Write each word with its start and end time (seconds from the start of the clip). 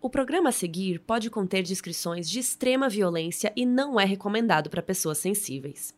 O 0.00 0.08
programa 0.08 0.50
a 0.50 0.52
seguir 0.52 1.00
pode 1.00 1.28
conter 1.28 1.64
descrições 1.64 2.30
de 2.30 2.38
extrema 2.38 2.88
violência 2.88 3.52
e 3.56 3.66
não 3.66 3.98
é 3.98 4.04
recomendado 4.04 4.70
para 4.70 4.80
pessoas 4.80 5.18
sensíveis. 5.18 5.92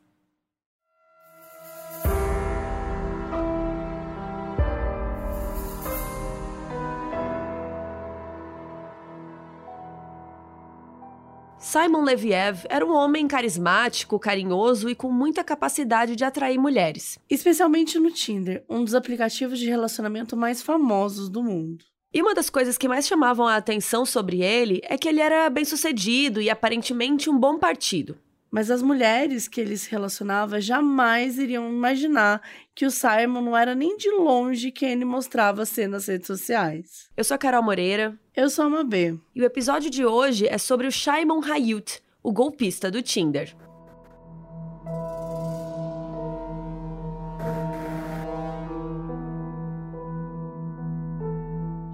Simon 11.59 12.03
Leviev 12.03 12.65
era 12.71 12.85
um 12.87 12.95
homem 12.95 13.29
carismático, 13.29 14.19
carinhoso 14.19 14.89
e 14.89 14.95
com 14.95 15.13
muita 15.13 15.45
capacidade 15.45 16.17
de 16.17 16.25
atrair 16.25 16.59
mulheres. 16.59 17.19
Especialmente 17.29 17.99
no 17.99 18.11
Tinder, 18.11 18.65
um 18.67 18.83
dos 18.83 18.95
aplicativos 18.95 19.59
de 19.59 19.69
relacionamento 19.69 20.35
mais 20.39 20.63
famosos 20.63 21.29
do 21.29 21.43
mundo. 21.43 21.90
E 22.13 22.21
uma 22.21 22.35
das 22.35 22.51
coisas 22.51 22.77
que 22.77 22.89
mais 22.89 23.07
chamavam 23.07 23.47
a 23.47 23.55
atenção 23.55 24.05
sobre 24.05 24.43
ele 24.43 24.81
é 24.83 24.99
que 24.99 25.09
ele 25.09 25.21
era 25.21 25.49
bem 25.49 25.65
sucedido 25.65 26.41
e 26.41 26.51
aparentemente 26.51 27.31
um 27.31 27.39
bom 27.39 27.57
partido. 27.57 28.19
Mas 28.51 28.69
as 28.69 28.83
mulheres 28.83 29.47
que 29.47 29.61
ele 29.61 29.77
se 29.77 29.89
relacionava 29.89 30.61
jamais 30.61 31.39
iriam 31.39 31.69
imaginar 31.69 32.43
que 32.75 32.85
o 32.85 32.91
Simon 32.91 33.43
não 33.43 33.57
era 33.57 33.77
nem 33.77 33.97
de 33.97 34.11
longe 34.11 34.73
quem 34.73 34.91
ele 34.91 35.05
mostrava 35.05 35.65
ser 35.65 35.87
nas 35.87 36.09
redes 36.09 36.27
sociais. 36.27 37.09
Eu 37.17 37.23
sou 37.23 37.37
a 37.37 37.39
Carol 37.39 37.63
Moreira. 37.63 38.19
Eu 38.35 38.51
sou 38.51 38.65
a 38.65 38.69
Mabê. 38.69 39.17
E 39.33 39.41
o 39.41 39.45
episódio 39.45 39.89
de 39.89 40.05
hoje 40.05 40.49
é 40.49 40.59
sobre 40.59 40.89
o 40.89 40.91
Shimon 40.91 41.41
Hayut, 41.45 42.03
o 42.25 42.33
golpista 42.33 42.91
do 42.91 43.03
Tinder. 43.03 43.55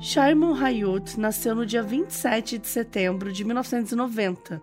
Shimon 0.08 0.54
Hayut 0.54 1.18
nasceu 1.18 1.52
no 1.52 1.66
dia 1.66 1.82
27 1.82 2.58
de 2.58 2.68
setembro 2.68 3.32
de 3.32 3.44
1990, 3.44 4.62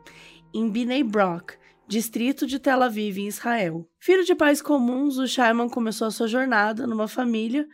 em 0.53 0.69
Bnei 0.69 1.03
Brak, 1.03 1.55
distrito 1.85 2.47
de 2.47 2.57
Tel 2.59 2.81
Aviv, 2.81 3.17
em 3.17 3.27
Israel. 3.27 3.85
Filho 3.99 4.23
de 4.23 4.33
pais 4.35 4.61
comuns, 4.61 5.17
o 5.17 5.27
Shimon 5.27 5.67
começou 5.67 6.07
a 6.07 6.11
sua 6.11 6.29
jornada 6.29 6.87
numa 6.87 7.09
família 7.09 7.67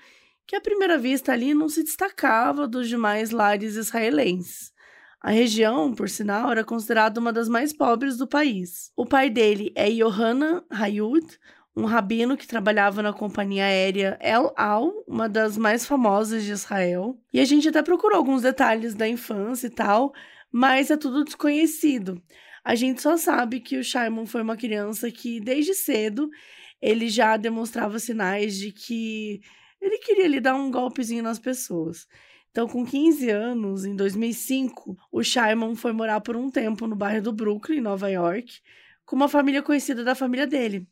que, 0.47 0.55
à 0.55 0.61
primeira 0.61 0.97
vista, 0.97 1.31
ali 1.31 1.53
não 1.53 1.69
se 1.69 1.83
destacava 1.83 2.67
dos 2.67 2.89
demais 2.89 3.29
lares 3.29 3.75
israelenses. 3.75 4.73
A 5.21 5.29
região, 5.29 5.93
por 5.93 6.09
sinal, 6.09 6.51
era 6.51 6.63
considerada 6.63 7.19
uma 7.19 7.31
das 7.31 7.47
mais 7.47 7.71
pobres 7.71 8.17
do 8.17 8.27
país. 8.27 8.91
O 8.95 9.05
pai 9.05 9.29
dele 9.29 9.71
é 9.75 9.87
Yohanan 9.87 10.63
Hayut, 10.71 11.37
um 11.75 11.85
rabino 11.85 12.35
que 12.35 12.47
trabalhava 12.47 13.01
na 13.01 13.13
companhia 13.13 13.65
aérea 13.65 14.17
El 14.21 14.53
Al, 14.55 14.91
uma 15.07 15.29
das 15.29 15.57
mais 15.57 15.85
famosas 15.85 16.43
de 16.43 16.51
Israel. 16.51 17.17
E 17.33 17.39
a 17.39 17.45
gente 17.45 17.69
até 17.69 17.81
procurou 17.81 18.17
alguns 18.17 18.41
detalhes 18.41 18.93
da 18.93 19.07
infância 19.07 19.67
e 19.67 19.69
tal, 19.69 20.13
mas 20.51 20.91
é 20.91 20.97
tudo 20.97 21.23
desconhecido. 21.23 22.21
A 22.63 22.75
gente 22.75 23.01
só 23.01 23.17
sabe 23.17 23.59
que 23.59 23.77
o 23.77 23.83
Shimon 23.83 24.25
foi 24.25 24.41
uma 24.41 24.57
criança 24.57 25.09
que, 25.09 25.39
desde 25.39 25.73
cedo, 25.73 26.29
ele 26.81 27.09
já 27.09 27.37
demonstrava 27.37 27.99
sinais 27.99 28.57
de 28.57 28.71
que 28.71 29.41
ele 29.81 29.97
queria 29.99 30.27
lhe 30.27 30.39
dar 30.39 30.55
um 30.55 30.69
golpezinho 30.69 31.23
nas 31.23 31.39
pessoas. 31.39 32.07
Então, 32.51 32.67
com 32.67 32.85
15 32.85 33.29
anos, 33.29 33.85
em 33.85 33.95
2005, 33.95 34.97
o 35.11 35.23
Shimon 35.23 35.75
foi 35.75 35.93
morar 35.93 36.19
por 36.19 36.35
um 36.35 36.49
tempo 36.49 36.87
no 36.87 36.95
bairro 36.95 37.21
do 37.21 37.31
Brooklyn, 37.31 37.79
Nova 37.79 38.09
York, 38.09 38.59
com 39.05 39.15
uma 39.15 39.29
família 39.29 39.61
conhecida 39.61 40.03
da 40.03 40.15
família 40.15 40.47
dele. 40.47 40.87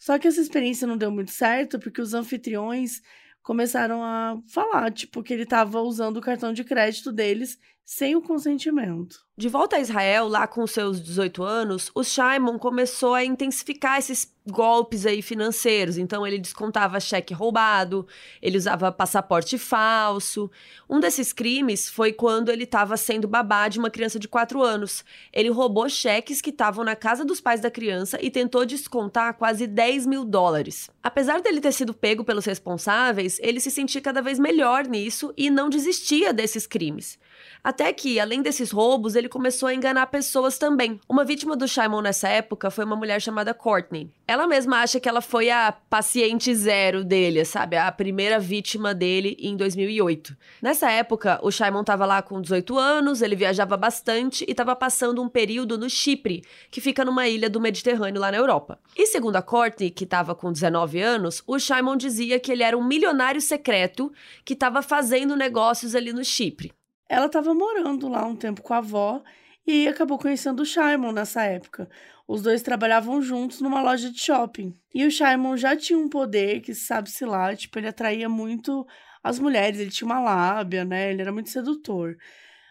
Só 0.00 0.18
que 0.18 0.26
essa 0.28 0.40
experiência 0.40 0.88
não 0.88 0.96
deu 0.98 1.12
muito 1.12 1.30
certo 1.32 1.78
porque 1.80 2.00
os 2.02 2.14
anfitriões 2.14 3.02
começaram 3.42 4.02
a 4.02 4.40
falar, 4.52 4.92
tipo, 4.92 5.22
que 5.22 5.34
ele 5.34 5.44
estava 5.44 5.80
usando 5.82 6.16
o 6.18 6.22
cartão 6.22 6.52
de 6.54 6.64
crédito 6.64 7.12
deles 7.12 7.58
sem 7.92 8.14
o 8.14 8.22
consentimento. 8.22 9.18
De 9.36 9.48
volta 9.48 9.74
a 9.74 9.80
Israel, 9.80 10.28
lá 10.28 10.46
com 10.46 10.64
seus 10.64 11.02
18 11.02 11.42
anos, 11.42 11.90
o 11.92 12.04
Shimon 12.04 12.56
começou 12.56 13.14
a 13.14 13.24
intensificar 13.24 13.98
esses 13.98 14.32
golpes 14.48 15.06
aí 15.06 15.20
financeiros. 15.20 15.98
Então 15.98 16.24
ele 16.24 16.38
descontava 16.38 17.00
cheque 17.00 17.34
roubado, 17.34 18.06
ele 18.40 18.56
usava 18.56 18.92
passaporte 18.92 19.58
falso. 19.58 20.48
Um 20.88 21.00
desses 21.00 21.32
crimes 21.32 21.88
foi 21.88 22.12
quando 22.12 22.50
ele 22.50 22.62
estava 22.62 22.96
sendo 22.96 23.26
babá 23.26 23.66
de 23.66 23.80
uma 23.80 23.90
criança 23.90 24.20
de 24.20 24.28
4 24.28 24.62
anos. 24.62 25.04
Ele 25.32 25.48
roubou 25.48 25.88
cheques 25.88 26.40
que 26.40 26.50
estavam 26.50 26.84
na 26.84 26.94
casa 26.94 27.24
dos 27.24 27.40
pais 27.40 27.60
da 27.60 27.72
criança 27.72 28.18
e 28.22 28.30
tentou 28.30 28.64
descontar 28.64 29.34
quase 29.34 29.66
10 29.66 30.06
mil 30.06 30.24
dólares. 30.24 30.88
Apesar 31.02 31.40
dele 31.40 31.60
ter 31.60 31.72
sido 31.72 31.92
pego 31.92 32.22
pelos 32.22 32.44
responsáveis, 32.44 33.40
ele 33.42 33.58
se 33.58 33.70
sentia 33.70 34.00
cada 34.00 34.22
vez 34.22 34.38
melhor 34.38 34.86
nisso 34.86 35.34
e 35.36 35.50
não 35.50 35.68
desistia 35.68 36.32
desses 36.32 36.68
crimes. 36.68 37.18
Até 37.62 37.92
que, 37.92 38.18
além 38.18 38.42
desses 38.42 38.70
roubos, 38.70 39.14
ele 39.14 39.28
começou 39.28 39.68
a 39.68 39.74
enganar 39.74 40.06
pessoas 40.06 40.58
também. 40.58 40.98
Uma 41.08 41.24
vítima 41.24 41.56
do 41.56 41.68
Shimon 41.68 42.00
nessa 42.00 42.28
época 42.28 42.70
foi 42.70 42.84
uma 42.84 42.96
mulher 42.96 43.20
chamada 43.20 43.52
Courtney. 43.52 44.10
Ela 44.26 44.46
mesma 44.46 44.78
acha 44.78 44.98
que 44.98 45.08
ela 45.08 45.20
foi 45.20 45.50
a 45.50 45.72
paciente 45.72 46.54
zero 46.54 47.04
dele, 47.04 47.44
sabe? 47.44 47.76
A 47.76 47.90
primeira 47.92 48.38
vítima 48.38 48.94
dele 48.94 49.36
em 49.38 49.56
2008. 49.56 50.36
Nessa 50.62 50.90
época, 50.90 51.38
o 51.42 51.50
Shimon 51.50 51.82
estava 51.82 52.06
lá 52.06 52.22
com 52.22 52.40
18 52.40 52.78
anos, 52.78 53.22
ele 53.22 53.36
viajava 53.36 53.76
bastante 53.76 54.44
e 54.48 54.52
estava 54.52 54.74
passando 54.74 55.22
um 55.22 55.28
período 55.28 55.76
no 55.76 55.90
Chipre, 55.90 56.42
que 56.70 56.80
fica 56.80 57.04
numa 57.04 57.28
ilha 57.28 57.50
do 57.50 57.60
Mediterrâneo 57.60 58.20
lá 58.20 58.30
na 58.30 58.38
Europa. 58.38 58.78
E 58.96 59.06
segundo 59.06 59.36
a 59.36 59.42
Courtney, 59.42 59.90
que 59.90 60.04
estava 60.04 60.34
com 60.34 60.52
19 60.52 61.00
anos, 61.00 61.42
o 61.46 61.58
Shimon 61.58 61.96
dizia 61.96 62.40
que 62.40 62.50
ele 62.50 62.62
era 62.62 62.76
um 62.76 62.84
milionário 62.84 63.40
secreto 63.40 64.12
que 64.44 64.54
estava 64.54 64.80
fazendo 64.80 65.36
negócios 65.36 65.94
ali 65.94 66.12
no 66.12 66.24
Chipre. 66.24 66.72
Ela 67.10 67.26
estava 67.26 67.52
morando 67.52 68.06
lá 68.08 68.24
um 68.24 68.36
tempo 68.36 68.62
com 68.62 68.72
a 68.72 68.76
avó 68.76 69.20
e 69.66 69.88
acabou 69.88 70.16
conhecendo 70.16 70.60
o 70.60 70.64
Shimon 70.64 71.10
nessa 71.10 71.42
época. 71.42 71.90
Os 72.26 72.40
dois 72.40 72.62
trabalhavam 72.62 73.20
juntos 73.20 73.60
numa 73.60 73.82
loja 73.82 74.12
de 74.12 74.20
shopping. 74.20 74.72
E 74.94 75.04
o 75.04 75.10
Shimon 75.10 75.56
já 75.56 75.74
tinha 75.76 75.98
um 75.98 76.08
poder 76.08 76.60
que 76.60 76.72
sabe-se 76.72 77.24
lá, 77.24 77.54
tipo, 77.56 77.80
ele 77.80 77.88
atraía 77.88 78.28
muito 78.28 78.86
as 79.24 79.40
mulheres, 79.40 79.80
ele 79.80 79.90
tinha 79.90 80.06
uma 80.06 80.20
lábia, 80.20 80.84
né? 80.84 81.10
Ele 81.10 81.20
era 81.20 81.32
muito 81.32 81.50
sedutor. 81.50 82.16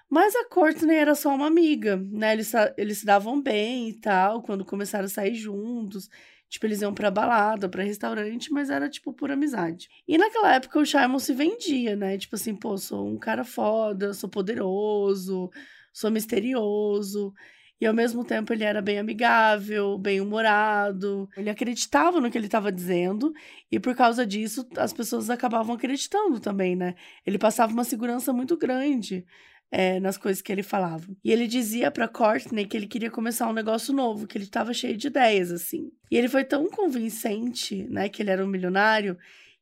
Mas 0.09 0.33
a 0.38 0.45
Courtney 0.45 0.95
era 0.95 1.16
só 1.16 1.35
uma 1.35 1.47
amiga, 1.47 1.97
né? 1.97 2.31
Eles, 2.31 2.53
eles 2.77 3.00
se 3.00 3.06
davam 3.06 3.41
bem 3.41 3.89
e 3.89 4.00
tal, 4.00 4.41
quando 4.41 4.63
começaram 4.63 5.06
a 5.06 5.09
sair 5.09 5.35
juntos. 5.35 6.09
Tipo, 6.50 6.66
eles 6.66 6.82
iam 6.82 6.94
pra 6.94 7.12
balada, 7.12 7.70
pra 7.70 7.84
restaurante, 7.84 8.52
mas 8.52 8.70
era, 8.72 8.90
tipo, 8.90 9.14
por 9.14 9.30
amizade. 9.30 9.88
E 10.08 10.18
naquela 10.18 10.56
época 10.56 10.80
o 10.80 10.86
Shimon 10.86 11.20
se 11.20 11.34
vendia, 11.34 11.96
né? 11.96 12.18
Tipo 12.18 12.36
assim, 12.36 12.56
pô, 12.56 12.76
sou 12.78 13.08
um 13.08 13.18
cara 13.20 13.44
foda, 13.44 14.14
sou 14.14 14.28
poderoso, 14.28 15.52
sou 15.94 16.10
misterioso. 16.10 17.34
E 17.80 17.86
ao 17.86 17.94
mesmo 17.94 18.26
tempo 18.26 18.52
ele 18.52 18.64
era 18.64 18.82
bem 18.82 19.00
amigável, 19.00 19.98
bem 19.98 20.20
humorado. 20.20 21.30
Ele 21.38 21.50
acreditava 21.50 22.20
no 22.20 22.30
que 22.30 22.38
ele 22.38 22.48
estava 22.48 22.72
dizendo, 22.72 23.31
e 23.72 23.80
por 23.80 23.96
causa 23.96 24.26
disso 24.26 24.68
as 24.76 24.92
pessoas 24.92 25.30
acabavam 25.30 25.76
acreditando 25.76 26.40
também, 26.40 26.76
né? 26.76 26.96
Ele 27.26 27.38
passava 27.38 27.72
uma 27.72 27.86
segurança 27.86 28.34
muito 28.34 28.58
grande 28.58 29.26
é, 29.72 30.00
nas 30.00 30.18
coisas 30.18 30.41
que 30.41 30.52
ele 30.52 30.63
falava. 30.63 31.06
E 31.24 31.31
ele 31.31 31.47
dizia 31.47 31.91
para 31.91 32.07
Courtney 32.07 32.66
que 32.66 32.75
ele 32.75 32.88
queria 32.88 33.12
começar 33.12 33.47
um 33.47 33.53
negócio 33.53 33.94
novo, 33.94 34.28
que 34.28 34.38
ele 34.38 34.46
estava 34.46 34.74
cheio 34.74 34.97
de 34.97 35.07
ideias, 35.07 35.52
assim. 35.52 35.91
E 36.09 36.18
ele 36.18 36.28
foi 36.28 36.44
tão 36.44 36.68
convincente, 36.69 37.88
né, 37.90 38.09
que 38.09 38.22
ele 38.22 38.31
era 38.31 38.44
um 38.44 38.47
milionário, 38.47 39.18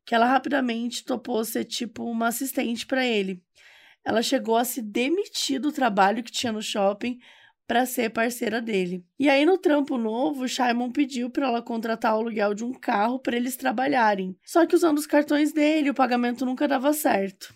que 0.06 0.16
ela 0.16 0.26
rapidamente 0.26 1.04
topou 1.04 1.44
ser 1.44 1.66
tipo 1.66 2.06
uma 2.06 2.28
assistente 2.28 2.86
para 2.86 3.06
ele. 3.06 3.44
Ela 4.06 4.22
chegou 4.22 4.56
a 4.56 4.64
se 4.64 4.82
demitir 4.82 5.60
do 5.60 5.72
trabalho 5.72 6.24
que 6.24 6.32
tinha 6.32 6.54
no 6.54 6.62
shopping 6.62 7.20
para 7.68 7.86
ser 7.86 8.10
parceira 8.12 8.62
dele. 8.62 9.04
E 9.20 9.30
aí 9.30 9.46
no 9.46 9.58
trampo 9.58 9.98
novo, 9.98 10.48
Shimon 10.48 10.90
pediu 10.90 11.30
para 11.30 11.48
ela 11.48 11.62
contratar 11.62 12.16
o 12.16 12.20
aluguel 12.20 12.54
de 12.54 12.64
um 12.64 12.72
carro 12.72 13.20
para 13.20 13.36
eles 13.36 13.58
trabalharem. 13.58 14.38
Só 14.46 14.66
que 14.66 14.74
usando 14.74 14.98
os 14.98 15.06
cartões 15.06 15.52
dele, 15.52 15.90
o 15.90 15.94
pagamento 15.94 16.46
nunca 16.46 16.66
dava 16.66 16.94
certo. 16.94 17.54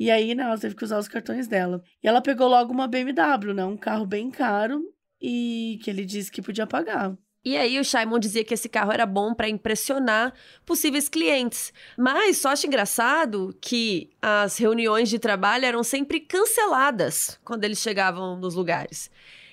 E 0.00 0.10
aí, 0.10 0.34
né, 0.34 0.44
ela 0.44 0.56
teve 0.56 0.74
que 0.74 0.82
usar 0.82 0.98
os 0.98 1.08
cartões 1.08 1.46
dela. 1.46 1.82
E 2.02 2.08
ela 2.08 2.22
pegou 2.22 2.48
logo 2.48 2.72
uma 2.72 2.88
BMW, 2.88 3.52
né? 3.52 3.66
Um 3.66 3.76
carro 3.76 4.06
bem 4.06 4.30
caro 4.30 4.82
e 5.20 5.78
que 5.84 5.90
ele 5.90 6.06
disse 6.06 6.32
que 6.32 6.40
podia 6.40 6.66
pagar. 6.66 7.14
E 7.44 7.54
aí 7.54 7.78
o 7.78 7.84
Shimon 7.84 8.18
dizia 8.18 8.42
que 8.42 8.54
esse 8.54 8.66
carro 8.66 8.92
era 8.92 9.04
bom 9.04 9.34
para 9.34 9.46
impressionar 9.46 10.32
possíveis 10.64 11.06
clientes. 11.06 11.70
Mas 11.98 12.38
só 12.38 12.48
acho 12.48 12.66
engraçado 12.66 13.54
que 13.60 14.08
as 14.22 14.56
reuniões 14.56 15.10
de 15.10 15.18
trabalho 15.18 15.66
eram 15.66 15.82
sempre 15.82 16.18
canceladas 16.18 17.38
quando 17.44 17.64
eles 17.64 17.78
chegavam 17.78 18.38
nos 18.38 18.54
lugares. 18.54 19.10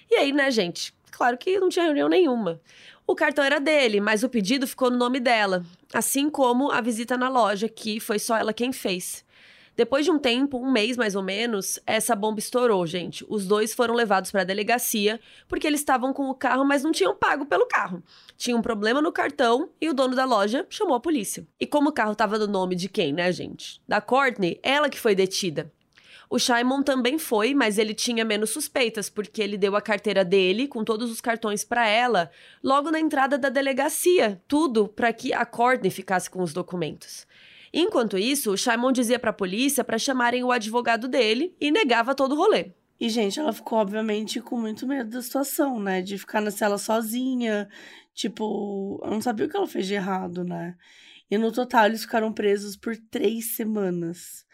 E 0.09 0.15
aí, 0.15 0.31
né, 0.31 0.49
gente? 0.49 0.93
Claro 1.11 1.37
que 1.37 1.59
não 1.59 1.67
tinha 1.67 1.83
reunião 1.83 2.07
nenhuma. 2.07 2.61
O 3.05 3.15
cartão 3.15 3.43
era 3.43 3.59
dele, 3.59 3.99
mas 3.99 4.23
o 4.23 4.29
pedido 4.29 4.65
ficou 4.65 4.89
no 4.89 4.97
nome 4.97 5.19
dela, 5.19 5.65
assim 5.93 6.29
como 6.29 6.71
a 6.71 6.79
visita 6.79 7.17
na 7.17 7.27
loja, 7.27 7.67
que 7.67 7.99
foi 7.99 8.17
só 8.17 8.37
ela 8.37 8.53
quem 8.53 8.71
fez. 8.71 9.26
Depois 9.77 10.03
de 10.03 10.09
um 10.09 10.17
tempo, 10.17 10.57
um 10.57 10.71
mês 10.71 10.97
mais 10.97 11.13
ou 11.13 11.21
menos, 11.21 11.79
essa 11.85 12.15
bomba 12.15 12.39
estourou, 12.39 12.83
gente. 12.87 13.23
Os 13.29 13.45
dois 13.45 13.75
foram 13.75 13.93
levados 13.93 14.31
para 14.31 14.41
a 14.41 14.43
delegacia 14.43 15.19
porque 15.47 15.67
eles 15.67 15.81
estavam 15.81 16.11
com 16.11 16.31
o 16.31 16.33
carro, 16.33 16.65
mas 16.65 16.81
não 16.81 16.91
tinham 16.91 17.15
pago 17.15 17.45
pelo 17.45 17.67
carro. 17.67 18.01
Tinha 18.35 18.57
um 18.57 18.61
problema 18.63 19.03
no 19.03 19.11
cartão 19.11 19.69
e 19.79 19.87
o 19.87 19.93
dono 19.93 20.15
da 20.15 20.25
loja 20.25 20.65
chamou 20.67 20.95
a 20.95 20.99
polícia. 20.99 21.45
E 21.59 21.67
como 21.67 21.89
o 21.89 21.93
carro 21.93 22.13
estava 22.13 22.39
no 22.39 22.47
nome 22.47 22.75
de 22.75 22.89
quem, 22.89 23.13
né, 23.13 23.31
gente? 23.31 23.79
Da 23.87 24.01
Courtney, 24.01 24.59
ela 24.63 24.89
que 24.89 24.99
foi 24.99 25.13
detida. 25.13 25.71
O 26.27 26.39
Shimon 26.39 26.81
também 26.81 27.19
foi, 27.19 27.53
mas 27.53 27.77
ele 27.77 27.93
tinha 27.93 28.25
menos 28.25 28.49
suspeitas, 28.49 29.11
porque 29.11 29.43
ele 29.43 29.59
deu 29.59 29.75
a 29.75 29.81
carteira 29.81 30.25
dele 30.25 30.67
com 30.67 30.83
todos 30.83 31.11
os 31.11 31.21
cartões 31.21 31.63
para 31.63 31.87
ela, 31.87 32.31
logo 32.63 32.89
na 32.89 32.99
entrada 32.99 33.37
da 33.37 33.47
delegacia, 33.47 34.41
tudo 34.47 34.87
para 34.87 35.13
que 35.13 35.33
a 35.33 35.45
Courtney 35.45 35.91
ficasse 35.91 36.29
com 36.29 36.41
os 36.41 36.51
documentos. 36.51 37.26
Enquanto 37.73 38.17
isso, 38.17 38.51
o 38.51 38.57
Shimon 38.57 38.91
dizia 38.91 39.19
para 39.19 39.31
a 39.31 39.33
polícia 39.33 39.83
para 39.83 39.97
chamarem 39.97 40.43
o 40.43 40.51
advogado 40.51 41.07
dele 41.07 41.55
e 41.59 41.71
negava 41.71 42.15
todo 42.15 42.33
o 42.33 42.37
rolê. 42.37 42.73
E, 42.99 43.09
gente, 43.09 43.39
ela 43.39 43.53
ficou, 43.53 43.77
obviamente, 43.77 44.41
com 44.41 44.59
muito 44.59 44.87
medo 44.87 45.09
da 45.09 45.21
situação, 45.21 45.79
né? 45.79 46.01
De 46.01 46.17
ficar 46.17 46.41
na 46.41 46.49
cela 46.49 46.77
sozinha. 46.77 47.69
Tipo, 48.13 48.99
eu 49.03 49.11
não 49.11 49.21
sabia 49.21 49.45
o 49.45 49.49
que 49.49 49.55
ela 49.55 49.67
fez 49.67 49.85
de 49.85 49.93
errado, 49.93 50.43
né? 50.43 50.75
E 51.29 51.37
no 51.37 51.51
total, 51.51 51.85
eles 51.85 52.01
ficaram 52.01 52.33
presos 52.33 52.75
por 52.75 52.95
três 53.11 53.55
semanas. 53.55 54.45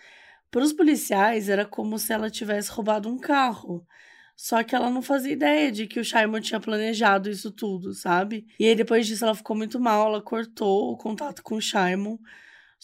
Para 0.51 0.63
os 0.63 0.73
policiais, 0.73 1.47
era 1.49 1.65
como 1.65 1.97
se 1.97 2.11
ela 2.11 2.29
tivesse 2.29 2.69
roubado 2.69 3.09
um 3.09 3.17
carro. 3.17 3.87
Só 4.35 4.63
que 4.63 4.75
ela 4.75 4.89
não 4.89 5.01
fazia 5.01 5.31
ideia 5.31 5.71
de 5.71 5.87
que 5.87 5.99
o 5.99 6.03
Shimon 6.03 6.41
tinha 6.41 6.59
planejado 6.59 7.29
isso 7.29 7.51
tudo, 7.51 7.93
sabe? 7.93 8.45
E 8.59 8.67
aí, 8.67 8.75
depois 8.75 9.07
disso, 9.07 9.23
ela 9.23 9.35
ficou 9.35 9.55
muito 9.55 9.79
mal, 9.79 10.07
ela 10.07 10.21
cortou 10.21 10.91
o 10.91 10.97
contato 10.97 11.41
com 11.43 11.55
o 11.55 11.61
Shimon. 11.61 12.17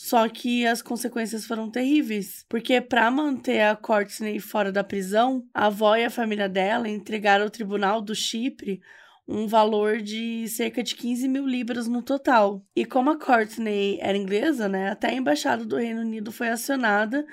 Só 0.01 0.29
que 0.29 0.65
as 0.65 0.81
consequências 0.81 1.45
foram 1.45 1.69
terríveis, 1.69 2.45
porque 2.47 2.79
para 2.79 3.11
manter 3.11 3.59
a 3.59 3.75
Courtney 3.75 4.39
fora 4.39 4.71
da 4.71 4.81
prisão, 4.81 5.45
a 5.53 5.65
avó 5.65 5.93
e 5.97 6.05
a 6.05 6.09
família 6.09 6.47
dela 6.47 6.87
entregaram 6.87 7.43
ao 7.43 7.49
tribunal 7.49 8.01
do 8.01 8.15
Chipre 8.15 8.79
um 9.27 9.45
valor 9.45 10.01
de 10.01 10.47
cerca 10.47 10.81
de 10.81 10.95
15 10.95 11.27
mil 11.27 11.45
libras 11.45 11.85
no 11.85 12.01
total. 12.01 12.65
E 12.73 12.85
como 12.85 13.09
a 13.09 13.19
Courtney 13.19 13.99
era 13.99 14.17
inglesa, 14.17 14.69
né, 14.69 14.89
até 14.89 15.09
a 15.09 15.13
embaixada 15.13 15.65
do 15.65 15.75
Reino 15.75 15.99
Unido 15.99 16.31
foi 16.31 16.47
acionada, 16.47 17.27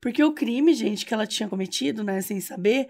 porque 0.00 0.22
o 0.22 0.32
crime, 0.32 0.74
gente, 0.74 1.04
que 1.04 1.12
ela 1.12 1.26
tinha 1.26 1.48
cometido, 1.48 2.04
né, 2.04 2.20
sem 2.20 2.40
saber, 2.40 2.86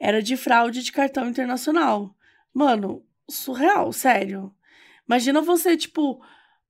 era 0.00 0.20
de 0.20 0.36
fraude 0.36 0.82
de 0.82 0.90
cartão 0.90 1.28
internacional. 1.28 2.16
Mano, 2.52 3.06
surreal, 3.30 3.92
sério. 3.92 4.52
Imagina 5.06 5.40
você, 5.40 5.76
tipo, 5.76 6.20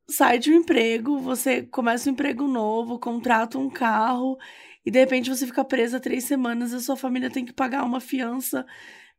sai 0.08 0.38
de 0.38 0.50
um 0.50 0.56
emprego, 0.56 1.18
você 1.18 1.62
começa 1.62 2.08
um 2.08 2.12
emprego 2.12 2.46
novo, 2.46 2.98
contrata 2.98 3.58
um 3.58 3.70
carro 3.70 4.36
e 4.84 4.90
de 4.90 4.98
repente 4.98 5.30
você 5.30 5.46
fica 5.46 5.64
presa 5.64 6.00
três 6.00 6.24
semanas 6.24 6.72
e 6.72 6.76
a 6.76 6.80
sua 6.80 6.96
família 6.96 7.30
tem 7.30 7.44
que 7.44 7.52
pagar 7.52 7.84
uma 7.84 8.00
fiança 8.00 8.66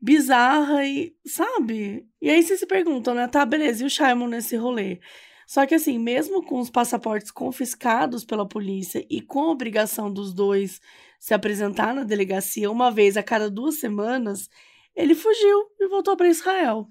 bizarra 0.01 0.85
e, 0.85 1.15
sabe? 1.25 2.05
E 2.21 2.29
aí 2.29 2.43
você 2.43 2.57
se 2.57 2.65
pergunta, 2.65 3.13
né? 3.13 3.27
Tá, 3.27 3.45
beleza, 3.45 3.83
e 3.83 3.87
o 3.87 3.89
Shimon 3.89 4.27
nesse 4.27 4.55
rolê? 4.57 4.99
Só 5.47 5.65
que 5.65 5.75
assim, 5.75 5.97
mesmo 5.99 6.43
com 6.43 6.59
os 6.59 6.69
passaportes 6.69 7.31
confiscados 7.31 8.25
pela 8.25 8.47
polícia 8.47 9.05
e 9.09 9.21
com 9.21 9.41
a 9.41 9.51
obrigação 9.51 10.11
dos 10.11 10.33
dois 10.33 10.81
se 11.19 11.33
apresentar 11.33 11.93
na 11.93 12.03
delegacia 12.03 12.69
uma 12.69 12.91
vez 12.91 13.15
a 13.15 13.23
cada 13.23 13.49
duas 13.49 13.75
semanas, 13.75 14.49
ele 14.95 15.15
fugiu 15.15 15.57
e 15.79 15.87
voltou 15.87 16.17
para 16.17 16.27
Israel. 16.27 16.89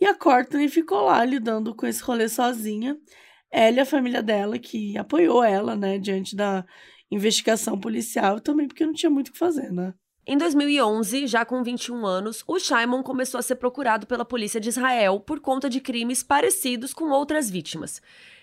E 0.00 0.06
a 0.06 0.14
Courtney 0.14 0.68
ficou 0.68 1.02
lá 1.04 1.24
lidando 1.24 1.74
com 1.74 1.86
esse 1.86 2.02
rolê 2.02 2.28
sozinha. 2.28 2.98
Ela 3.50 3.78
e 3.78 3.80
a 3.80 3.86
família 3.86 4.22
dela, 4.22 4.58
que 4.58 4.96
apoiou 4.98 5.42
ela, 5.42 5.74
né, 5.74 5.98
diante 5.98 6.36
da 6.36 6.64
investigação 7.10 7.78
policial, 7.78 8.40
também 8.40 8.66
porque 8.66 8.84
não 8.84 8.92
tinha 8.92 9.10
muito 9.10 9.28
o 9.28 9.32
que 9.32 9.38
fazer, 9.38 9.72
né? 9.72 9.94
Em 10.28 10.36
2011, 10.36 11.28
já 11.28 11.44
com 11.44 11.62
21 11.62 12.04
anos, 12.04 12.42
o 12.48 12.58
Shimon 12.58 13.00
começou 13.02 13.38
a 13.38 13.42
ser 13.42 13.54
procurado 13.54 14.08
pela 14.08 14.24
polícia 14.24 14.60
de 14.60 14.68
Israel 14.68 15.20
por 15.20 15.38
conta 15.38 15.70
de 15.70 15.80
crimes 15.80 16.22
parecidos 16.24 16.92
com 16.92 17.10
outras 17.10 17.48
vítimas. 17.48 18.02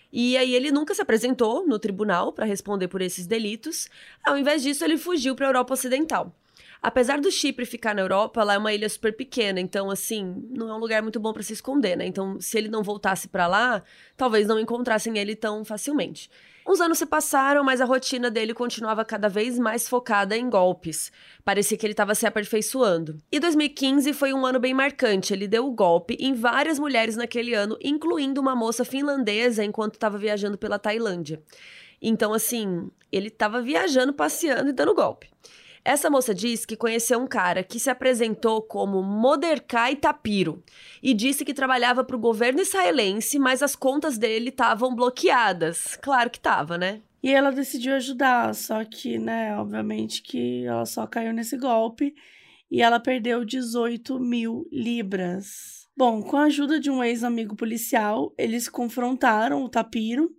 E 0.10 0.38
aí 0.38 0.56
ele 0.56 0.72
nunca 0.72 0.94
se 0.94 1.02
apresentou 1.02 1.68
no 1.68 1.78
tribunal 1.78 2.32
para 2.32 2.46
responder 2.46 2.88
por 2.88 3.02
esses 3.02 3.28
delitos. 3.28 3.90
Ao 4.26 4.38
invés 4.38 4.64
disso, 4.64 4.86
ele 4.86 4.98
fugiu 4.98 5.36
para 5.36 5.48
a 5.48 5.50
Europa 5.50 5.74
Ocidental. 5.74 6.34
Apesar 6.84 7.22
do 7.22 7.32
Chipre 7.32 7.66
ficar 7.66 7.96
na 7.96 8.02
Europa, 8.02 8.42
ela 8.42 8.56
é 8.56 8.58
uma 8.58 8.74
ilha 8.74 8.90
super 8.90 9.16
pequena, 9.16 9.58
então 9.58 9.90
assim, 9.90 10.46
não 10.50 10.68
é 10.68 10.74
um 10.74 10.80
lugar 10.80 11.02
muito 11.02 11.18
bom 11.18 11.32
para 11.32 11.42
se 11.42 11.54
esconder, 11.54 11.96
né? 11.96 12.06
Então, 12.06 12.42
se 12.42 12.58
ele 12.58 12.68
não 12.68 12.84
voltasse 12.84 13.30
para 13.30 13.48
lá, 13.48 13.82
talvez 14.18 14.46
não 14.46 14.60
encontrassem 14.60 15.18
ele 15.18 15.34
tão 15.34 15.64
facilmente. 15.64 16.30
Uns 16.68 16.82
anos 16.82 16.98
se 16.98 17.06
passaram, 17.06 17.64
mas 17.64 17.80
a 17.80 17.86
rotina 17.86 18.30
dele 18.30 18.54
continuava 18.54 19.06
cada 19.06 19.30
vez 19.30 19.58
mais 19.58 19.88
focada 19.88 20.36
em 20.36 20.50
golpes. 20.50 21.10
Parecia 21.46 21.78
que 21.78 21.86
ele 21.86 21.94
estava 21.94 22.14
se 22.16 22.26
aperfeiçoando. 22.26 23.18
E 23.32 23.40
2015 23.40 24.12
foi 24.12 24.34
um 24.34 24.46
ano 24.46 24.60
bem 24.60 24.74
marcante. 24.74 25.34
Ele 25.34 25.48
deu 25.48 25.66
o 25.66 25.72
golpe 25.72 26.18
em 26.20 26.34
várias 26.34 26.80
mulheres 26.80 27.16
naquele 27.16 27.54
ano, 27.54 27.78
incluindo 27.82 28.42
uma 28.42 28.56
moça 28.56 28.84
finlandesa 28.84 29.64
enquanto 29.64 29.96
estava 29.96 30.18
viajando 30.18 30.58
pela 30.58 30.80
Tailândia. 30.80 31.42
Então, 32.02 32.34
assim, 32.34 32.90
ele 33.10 33.28
estava 33.28 33.62
viajando, 33.62 34.14
passeando 34.14 34.70
e 34.70 34.74
dando 34.74 34.94
golpe. 34.94 35.30
Essa 35.86 36.10
moça 36.10 36.34
diz 36.34 36.66
que 36.66 36.78
conheceu 36.78 37.20
um 37.20 37.28
cara 37.28 37.62
que 37.62 37.78
se 37.78 37.90
apresentou 37.90 38.62
como 38.62 39.04
Moderkai 39.04 39.98
Tapiro 39.98 40.64
e 41.02 41.14
disse 41.14 41.44
que 41.44 41.54
trabalhava 41.54 42.06
para 42.06 42.16
o 42.16 42.20
governo 42.20 42.62
israelense, 42.62 43.38
mas 43.38 43.62
as 43.62 43.76
contas 43.76 44.18
dele 44.18 44.48
estavam 44.48 44.96
bloqueadas. 44.96 45.98
Claro 46.02 46.30
que 46.30 46.40
tava, 46.40 46.78
né? 46.78 47.02
E 47.22 47.32
ela 47.32 47.52
decidiu 47.52 47.96
ajudar, 47.96 48.56
só 48.56 48.84
que, 48.86 49.18
né, 49.18 49.58
obviamente 49.58 50.22
que 50.22 50.66
ela 50.66 50.86
só 50.86 51.06
caiu 51.06 51.34
nesse 51.34 51.58
golpe 51.58 52.16
e 52.72 52.82
ela 52.82 53.00
perdeu 53.00 53.44
18 53.44 54.20
mil 54.20 54.68
libras. 54.72 55.88
Bom, 55.96 56.24
com 56.24 56.38
a 56.38 56.46
ajuda 56.46 56.80
de 56.80 56.90
um 56.90 57.04
ex-amigo 57.04 57.56
policial, 57.56 58.34
eles 58.38 58.70
confrontaram 58.70 59.64
o 59.64 59.70
Tapiro 59.70 60.32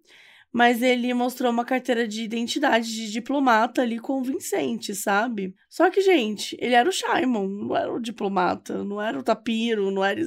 mas 0.54 0.82
ele 0.82 1.12
mostrou 1.12 1.50
uma 1.50 1.64
carteira 1.64 2.06
de 2.06 2.22
identidade 2.22 2.94
de 2.94 3.10
diplomata 3.10 3.82
ali 3.82 3.98
convincente, 3.98 4.94
sabe? 4.94 5.52
Só 5.68 5.90
que, 5.90 6.00
gente, 6.00 6.56
ele 6.60 6.76
era 6.76 6.88
o 6.88 6.92
Shimon, 6.92 7.48
não 7.48 7.76
era 7.76 7.92
o 7.92 7.98
diplomata, 7.98 8.84
não 8.84 9.02
era 9.02 9.18
o 9.18 9.22
tapiro, 9.24 9.90
não 9.90 10.04
era. 10.04 10.20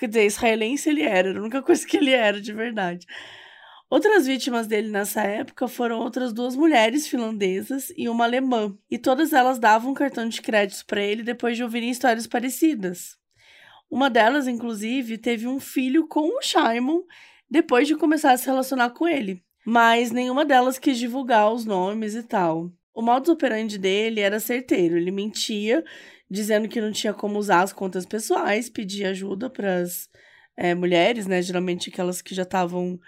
Quer 0.00 0.08
dizer, 0.08 0.26
israelense 0.26 0.88
ele 0.88 1.02
era, 1.02 1.28
era 1.28 1.38
a 1.38 1.42
única 1.42 1.62
coisa 1.62 1.86
que 1.86 1.96
ele 1.96 2.10
era 2.10 2.40
de 2.40 2.52
verdade. 2.52 3.06
Outras 3.88 4.26
vítimas 4.26 4.66
dele 4.66 4.88
nessa 4.88 5.22
época 5.22 5.68
foram 5.68 6.00
outras 6.00 6.32
duas 6.32 6.56
mulheres 6.56 7.06
finlandesas 7.06 7.92
e 7.96 8.08
uma 8.08 8.24
alemã, 8.24 8.76
e 8.90 8.98
todas 8.98 9.32
elas 9.32 9.60
davam 9.60 9.92
um 9.92 9.94
cartão 9.94 10.28
de 10.28 10.42
crédito 10.42 10.84
para 10.86 11.00
ele 11.00 11.22
depois 11.22 11.56
de 11.56 11.62
ouvirem 11.62 11.90
histórias 11.90 12.26
parecidas. 12.26 13.16
Uma 13.88 14.10
delas, 14.10 14.48
inclusive, 14.48 15.16
teve 15.16 15.46
um 15.46 15.60
filho 15.60 16.08
com 16.08 16.36
o 16.36 16.42
Shimon 16.42 17.02
depois 17.50 17.86
de 17.86 17.96
começar 17.96 18.32
a 18.32 18.36
se 18.36 18.46
relacionar 18.46 18.90
com 18.90 19.06
ele. 19.06 19.42
Mas 19.64 20.10
nenhuma 20.10 20.44
delas 20.44 20.78
quis 20.78 20.98
divulgar 20.98 21.52
os 21.52 21.64
nomes 21.64 22.14
e 22.14 22.22
tal. 22.22 22.70
O 22.94 23.02
modus 23.02 23.28
operandi 23.28 23.78
dele 23.78 24.20
era 24.20 24.38
certeiro. 24.38 24.96
Ele 24.96 25.10
mentia, 25.10 25.84
dizendo 26.30 26.68
que 26.68 26.80
não 26.80 26.92
tinha 26.92 27.12
como 27.12 27.38
usar 27.38 27.62
as 27.62 27.72
contas 27.72 28.06
pessoais, 28.06 28.70
pedia 28.70 29.10
ajuda 29.10 29.50
para 29.50 29.80
as 29.80 30.08
é, 30.56 30.74
mulheres, 30.74 31.26
né? 31.26 31.42
Geralmente 31.42 31.90
aquelas 31.90 32.22
que 32.22 32.34
já 32.34 32.44
estavam 32.44 32.98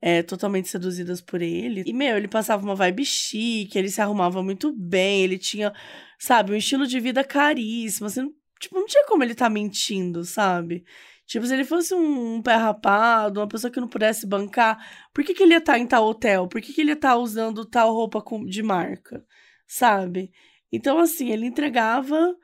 é, 0.00 0.22
totalmente 0.22 0.68
seduzidas 0.68 1.20
por 1.20 1.40
ele. 1.40 1.82
E, 1.86 1.92
meu, 1.92 2.16
ele 2.16 2.28
passava 2.28 2.62
uma 2.62 2.74
vibe 2.74 3.04
chique, 3.04 3.78
ele 3.78 3.88
se 3.88 4.00
arrumava 4.00 4.42
muito 4.42 4.72
bem, 4.72 5.22
ele 5.22 5.38
tinha, 5.38 5.72
sabe, 6.18 6.52
um 6.52 6.56
estilo 6.56 6.86
de 6.86 7.00
vida 7.00 7.24
caríssimo. 7.24 8.06
Assim, 8.06 8.28
tipo, 8.60 8.74
não 8.74 8.86
tinha 8.86 9.06
como 9.06 9.22
ele 9.22 9.32
estar 9.32 9.46
tá 9.46 9.50
mentindo, 9.50 10.24
sabe? 10.24 10.84
Tipo, 11.26 11.46
se 11.46 11.54
ele 11.54 11.64
fosse 11.64 11.94
um, 11.94 12.42
pé 12.42 12.54
rapado, 12.56 13.40
uma 13.40 13.48
pessoa 13.48 13.70
que 13.70 13.80
não 13.80 13.88
pudesse 13.88 14.26
bancar, 14.26 14.78
por 15.14 15.24
que, 15.24 15.34
que 15.34 15.42
ele 15.42 15.52
ia 15.52 15.58
estar 15.58 15.74
tá 15.74 15.78
em 15.78 15.86
tal 15.86 16.04
hotel? 16.04 16.48
Por 16.48 16.60
que, 16.60 16.72
que 16.72 16.80
ele 16.80 16.90
ia 16.90 16.94
estar 16.94 17.10
tá 17.10 17.16
usando 17.16 17.64
tal 17.64 17.92
roupa 17.92 18.22
de 18.46 18.62
marca? 18.62 19.24
Sabe? 19.66 20.30
Então, 20.70 20.98
assim, 20.98 21.30
ele 21.30 21.46
entregava 21.46 22.36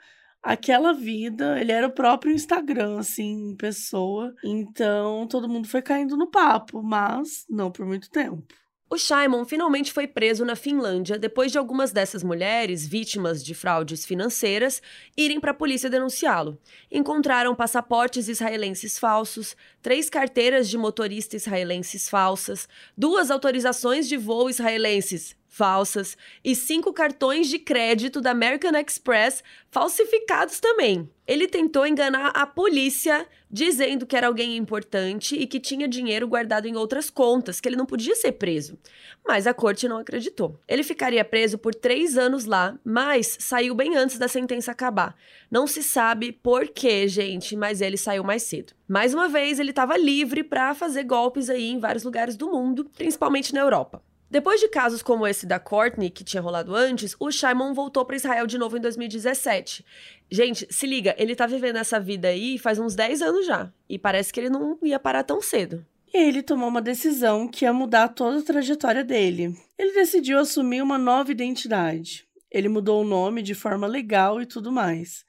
aquela 0.43 0.93
vida, 0.93 1.61
ele 1.61 1.73
era 1.73 1.87
o 1.89 1.93
próprio 1.93 2.33
Instagram, 2.33 2.99
assim, 2.99 3.55
pessoa. 3.57 4.35
Então, 4.45 5.27
todo 5.27 5.49
mundo 5.49 5.69
foi 5.69 5.83
caindo 5.83 6.17
no 6.17 6.31
papo, 6.31 6.83
mas 6.83 7.45
não 7.49 7.71
por 7.71 7.85
muito 7.87 8.11
tempo. 8.11 8.47
O 8.91 8.97
Shimon 8.97 9.45
finalmente 9.45 9.93
foi 9.93 10.07
preso 10.07 10.47
na 10.47 10.57
Finlândia 10.57 11.19
depois 11.19 11.53
de 11.53 11.59
algumas 11.59 11.93
dessas 11.93 12.23
mulheres, 12.23 12.87
vítimas 12.87 13.45
de 13.45 13.55
fraudes 13.55 14.07
financeiras, 14.07 14.81
irem 15.15 15.39
para 15.39 15.51
a 15.51 15.55
polícia 15.55 15.91
denunciá-lo. 15.91 16.59
Encontraram 16.91 17.55
passaportes 17.55 18.29
israelenses 18.29 18.99
falsos, 18.99 19.55
três 19.83 20.09
carteiras 20.09 20.71
de 20.71 20.79
motorista 20.79 21.37
israelenses 21.37 22.09
falsas, 22.09 22.67
duas 22.97 23.31
autorizações 23.31 24.09
de 24.09 24.17
voo 24.17 24.49
israelenses 24.49 25.38
falsas 25.49 26.17
e 26.45 26.55
cinco 26.55 26.93
cartões 26.93 27.49
de 27.49 27.59
crédito 27.59 28.21
da 28.21 28.31
American 28.31 28.79
Express 28.79 29.43
falsificados 29.71 30.61
também. 30.61 31.11
Ele 31.27 31.47
tentou 31.47 31.87
enganar 31.87 32.29
a 32.29 32.47
polícia, 32.47 33.27
dizendo 33.51 34.07
que 34.07 34.17
era 34.17 34.27
alguém 34.27 34.57
importante 34.57 35.37
e 35.37 35.47
que 35.47 35.61
tinha 35.61 35.87
dinheiro 35.87 36.27
guardado 36.27 36.67
em 36.67 36.77
outras 36.77 37.11
contas, 37.11 37.61
que 37.61 37.69
ele 37.69 37.77
não 37.77 37.85
podia 37.85 38.15
ser 38.15 38.33
preso. 38.33 38.79
Mas 39.27 39.47
a 39.47 39.53
corte 39.53 39.89
não 39.89 39.99
acreditou. 39.99 40.59
Ele 40.67 40.83
ficaria 40.83 41.25
preso 41.25 41.59
por 41.59 41.75
três 41.75 42.17
anos 42.17 42.47
lá, 42.47 42.79
mas 42.83 43.37
saiu 43.41 43.75
bem 43.75 43.97
antes 43.97 44.19
da 44.19 44.29
sentença 44.29 44.73
acabar. 44.73 45.15
Não 45.51 45.67
se 45.67 45.83
sabe 45.83 46.33
por 46.33 46.69
quê, 46.69 47.07
gente, 47.09 47.57
mas 47.57 47.81
ele 47.81 47.97
saiu 47.99 48.25
mais 48.25 48.43
cedo. 48.45 48.73
Mais 48.87 49.13
uma 49.13 49.29
vez, 49.29 49.59
ele 49.59 49.71
estava 49.71 49.99
livre 49.99 50.43
para 50.43 50.75
fazer 50.75 51.03
golpes 51.03 51.51
aí 51.51 51.69
em 51.69 51.79
vários 51.79 52.05
lugares 52.05 52.37
do 52.37 52.51
mundo, 52.51 52.91
principalmente 52.97 53.53
na 53.53 53.61
Europa. 53.61 54.03
Depois 54.31 54.61
de 54.61 54.69
casos 54.69 55.03
como 55.03 55.27
esse 55.27 55.47
da 55.47 55.59
Courtney, 55.59 56.11
que 56.11 56.23
tinha 56.23 56.43
rolado 56.43 56.75
antes, 56.75 57.17
o 57.19 57.31
Shimon 57.31 57.73
voltou 57.73 58.05
para 58.05 58.17
Israel 58.17 58.47
de 58.47 58.59
novo 58.59 58.77
em 58.77 58.81
2017. 58.81 59.85
Gente, 60.31 60.67
se 60.71 60.87
liga, 60.87 61.15
ele 61.19 61.35
tá 61.35 61.47
vivendo 61.47 61.77
essa 61.77 61.99
vida 61.99 62.29
aí 62.29 62.59
faz 62.59 62.79
uns 62.79 62.95
10 62.95 63.23
anos 63.23 63.47
já. 63.47 63.73
E 63.89 63.99
parece 63.99 64.31
que 64.31 64.39
ele 64.39 64.51
não 64.51 64.79
ia 64.83 64.99
parar 64.99 65.23
tão 65.23 65.41
cedo. 65.41 65.85
E 66.13 66.19
ele 66.19 66.43
tomou 66.43 66.69
uma 66.69 66.83
decisão 66.83 67.49
que 67.49 67.65
ia 67.65 67.73
mudar 67.73 68.09
toda 68.09 68.41
a 68.41 68.43
trajetória 68.43 69.03
dele. 69.03 69.57
Ele 69.79 69.93
decidiu 69.93 70.39
assumir 70.39 70.83
uma 70.83 70.99
nova 70.99 71.33
identidade. 71.33 72.27
Ele 72.51 72.69
mudou 72.69 73.03
o 73.03 73.07
nome 73.07 73.43
de 73.43 73.55
forma 73.55 73.87
legal 73.87 74.43
e 74.43 74.47
tudo 74.47 74.71
mais 74.71 75.27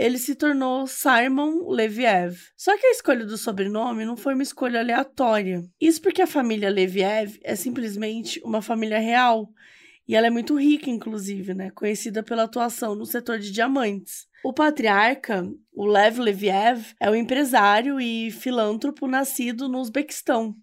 ele 0.00 0.16
se 0.16 0.34
tornou 0.34 0.86
Simon 0.86 1.68
Leviev. 1.68 2.34
Só 2.56 2.74
que 2.78 2.86
a 2.86 2.90
escolha 2.90 3.26
do 3.26 3.36
sobrenome 3.36 4.06
não 4.06 4.16
foi 4.16 4.32
uma 4.32 4.42
escolha 4.42 4.80
aleatória. 4.80 5.62
Isso 5.78 6.00
porque 6.00 6.22
a 6.22 6.26
família 6.26 6.70
Leviev 6.70 7.38
é 7.44 7.54
simplesmente 7.54 8.40
uma 8.42 8.62
família 8.62 8.98
real. 8.98 9.50
E 10.08 10.16
ela 10.16 10.26
é 10.26 10.30
muito 10.30 10.58
rica, 10.58 10.88
inclusive, 10.88 11.52
né? 11.52 11.70
Conhecida 11.72 12.22
pela 12.22 12.44
atuação 12.44 12.94
no 12.94 13.04
setor 13.04 13.38
de 13.38 13.52
diamantes. 13.52 14.26
O 14.42 14.54
patriarca, 14.54 15.46
o 15.70 15.84
Lev 15.84 16.18
Leviev, 16.18 16.94
é 16.98 17.10
um 17.10 17.14
empresário 17.14 18.00
e 18.00 18.30
filântropo 18.30 19.06
nascido 19.06 19.68
no 19.68 19.80
Uzbequistão 19.80 20.56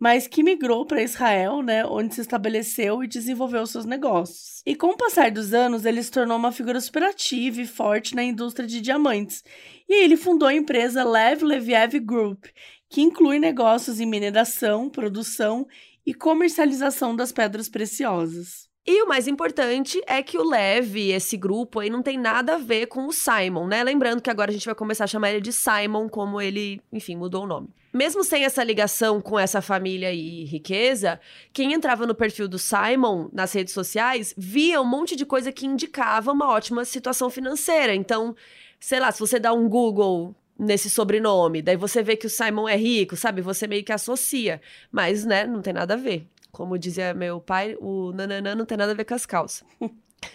mas 0.00 0.26
que 0.26 0.42
migrou 0.42 0.86
para 0.86 1.02
Israel, 1.02 1.62
né, 1.62 1.84
onde 1.84 2.14
se 2.14 2.22
estabeleceu 2.22 3.04
e 3.04 3.06
desenvolveu 3.06 3.66
seus 3.66 3.84
negócios. 3.84 4.62
E 4.64 4.74
com 4.74 4.86
o 4.86 4.96
passar 4.96 5.30
dos 5.30 5.52
anos, 5.52 5.84
ele 5.84 6.02
se 6.02 6.10
tornou 6.10 6.38
uma 6.38 6.50
figura 6.50 6.80
superativa 6.80 7.60
e 7.60 7.66
forte 7.66 8.16
na 8.16 8.24
indústria 8.24 8.66
de 8.66 8.80
diamantes. 8.80 9.44
E 9.86 10.02
ele 10.02 10.16
fundou 10.16 10.48
a 10.48 10.54
empresa 10.54 11.04
Lev 11.04 11.42
Leviev 11.42 12.00
Group, 12.00 12.46
que 12.88 13.02
inclui 13.02 13.38
negócios 13.38 14.00
em 14.00 14.06
mineração, 14.06 14.88
produção 14.88 15.66
e 16.06 16.14
comercialização 16.14 17.14
das 17.14 17.30
pedras 17.30 17.68
preciosas. 17.68 18.70
E 18.86 19.02
o 19.02 19.06
mais 19.06 19.28
importante 19.28 20.00
é 20.06 20.22
que 20.22 20.38
o 20.38 20.42
Lev, 20.42 20.96
esse 20.96 21.36
grupo 21.36 21.78
aí, 21.78 21.90
não 21.90 22.02
tem 22.02 22.16
nada 22.16 22.54
a 22.54 22.58
ver 22.58 22.86
com 22.86 23.06
o 23.06 23.12
Simon, 23.12 23.66
né? 23.66 23.84
Lembrando 23.84 24.22
que 24.22 24.30
agora 24.30 24.50
a 24.50 24.54
gente 24.54 24.64
vai 24.64 24.74
começar 24.74 25.04
a 25.04 25.06
chamar 25.06 25.30
ele 25.30 25.42
de 25.42 25.52
Simon, 25.52 26.08
como 26.08 26.40
ele, 26.40 26.80
enfim, 26.90 27.16
mudou 27.16 27.44
o 27.44 27.46
nome. 27.46 27.68
Mesmo 27.92 28.22
sem 28.22 28.44
essa 28.44 28.62
ligação 28.62 29.20
com 29.20 29.38
essa 29.38 29.60
família 29.60 30.12
e 30.12 30.44
riqueza, 30.44 31.20
quem 31.52 31.72
entrava 31.72 32.06
no 32.06 32.14
perfil 32.14 32.46
do 32.46 32.58
Simon 32.58 33.28
nas 33.32 33.52
redes 33.52 33.74
sociais 33.74 34.32
via 34.36 34.80
um 34.80 34.84
monte 34.84 35.16
de 35.16 35.26
coisa 35.26 35.50
que 35.50 35.66
indicava 35.66 36.30
uma 36.30 36.48
ótima 36.48 36.84
situação 36.84 37.28
financeira. 37.28 37.92
Então, 37.92 38.36
sei 38.78 39.00
lá, 39.00 39.10
se 39.10 39.18
você 39.18 39.40
dá 39.40 39.52
um 39.52 39.68
Google 39.68 40.34
nesse 40.56 40.88
sobrenome, 40.88 41.62
daí 41.62 41.76
você 41.76 42.00
vê 42.02 42.16
que 42.16 42.26
o 42.26 42.30
Simon 42.30 42.68
é 42.68 42.76
rico, 42.76 43.16
sabe? 43.16 43.42
Você 43.42 43.66
meio 43.66 43.82
que 43.82 43.92
associa, 43.92 44.60
mas, 44.92 45.24
né, 45.24 45.44
não 45.44 45.60
tem 45.60 45.72
nada 45.72 45.94
a 45.94 45.96
ver. 45.96 46.26
Como 46.52 46.78
dizia 46.78 47.12
meu 47.12 47.40
pai, 47.40 47.76
o 47.80 48.12
nananã 48.12 48.54
não 48.54 48.64
tem 48.64 48.78
nada 48.78 48.92
a 48.92 48.94
ver 48.94 49.04
com 49.04 49.14
as 49.14 49.26
calças. 49.26 49.64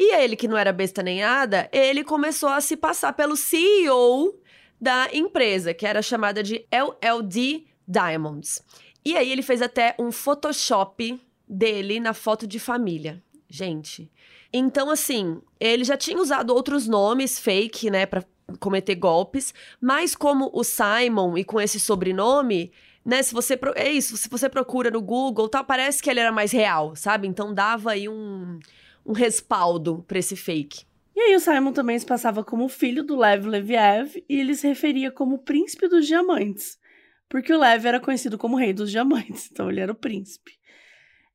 e 0.00 0.14
ele, 0.14 0.34
que 0.34 0.48
não 0.48 0.56
era 0.56 0.72
besta 0.72 1.02
nem 1.04 1.20
nada, 1.20 1.68
ele 1.70 2.02
começou 2.02 2.48
a 2.48 2.60
se 2.60 2.76
passar 2.76 3.12
pelo 3.12 3.36
CEO 3.36 4.34
da 4.80 5.08
empresa, 5.12 5.72
que 5.72 5.86
era 5.86 6.02
chamada 6.02 6.42
de 6.42 6.66
LLD 6.70 7.64
Diamonds. 7.86 8.62
E 9.04 9.16
aí 9.16 9.30
ele 9.30 9.42
fez 9.42 9.62
até 9.62 9.94
um 9.98 10.10
Photoshop 10.10 11.20
dele 11.48 12.00
na 12.00 12.12
foto 12.12 12.46
de 12.46 12.58
família. 12.58 13.22
Gente. 13.48 14.10
Então, 14.52 14.90
assim, 14.90 15.40
ele 15.60 15.84
já 15.84 15.96
tinha 15.96 16.20
usado 16.20 16.50
outros 16.50 16.88
nomes 16.88 17.38
fake, 17.38 17.90
né, 17.90 18.06
para 18.06 18.24
cometer 18.58 18.94
golpes, 18.94 19.52
mas 19.80 20.14
como 20.14 20.50
o 20.52 20.64
Simon 20.64 21.36
e 21.36 21.44
com 21.44 21.60
esse 21.60 21.78
sobrenome, 21.80 22.72
né? 23.04 23.22
Se 23.22 23.32
você. 23.32 23.58
É 23.76 23.90
isso, 23.90 24.16
se 24.16 24.28
você 24.28 24.48
procura 24.48 24.90
no 24.90 25.00
Google 25.00 25.48
tal, 25.48 25.64
parece 25.64 26.02
que 26.02 26.10
ele 26.10 26.20
era 26.20 26.32
mais 26.32 26.50
real, 26.50 26.96
sabe? 26.96 27.28
Então 27.28 27.54
dava 27.54 27.92
aí 27.92 28.08
um, 28.08 28.58
um 29.04 29.12
respaldo 29.12 30.04
para 30.06 30.18
esse 30.18 30.36
fake. 30.36 30.84
E 31.16 31.20
aí 31.20 31.34
o 31.34 31.40
Simon 31.40 31.72
também 31.72 31.98
se 31.98 32.04
passava 32.04 32.44
como 32.44 32.68
filho 32.68 33.02
do 33.02 33.16
Lev 33.16 33.46
Leviev 33.46 34.22
e 34.28 34.38
ele 34.38 34.54
se 34.54 34.68
referia 34.68 35.10
como 35.10 35.38
príncipe 35.38 35.88
dos 35.88 36.06
diamantes, 36.06 36.78
porque 37.26 37.54
o 37.54 37.58
Lev 37.58 37.86
era 37.86 37.98
conhecido 37.98 38.36
como 38.36 38.58
rei 38.58 38.74
dos 38.74 38.90
diamantes, 38.90 39.48
então 39.50 39.70
ele 39.70 39.80
era 39.80 39.90
o 39.90 39.94
príncipe. 39.94 40.52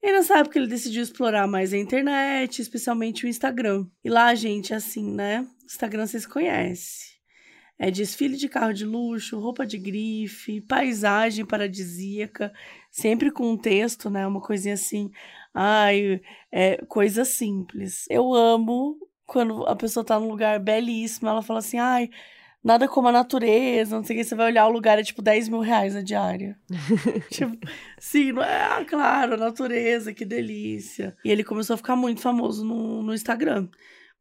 E 0.04 0.12
nessa 0.12 0.38
época 0.38 0.60
ele 0.60 0.68
decidiu 0.68 1.02
explorar 1.02 1.48
mais 1.48 1.74
a 1.74 1.78
internet, 1.80 2.62
especialmente 2.62 3.26
o 3.26 3.28
Instagram. 3.28 3.88
E 4.04 4.10
lá, 4.10 4.34
gente, 4.36 4.72
assim, 4.72 5.12
né? 5.12 5.48
Instagram 5.66 6.06
vocês 6.06 6.28
conhecem. 6.28 7.12
É 7.78 7.90
desfile 7.90 8.38
de 8.38 8.48
carro 8.48 8.74
de 8.74 8.86
luxo, 8.86 9.40
roupa 9.40 9.66
de 9.66 9.80
grife, 9.80 10.62
paisagem 10.62 11.44
paradisíaca, 11.44 12.54
sempre 12.92 13.32
com 13.32 13.52
um 13.52 13.58
texto, 13.58 14.10
né? 14.12 14.26
Uma 14.28 14.42
coisinha 14.42 14.76
assim. 14.76 15.12
Ai, 15.54 16.22
é 16.52 16.78
coisa 16.86 17.26
simples. 17.26 18.06
Eu 18.10 18.34
amo 18.34 18.98
quando 19.32 19.66
a 19.66 19.74
pessoa 19.78 20.04
tá 20.04 20.20
num 20.20 20.28
lugar 20.28 20.60
belíssimo, 20.60 21.30
ela 21.30 21.42
fala 21.42 21.60
assim, 21.60 21.80
ai, 21.80 22.10
nada 22.62 22.86
como 22.86 23.08
a 23.08 23.14
natureza, 23.14 23.96
não 23.96 24.04
sei 24.04 24.18
o 24.18 24.20
que, 24.20 24.26
você 24.26 24.36
vai 24.36 24.48
olhar 24.48 24.68
o 24.68 24.72
lugar, 24.72 25.00
é 25.00 25.04
tipo 25.04 25.22
10 25.22 25.48
mil 25.48 25.62
reais 25.62 25.96
a 25.96 26.02
diária. 26.02 26.60
tipo, 27.32 27.58
sim, 27.98 28.34
não 28.34 28.44
é? 28.44 28.64
Ah, 28.64 28.84
claro, 28.84 29.36
a 29.36 29.38
natureza, 29.38 30.14
que 30.14 30.26
delícia. 30.26 31.16
E 31.24 31.32
ele 31.32 31.46
começou 31.46 31.76
a 31.76 31.78
ficar 31.78 31.96
muito 31.96 32.20
famoso 32.20 32.66
no, 32.66 33.02
no 33.02 33.14
Instagram. 33.14 33.70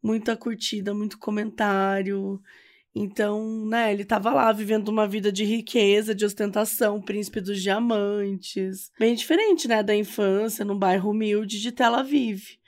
Muita 0.01 0.37
curtida, 0.37 0.95
muito 0.95 1.19
comentário. 1.19 2.41
Então, 2.95 3.67
né, 3.67 3.93
ele 3.93 4.05
tava 4.05 4.31
lá 4.31 4.53
vivendo 4.53 4.91
uma 4.91 5.09
vida 5.09 5.33
de 5.33 5.43
riqueza, 5.45 6.15
de 6.15 6.25
ostentação, 6.25 7.03
príncipe 7.03 7.41
dos 7.41 7.61
diamantes. 7.61 8.93
Bem 8.97 9.17
diferente, 9.17 9.67
né, 9.67 9.83
da 9.83 9.95
infância 9.97 10.65
num 10.65 10.79
bairro 10.79 11.11
humilde 11.11 11.61
de 11.61 11.73
Tel 11.73 11.97
Aviv. 11.97 12.60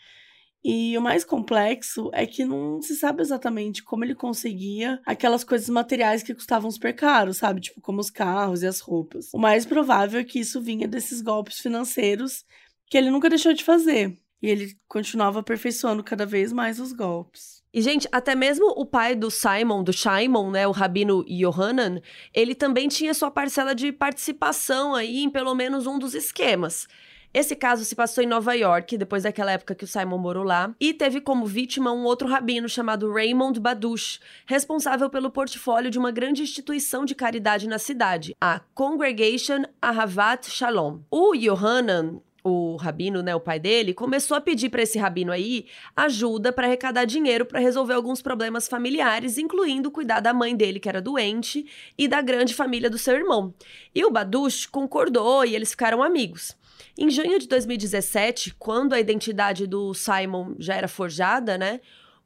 E 0.64 0.97
o 0.97 1.02
mais 1.02 1.25
complexo 1.25 2.09
é 2.12 2.25
que 2.25 2.45
não 2.45 2.81
se 2.81 2.95
sabe 2.95 3.21
exatamente 3.21 3.83
como 3.83 4.04
ele 4.04 4.14
conseguia 4.14 5.00
aquelas 5.04 5.42
coisas 5.42 5.69
materiais 5.69 6.23
que 6.23 6.35
custavam 6.35 6.71
super 6.71 6.95
caros, 6.95 7.38
sabe? 7.38 7.61
Tipo, 7.61 7.81
como 7.81 8.00
os 8.00 8.11
carros 8.11 8.62
e 8.62 8.66
as 8.66 8.78
roupas. 8.78 9.31
O 9.35 9.38
mais 9.38 9.66
provável 9.66 10.21
é 10.21 10.25
que 10.25 10.38
isso 10.38 10.61
vinha 10.61 10.87
desses 10.87 11.21
golpes 11.21 11.59
financeiros 11.59 12.45
que 12.87 12.97
ele 12.97 13.11
nunca 13.11 13.28
deixou 13.28 13.52
de 13.52 13.64
fazer. 13.64 14.16
E 14.40 14.49
ele 14.49 14.76
continuava 14.87 15.40
aperfeiçoando 15.40 16.02
cada 16.02 16.26
vez 16.26 16.52
mais 16.52 16.78
os 16.78 16.92
golpes. 16.92 17.62
E, 17.73 17.81
gente, 17.81 18.07
até 18.12 18.35
mesmo 18.35 18.66
o 18.76 18.85
pai 18.85 19.14
do 19.14 19.31
Simon, 19.31 19.83
do 19.83 19.92
Shimon, 19.92 20.50
né, 20.50 20.66
o 20.66 20.73
rabino 20.73 21.25
Yohanan, 21.26 22.02
ele 22.35 22.54
também 22.54 22.87
tinha 22.87 23.14
sua 23.14 23.31
parcela 23.31 23.75
de 23.75 23.90
participação 23.90 24.95
aí 24.95 25.23
em 25.23 25.31
pelo 25.31 25.54
menos 25.54 25.87
um 25.87 25.99
dos 25.99 26.14
esquemas. 26.14 26.87
Esse 27.35 27.57
caso 27.57 27.83
se 27.83 27.97
passou 27.97 28.23
em 28.23 28.27
Nova 28.27 28.53
York, 28.53 28.99
depois 28.99 29.23
daquela 29.23 29.53
época 29.53 29.75
que 29.75 29.85
o 29.85 29.87
Simon 29.87 30.19
morou 30.19 30.45
lá, 30.45 30.75
e 30.79 30.93
teve 30.93 31.19
como 31.19 31.47
vítima 31.47 31.91
um 31.91 32.05
outro 32.05 32.29
rabino 32.29 32.69
chamado 32.69 33.11
Raymond 33.11 33.59
Badush, 33.59 34.21
responsável 34.45 35.09
pelo 35.09 35.31
portfólio 35.31 35.91
de 35.91 35.99
uma 35.99 36.11
grande 36.11 36.43
instituição 36.43 37.07
de 37.07 37.15
caridade 37.15 37.67
na 37.67 37.79
cidade, 37.79 38.37
a 38.39 38.61
Congregation 38.75 39.62
Ahavat 39.81 40.51
Shalom. 40.51 40.99
O 41.11 41.35
Yohanan, 41.35 42.21
o 42.45 42.77
rabino, 42.77 43.23
né, 43.23 43.35
o 43.35 43.41
pai 43.41 43.59
dele, 43.59 43.95
começou 43.95 44.37
a 44.37 44.41
pedir 44.41 44.69
para 44.69 44.83
esse 44.83 44.99
rabino 44.99 45.33
aí 45.33 45.65
ajuda 45.97 46.53
para 46.53 46.67
arrecadar 46.67 47.07
dinheiro 47.07 47.47
para 47.47 47.61
resolver 47.61 47.95
alguns 47.95 48.21
problemas 48.21 48.69
familiares, 48.69 49.39
incluindo 49.39 49.91
cuidar 49.91 50.21
da 50.21 50.35
mãe 50.35 50.55
dele 50.55 50.79
que 50.79 50.89
era 50.89 51.01
doente 51.01 51.65
e 51.97 52.07
da 52.07 52.21
grande 52.21 52.53
família 52.53 52.91
do 52.91 52.99
seu 52.99 53.15
irmão. 53.15 53.55
E 53.95 54.05
o 54.05 54.11
Badush 54.11 54.67
concordou 54.67 55.47
e 55.47 55.55
eles 55.55 55.71
ficaram 55.71 56.03
amigos. 56.03 56.61
Em 56.97 57.11
junho 57.11 57.39
de 57.39 57.49
2017, 57.49 58.55
quando 58.59 58.93
a 58.93 59.01
identidade 59.01 59.67
do 59.67 59.95
Simon 59.95 60.55
já 60.59 60.75
era 60.75 60.89
forjada, 60.89 61.57
né, 61.57 61.81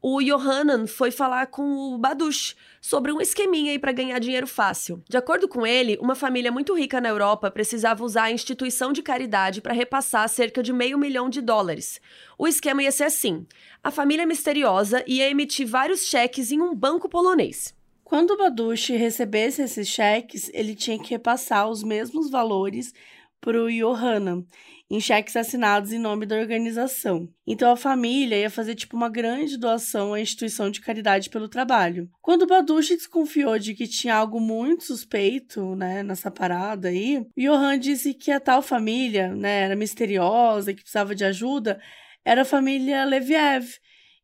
o 0.08 0.20
Yohanan 0.20 0.86
foi 0.86 1.10
falar 1.10 1.46
com 1.46 1.94
o 1.94 1.98
Badush 1.98 2.54
sobre 2.80 3.10
um 3.10 3.20
esqueminha 3.20 3.72
aí 3.72 3.78
para 3.78 3.92
ganhar 3.92 4.18
dinheiro 4.18 4.46
fácil. 4.46 5.02
De 5.08 5.16
acordo 5.16 5.48
com 5.48 5.66
ele, 5.66 5.98
uma 6.00 6.14
família 6.14 6.52
muito 6.52 6.74
rica 6.74 7.00
na 7.00 7.08
Europa 7.08 7.50
precisava 7.50 8.04
usar 8.04 8.24
a 8.24 8.30
instituição 8.30 8.92
de 8.92 9.02
caridade 9.02 9.60
para 9.60 9.74
repassar 9.74 10.28
cerca 10.28 10.62
de 10.62 10.72
meio 10.72 10.98
milhão 10.98 11.28
de 11.28 11.40
dólares. 11.40 12.00
O 12.38 12.46
esquema 12.46 12.82
ia 12.82 12.92
ser 12.92 13.04
assim: 13.04 13.46
a 13.82 13.90
família 13.90 14.26
misteriosa 14.26 15.02
ia 15.06 15.28
emitir 15.28 15.66
vários 15.66 16.06
cheques 16.06 16.52
em 16.52 16.60
um 16.60 16.74
banco 16.74 17.08
polonês. 17.08 17.74
Quando 18.04 18.30
o 18.30 18.36
Badush 18.36 18.90
recebesse 18.90 19.62
esses 19.62 19.88
cheques, 19.88 20.48
ele 20.54 20.76
tinha 20.76 20.96
que 20.96 21.10
repassar 21.10 21.68
os 21.68 21.82
mesmos 21.82 22.30
valores 22.30 22.94
para 23.40 23.62
o 23.62 23.70
Yohanan 23.70 24.44
em 24.88 25.00
cheques 25.00 25.34
assinados 25.34 25.92
em 25.92 25.98
nome 25.98 26.26
da 26.26 26.36
organização. 26.36 27.28
Então 27.46 27.70
a 27.70 27.76
família 27.76 28.38
ia 28.38 28.50
fazer 28.50 28.74
tipo 28.74 28.96
uma 28.96 29.08
grande 29.08 29.56
doação 29.56 30.14
à 30.14 30.20
instituição 30.20 30.70
de 30.70 30.80
caridade 30.80 31.28
pelo 31.28 31.48
trabalho. 31.48 32.08
Quando 32.22 32.46
Badushi 32.46 32.96
desconfiou 32.96 33.58
de 33.58 33.74
que 33.74 33.88
tinha 33.88 34.14
algo 34.14 34.40
muito 34.40 34.84
suspeito, 34.84 35.74
né, 35.74 36.02
nessa 36.02 36.30
parada 36.30 36.88
aí, 36.88 37.26
Johan 37.36 37.78
disse 37.78 38.14
que 38.14 38.30
a 38.30 38.38
tal 38.38 38.62
família, 38.62 39.34
né, 39.34 39.62
era 39.62 39.76
misteriosa, 39.76 40.72
que 40.72 40.82
precisava 40.82 41.14
de 41.14 41.24
ajuda, 41.24 41.80
era 42.24 42.42
a 42.42 42.44
família 42.44 43.04
Leviev, 43.04 43.66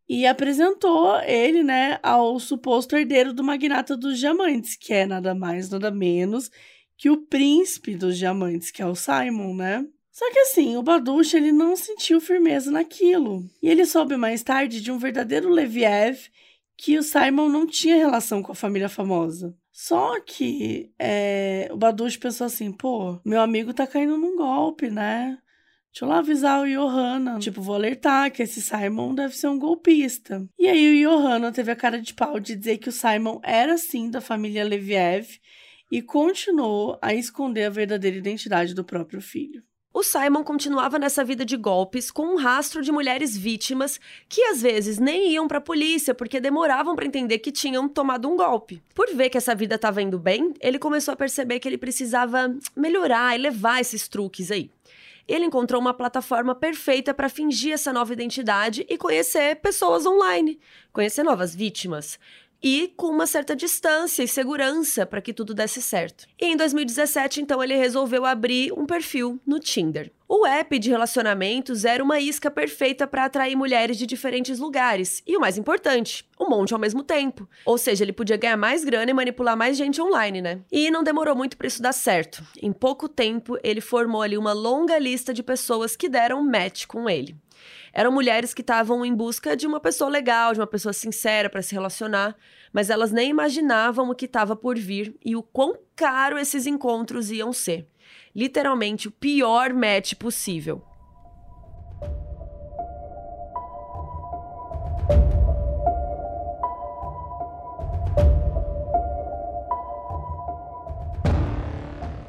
e 0.08 0.26
apresentou 0.26 1.18
ele, 1.22 1.62
né, 1.62 1.98
ao 2.02 2.38
suposto 2.38 2.96
herdeiro 2.96 3.32
do 3.32 3.42
magnata 3.42 3.96
dos 3.96 4.18
diamantes, 4.18 4.76
que 4.76 4.92
é 4.92 5.06
nada 5.06 5.34
mais, 5.34 5.70
nada 5.70 5.90
menos 5.90 6.50
que 7.02 7.10
o 7.10 7.16
príncipe 7.16 7.96
dos 7.96 8.16
diamantes, 8.16 8.70
que 8.70 8.80
é 8.80 8.86
o 8.86 8.94
Simon, 8.94 9.56
né? 9.56 9.84
Só 10.12 10.30
que 10.30 10.38
assim, 10.38 10.76
o 10.76 10.84
Baduch 10.84 11.36
ele 11.36 11.50
não 11.50 11.74
sentiu 11.74 12.20
firmeza 12.20 12.70
naquilo. 12.70 13.42
E 13.60 13.68
ele 13.68 13.84
soube 13.84 14.16
mais 14.16 14.44
tarde 14.44 14.80
de 14.80 14.92
um 14.92 14.98
verdadeiro 14.98 15.50
Leviev 15.50 16.28
que 16.76 16.96
o 16.96 17.02
Simon 17.02 17.48
não 17.48 17.66
tinha 17.66 17.96
relação 17.96 18.40
com 18.40 18.52
a 18.52 18.54
família 18.54 18.88
famosa. 18.88 19.52
Só 19.72 20.20
que 20.20 20.92
é, 20.96 21.68
o 21.72 21.76
Baduch 21.76 22.16
pensou 22.20 22.46
assim, 22.46 22.70
pô, 22.70 23.18
meu 23.24 23.40
amigo 23.40 23.74
tá 23.74 23.84
caindo 23.84 24.16
num 24.16 24.36
golpe, 24.36 24.88
né? 24.88 25.36
Deixa 25.92 26.04
eu 26.04 26.08
lá 26.08 26.18
avisar 26.18 26.62
o 26.62 26.68
Johanna. 26.68 27.40
Tipo, 27.40 27.60
vou 27.60 27.74
alertar 27.74 28.30
que 28.30 28.44
esse 28.44 28.62
Simon 28.62 29.12
deve 29.12 29.36
ser 29.36 29.48
um 29.48 29.58
golpista. 29.58 30.48
E 30.56 30.68
aí 30.68 31.04
o 31.04 31.10
Johanna 31.10 31.50
teve 31.50 31.72
a 31.72 31.76
cara 31.76 32.00
de 32.00 32.14
pau 32.14 32.38
de 32.38 32.54
dizer 32.54 32.78
que 32.78 32.90
o 32.90 32.92
Simon 32.92 33.40
era 33.42 33.76
sim 33.76 34.08
da 34.08 34.20
família 34.20 34.64
Leviev 34.64 35.26
e 35.92 36.00
continuou 36.00 36.98
a 37.02 37.12
esconder 37.12 37.64
a 37.64 37.70
verdadeira 37.70 38.16
identidade 38.16 38.72
do 38.72 38.82
próprio 38.82 39.20
filho. 39.20 39.62
O 39.92 40.02
Simon 40.02 40.42
continuava 40.42 40.98
nessa 40.98 41.22
vida 41.22 41.44
de 41.44 41.54
golpes 41.54 42.10
com 42.10 42.28
um 42.28 42.36
rastro 42.36 42.80
de 42.80 42.90
mulheres 42.90 43.36
vítimas 43.36 44.00
que 44.26 44.40
às 44.44 44.62
vezes 44.62 44.98
nem 44.98 45.32
iam 45.32 45.46
para 45.46 45.58
a 45.58 45.60
polícia 45.60 46.14
porque 46.14 46.40
demoravam 46.40 46.96
para 46.96 47.04
entender 47.04 47.40
que 47.40 47.52
tinham 47.52 47.86
tomado 47.86 48.26
um 48.26 48.38
golpe. 48.38 48.82
Por 48.94 49.14
ver 49.14 49.28
que 49.28 49.36
essa 49.36 49.54
vida 49.54 49.74
estava 49.74 50.00
indo 50.00 50.18
bem, 50.18 50.54
ele 50.62 50.78
começou 50.78 51.12
a 51.12 51.16
perceber 51.16 51.60
que 51.60 51.68
ele 51.68 51.76
precisava 51.76 52.56
melhorar 52.74 53.38
e 53.38 53.42
levar 53.42 53.82
esses 53.82 54.08
truques 54.08 54.50
aí 54.50 54.70
ele 55.26 55.44
encontrou 55.44 55.80
uma 55.80 55.94
plataforma 55.94 56.54
perfeita 56.54 57.14
para 57.14 57.28
fingir 57.28 57.72
essa 57.72 57.92
nova 57.92 58.12
identidade 58.12 58.84
e 58.88 58.98
conhecer 58.98 59.56
pessoas 59.56 60.04
online, 60.04 60.58
conhecer 60.92 61.22
novas 61.22 61.54
vítimas 61.54 62.18
e 62.62 62.92
com 62.96 63.08
uma 63.08 63.26
certa 63.26 63.56
distância 63.56 64.22
e 64.22 64.28
segurança 64.28 65.04
para 65.04 65.20
que 65.20 65.34
tudo 65.34 65.52
desse 65.52 65.82
certo. 65.82 66.26
E 66.40 66.46
em 66.46 66.56
2017, 66.56 67.40
então, 67.40 67.62
ele 67.62 67.74
resolveu 67.74 68.24
abrir 68.24 68.72
um 68.72 68.86
perfil 68.86 69.40
no 69.46 69.58
Tinder. 69.58 70.12
O 70.34 70.46
app 70.46 70.78
de 70.78 70.88
relacionamentos 70.88 71.84
era 71.84 72.02
uma 72.02 72.18
isca 72.18 72.50
perfeita 72.50 73.06
para 73.06 73.26
atrair 73.26 73.54
mulheres 73.54 73.98
de 73.98 74.06
diferentes 74.06 74.58
lugares 74.58 75.22
e 75.26 75.36
o 75.36 75.40
mais 75.40 75.58
importante, 75.58 76.26
um 76.40 76.48
monte 76.48 76.72
ao 76.72 76.80
mesmo 76.80 77.02
tempo. 77.02 77.46
Ou 77.66 77.76
seja, 77.76 78.02
ele 78.02 78.14
podia 78.14 78.38
ganhar 78.38 78.56
mais 78.56 78.82
grana 78.82 79.10
e 79.10 79.14
manipular 79.14 79.54
mais 79.58 79.76
gente 79.76 80.00
online, 80.00 80.40
né? 80.40 80.60
E 80.72 80.90
não 80.90 81.02
demorou 81.02 81.36
muito 81.36 81.54
para 81.54 81.66
isso 81.66 81.82
dar 81.82 81.92
certo. 81.92 82.42
Em 82.62 82.72
pouco 82.72 83.10
tempo, 83.10 83.58
ele 83.62 83.82
formou 83.82 84.22
ali 84.22 84.38
uma 84.38 84.54
longa 84.54 84.98
lista 84.98 85.34
de 85.34 85.42
pessoas 85.42 85.96
que 85.96 86.08
deram 86.08 86.42
match 86.42 86.86
com 86.86 87.10
ele. 87.10 87.36
Eram 87.92 88.12
mulheres 88.12 88.54
que 88.54 88.60
estavam 88.60 89.04
em 89.04 89.14
busca 89.14 89.56
de 89.56 89.66
uma 89.66 89.80
pessoa 89.80 90.10
legal, 90.10 90.52
de 90.52 90.60
uma 90.60 90.66
pessoa 90.66 90.92
sincera 90.92 91.50
para 91.50 91.62
se 91.62 91.74
relacionar, 91.74 92.36
mas 92.72 92.90
elas 92.90 93.12
nem 93.12 93.30
imaginavam 93.30 94.10
o 94.10 94.14
que 94.14 94.24
estava 94.24 94.56
por 94.56 94.78
vir 94.78 95.14
e 95.24 95.36
o 95.36 95.42
quão 95.42 95.78
caro 95.94 96.38
esses 96.38 96.66
encontros 96.66 97.30
iam 97.30 97.52
ser. 97.52 97.86
Literalmente 98.34 99.08
o 99.08 99.12
pior 99.12 99.72
match 99.72 100.14
possível. 100.14 100.91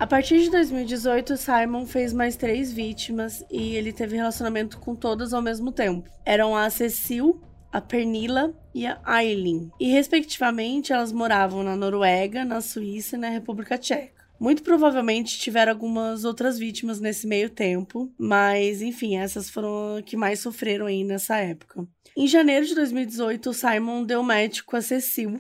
A 0.04 0.06
partir 0.06 0.42
de 0.42 0.50
2018, 0.50 1.38
Simon 1.38 1.86
fez 1.86 2.12
mais 2.12 2.36
três 2.36 2.74
vítimas 2.74 3.42
e 3.50 3.74
ele 3.78 3.94
teve 3.94 4.18
relacionamento 4.18 4.78
com 4.78 4.94
todas 4.94 5.34
ao 5.34 5.42
mesmo 5.42 5.72
tempo. 5.72 6.10
Eram 6.26 6.54
a 6.54 6.70
Cecil, 6.70 7.42
a 7.72 7.80
Pernilla 7.80 8.54
e 8.76 8.86
a 8.86 9.00
Aileen. 9.06 9.72
E, 9.80 9.90
respectivamente, 9.94 10.92
elas 10.92 11.14
moravam 11.14 11.64
na 11.64 11.78
Noruega, 11.78 12.44
na 12.44 12.60
Suíça 12.60 13.16
e 13.16 13.20
na 13.20 13.30
República 13.30 13.78
Tcheca. 13.78 14.26
Muito 14.38 14.62
provavelmente 14.62 15.40
tiveram 15.40 15.72
algumas 15.72 16.26
outras 16.26 16.60
vítimas 16.60 17.00
nesse 17.00 17.26
meio 17.26 17.50
tempo, 17.50 18.12
mas 18.18 18.82
enfim, 18.82 19.16
essas 19.16 19.50
foram 19.50 20.02
que 20.06 20.18
mais 20.18 20.42
sofreram 20.42 20.86
aí 20.86 21.06
nessa 21.06 21.38
época. 21.38 21.88
Em 22.18 22.28
janeiro 22.28 22.66
de 22.66 22.76
2018, 22.76 23.54
Simon 23.54 24.04
deu 24.04 24.22
com 24.66 24.76
a 24.76 24.82
Cecil, 24.82 25.40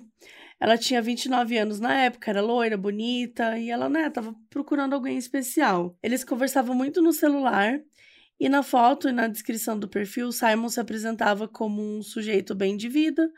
ela 0.63 0.77
tinha 0.77 1.01
29 1.01 1.57
anos 1.57 1.81
na 1.81 1.93
época, 2.03 2.31
era 2.31 2.41
loira, 2.41 2.77
bonita, 2.77 3.59
e 3.59 3.69
ela, 3.69 3.89
né, 3.89 4.09
tava 4.09 4.33
procurando 4.49 4.93
alguém 4.93 5.17
especial. 5.17 5.93
Eles 6.01 6.23
conversavam 6.23 6.73
muito 6.73 7.01
no 7.01 7.11
celular, 7.11 7.81
e 8.39 8.47
na 8.47 8.63
foto 8.63 9.09
e 9.09 9.11
na 9.11 9.27
descrição 9.27 9.77
do 9.77 9.89
perfil, 9.89 10.31
Simon 10.31 10.69
se 10.69 10.79
apresentava 10.79 11.49
como 11.49 11.81
um 11.81 12.01
sujeito 12.01 12.55
bem 12.55 12.77
de 12.77 12.87
vida, 12.87 13.29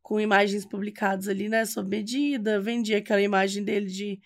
com 0.00 0.20
imagens 0.20 0.64
publicadas 0.64 1.26
ali, 1.26 1.48
né, 1.48 1.64
sob 1.64 1.90
medida, 1.90 2.60
vendia 2.60 2.98
aquela 2.98 3.22
imagem 3.22 3.64
dele 3.64 3.86
de, 3.86 4.20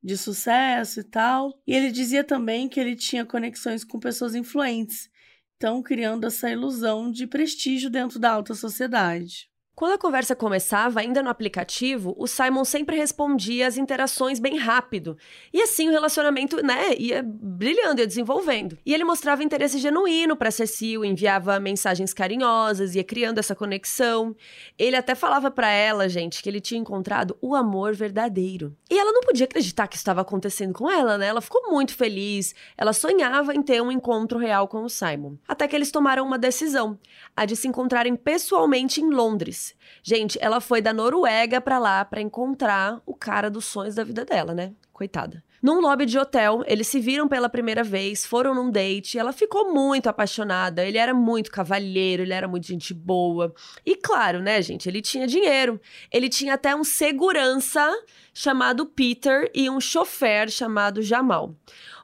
de 0.00 0.16
sucesso 0.16 1.00
e 1.00 1.04
tal. 1.04 1.60
E 1.66 1.74
ele 1.74 1.90
dizia 1.90 2.22
também 2.22 2.68
que 2.68 2.78
ele 2.78 2.94
tinha 2.94 3.26
conexões 3.26 3.82
com 3.82 3.98
pessoas 3.98 4.36
influentes, 4.36 5.10
então 5.56 5.82
criando 5.82 6.24
essa 6.24 6.48
ilusão 6.48 7.10
de 7.10 7.26
prestígio 7.26 7.90
dentro 7.90 8.20
da 8.20 8.30
alta 8.30 8.54
sociedade. 8.54 9.50
Quando 9.76 9.92
a 9.92 9.98
conversa 9.98 10.34
começava, 10.34 11.00
ainda 11.00 11.22
no 11.22 11.28
aplicativo, 11.28 12.14
o 12.16 12.26
Simon 12.26 12.64
sempre 12.64 12.96
respondia 12.96 13.66
as 13.66 13.76
interações 13.76 14.40
bem 14.40 14.56
rápido. 14.56 15.18
E 15.52 15.60
assim 15.60 15.86
o 15.86 15.92
relacionamento, 15.92 16.64
né, 16.64 16.94
ia 16.96 17.22
brilhando, 17.22 18.00
ia 18.00 18.06
desenvolvendo. 18.06 18.78
E 18.86 18.94
ele 18.94 19.04
mostrava 19.04 19.44
interesse 19.44 19.76
genuíno 19.76 20.34
para 20.34 20.50
Cecil, 20.50 21.04
enviava 21.04 21.60
mensagens 21.60 22.14
carinhosas, 22.14 22.94
ia 22.94 23.04
criando 23.04 23.36
essa 23.36 23.54
conexão. 23.54 24.34
Ele 24.78 24.96
até 24.96 25.14
falava 25.14 25.50
para 25.50 25.68
ela, 25.68 26.08
gente, 26.08 26.42
que 26.42 26.48
ele 26.48 26.58
tinha 26.58 26.80
encontrado 26.80 27.36
o 27.42 27.54
amor 27.54 27.94
verdadeiro. 27.94 28.74
E 28.90 28.98
ela 28.98 29.12
não 29.12 29.20
podia 29.20 29.44
acreditar 29.44 29.88
que 29.88 29.96
estava 29.98 30.22
acontecendo 30.22 30.72
com 30.72 30.90
ela, 30.90 31.18
né? 31.18 31.26
Ela 31.26 31.42
ficou 31.42 31.70
muito 31.70 31.94
feliz. 31.94 32.54
Ela 32.78 32.94
sonhava 32.94 33.54
em 33.54 33.60
ter 33.60 33.82
um 33.82 33.92
encontro 33.92 34.38
real 34.38 34.68
com 34.68 34.84
o 34.84 34.88
Simon. 34.88 35.36
Até 35.46 35.68
que 35.68 35.76
eles 35.76 35.90
tomaram 35.90 36.24
uma 36.24 36.38
decisão, 36.38 36.98
a 37.36 37.44
de 37.44 37.54
se 37.54 37.68
encontrarem 37.68 38.16
pessoalmente 38.16 39.02
em 39.02 39.10
Londres. 39.10 39.65
Gente, 40.02 40.38
ela 40.40 40.60
foi 40.60 40.80
da 40.80 40.92
Noruega 40.92 41.60
para 41.60 41.78
lá 41.78 42.04
para 42.04 42.20
encontrar 42.20 43.00
o 43.06 43.14
cara 43.14 43.50
dos 43.50 43.64
sonhos 43.64 43.94
da 43.94 44.04
vida 44.04 44.24
dela, 44.24 44.54
né? 44.54 44.72
Coitada. 44.92 45.42
Num 45.62 45.80
lobby 45.80 46.06
de 46.06 46.18
hotel, 46.18 46.62
eles 46.66 46.86
se 46.86 47.00
viram 47.00 47.26
pela 47.26 47.48
primeira 47.48 47.82
vez, 47.82 48.24
foram 48.24 48.54
num 48.54 48.70
date, 48.70 49.18
ela 49.18 49.32
ficou 49.32 49.72
muito 49.72 50.06
apaixonada. 50.06 50.84
Ele 50.84 50.96
era 50.96 51.12
muito 51.12 51.50
cavalheiro, 51.50 52.22
ele 52.22 52.32
era 52.32 52.46
muito 52.46 52.66
gente 52.66 52.94
boa. 52.94 53.54
E 53.84 53.96
claro, 53.96 54.40
né, 54.40 54.60
gente, 54.62 54.88
ele 54.88 55.02
tinha 55.02 55.26
dinheiro. 55.26 55.80
Ele 56.12 56.28
tinha 56.28 56.54
até 56.54 56.74
um 56.76 56.84
segurança 56.84 57.90
chamado 58.32 58.86
Peter 58.86 59.50
e 59.54 59.68
um 59.68 59.80
chofer 59.80 60.48
chamado 60.50 61.02
Jamal. 61.02 61.54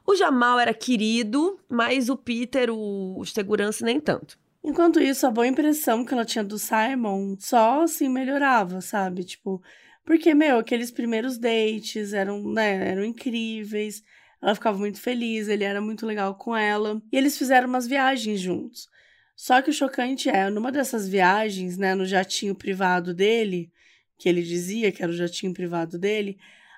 O 0.05 0.15
Jamal 0.15 0.59
era 0.59 0.73
querido, 0.73 1.57
mas 1.69 2.09
o 2.09 2.17
Peter, 2.17 2.69
o, 2.69 3.17
o 3.17 3.25
segurança, 3.25 3.85
nem 3.85 3.99
tanto. 3.99 4.37
Enquanto 4.63 5.01
isso, 5.01 5.27
a 5.27 5.31
boa 5.31 5.45
impressão 5.45 6.05
que 6.05 6.13
ela 6.13 6.23
tinha 6.23 6.43
do 6.43 6.57
Simon 6.57 7.35
só 7.37 7.83
assim 7.83 8.07
melhorava, 8.07 8.79
sabe? 8.79 9.23
Tipo, 9.25 9.61
porque, 10.05 10.33
meu, 10.33 10.59
aqueles 10.59 10.89
primeiros 10.89 11.37
dates 11.37 12.13
eram, 12.13 12.41
né, 12.53 12.89
eram 12.91 13.03
incríveis. 13.03 14.01
Ela 14.41 14.55
ficava 14.55 14.77
muito 14.77 14.99
feliz, 15.01 15.47
ele 15.47 15.63
era 15.63 15.81
muito 15.81 16.05
legal 16.05 16.35
com 16.35 16.55
ela. 16.55 17.01
E 17.11 17.17
eles 17.17 17.37
fizeram 17.37 17.67
umas 17.67 17.87
viagens 17.87 18.39
juntos. 18.39 18.87
Só 19.35 19.61
que 19.61 19.69
o 19.69 19.73
chocante 19.73 20.29
é, 20.29 20.49
numa 20.49 20.71
dessas 20.71 21.07
viagens, 21.09 21.77
né, 21.77 21.95
no 21.95 22.05
jatinho 22.05 22.55
privado 22.55 23.13
dele, 23.13 23.71
que 24.17 24.29
ele 24.29 24.41
dizia 24.43 24.91
que 24.91 25.03
era 25.03 25.11
o 25.11 25.15
jatinho 25.15 25.53
privado 25.53 25.99
dele, 25.99 26.37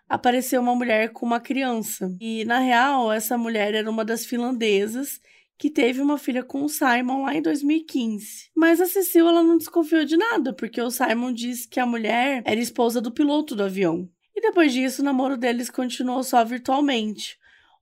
apareceu 0.10 0.62
uma 0.62 0.76
mulher 0.76 1.10
com 1.12 1.26
uma 1.26 1.39
criança. 1.39 2.15
E, 2.19 2.45
na 2.45 2.60
real, 2.60 3.12
essa 3.12 3.38
mulher 3.38 3.76
era 3.76 3.89
uma 3.89 4.06
das 4.06 4.26
finlandesas 4.26 5.19
que 5.58 5.70
teve 5.70 6.02
uma 6.02 6.18
filha 6.18 6.44
com 6.44 6.63
o 6.63 6.70
Simon 6.70 7.24
lá 7.24 7.36
em 7.36 7.41
2015. 7.41 8.52
Mas 8.56 8.82
a 8.82 8.86
Cecil 8.86 9.28
ela 9.28 9.44
não 9.44 9.58
desconfiou 9.58 10.04
de 10.04 10.18
nada, 10.18 10.54
porque 10.54 10.82
o 10.82 10.91
Simon 10.91 11.34
disse 11.34 11.68
que 11.68 11.80
a 11.80 11.86
mulher 11.86 12.44
era 12.46 12.60
esposa 12.60 13.00
do 13.00 13.12
piloto 13.12 13.56
do 13.56 13.63
avião. 13.63 14.10
E 14.36 14.41
depois 14.41 14.74
disso, 14.74 15.02
o 15.02 15.06
namoro 15.06 15.38
deles 15.38 15.70
continuou 15.70 16.24
só 16.24 16.44
virtualmente. 16.44 17.38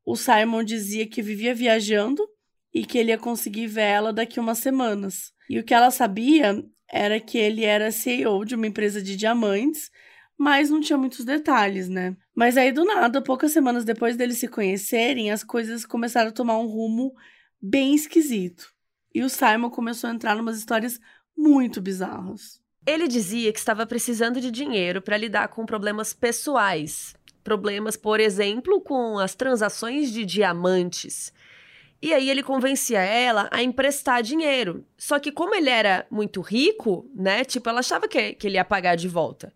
O 0.06 0.16
Simon 0.16 0.64
dizia 0.64 1.08
que 1.08 1.22
vivia 1.22 1.56
viajando 1.56 2.24
e 2.74 2.86
que 2.86 2.98
ele 2.98 3.10
ia 3.10 3.18
conseguir 3.18 3.68
ver 3.68 3.82
ela 3.82 4.14
daqui 4.14 4.40
umas 4.40 4.60
semanas. 4.60 5.32
E 5.50 5.58
o 5.58 5.64
que 5.64 5.74
ela 5.74 5.90
sabia 5.90 6.64
era 6.90 7.20
que 7.20 7.38
ele 7.38 7.64
era 7.64 7.92
CEO 7.92 8.46
de 8.46 8.54
uma 8.54 8.68
empresa 8.68 9.02
de 9.02 9.16
diamantes, 9.16 9.90
mas 10.38 10.70
não 10.70 10.80
tinha 10.80 10.98
muitos 10.98 11.26
detalhes, 11.26 11.90
né? 11.90 12.16
Mas 12.36 12.58
aí 12.58 12.72
do 12.72 12.86
nada, 12.86 13.22
poucas 13.22 13.52
semanas 13.52 13.84
depois 13.86 14.16
deles 14.16 14.38
se 14.38 14.48
conhecerem, 14.48 15.32
as 15.32 15.44
coisas 15.44 15.86
começaram 15.86 16.30
a 16.30 16.34
tomar 16.34 16.58
um 16.58 16.68
rumo 16.68 17.14
bem 17.64 17.96
esquisito. 17.96 18.74
E 19.16 19.24
o 19.24 19.30
Simon 19.30 19.70
começou 19.70 20.10
a 20.10 20.14
entrar 20.14 20.36
em 20.36 20.42
umas 20.42 20.58
histórias 20.58 21.00
muito 21.36 21.82
bizarras. 21.82 22.62
Ele 22.86 23.08
dizia 23.08 23.54
que 23.54 23.60
estava 23.60 23.86
precisando 23.86 24.42
de 24.42 24.52
dinheiro 24.52 25.02
para 25.02 25.16
lidar 25.16 25.48
com 25.48 25.66
problemas 25.66 26.14
pessoais. 26.14 27.16
Problemas, 27.42 27.96
por 27.96 28.20
exemplo, 28.20 28.82
com 28.82 29.18
as 29.18 29.34
transações 29.34 30.12
de 30.12 30.26
diamantes. 30.26 31.32
E 32.02 32.14
aí 32.14 32.30
ele 32.30 32.44
convencia 32.44 33.00
ela 33.00 33.48
a 33.50 33.64
emprestar 33.64 34.22
dinheiro. 34.22 34.86
Só 34.98 35.18
que 35.20 35.32
como 35.32 35.56
ele 35.56 35.70
era 35.70 36.06
muito 36.12 36.42
rico, 36.42 37.10
né? 37.16 37.46
Tipo, 37.46 37.70
ela 37.70 37.80
achava 37.80 38.10
que, 38.10 38.34
que 38.34 38.48
ele 38.48 38.58
ia 38.58 38.66
pagar 38.66 38.96
de 38.96 39.08
volta. 39.08 39.54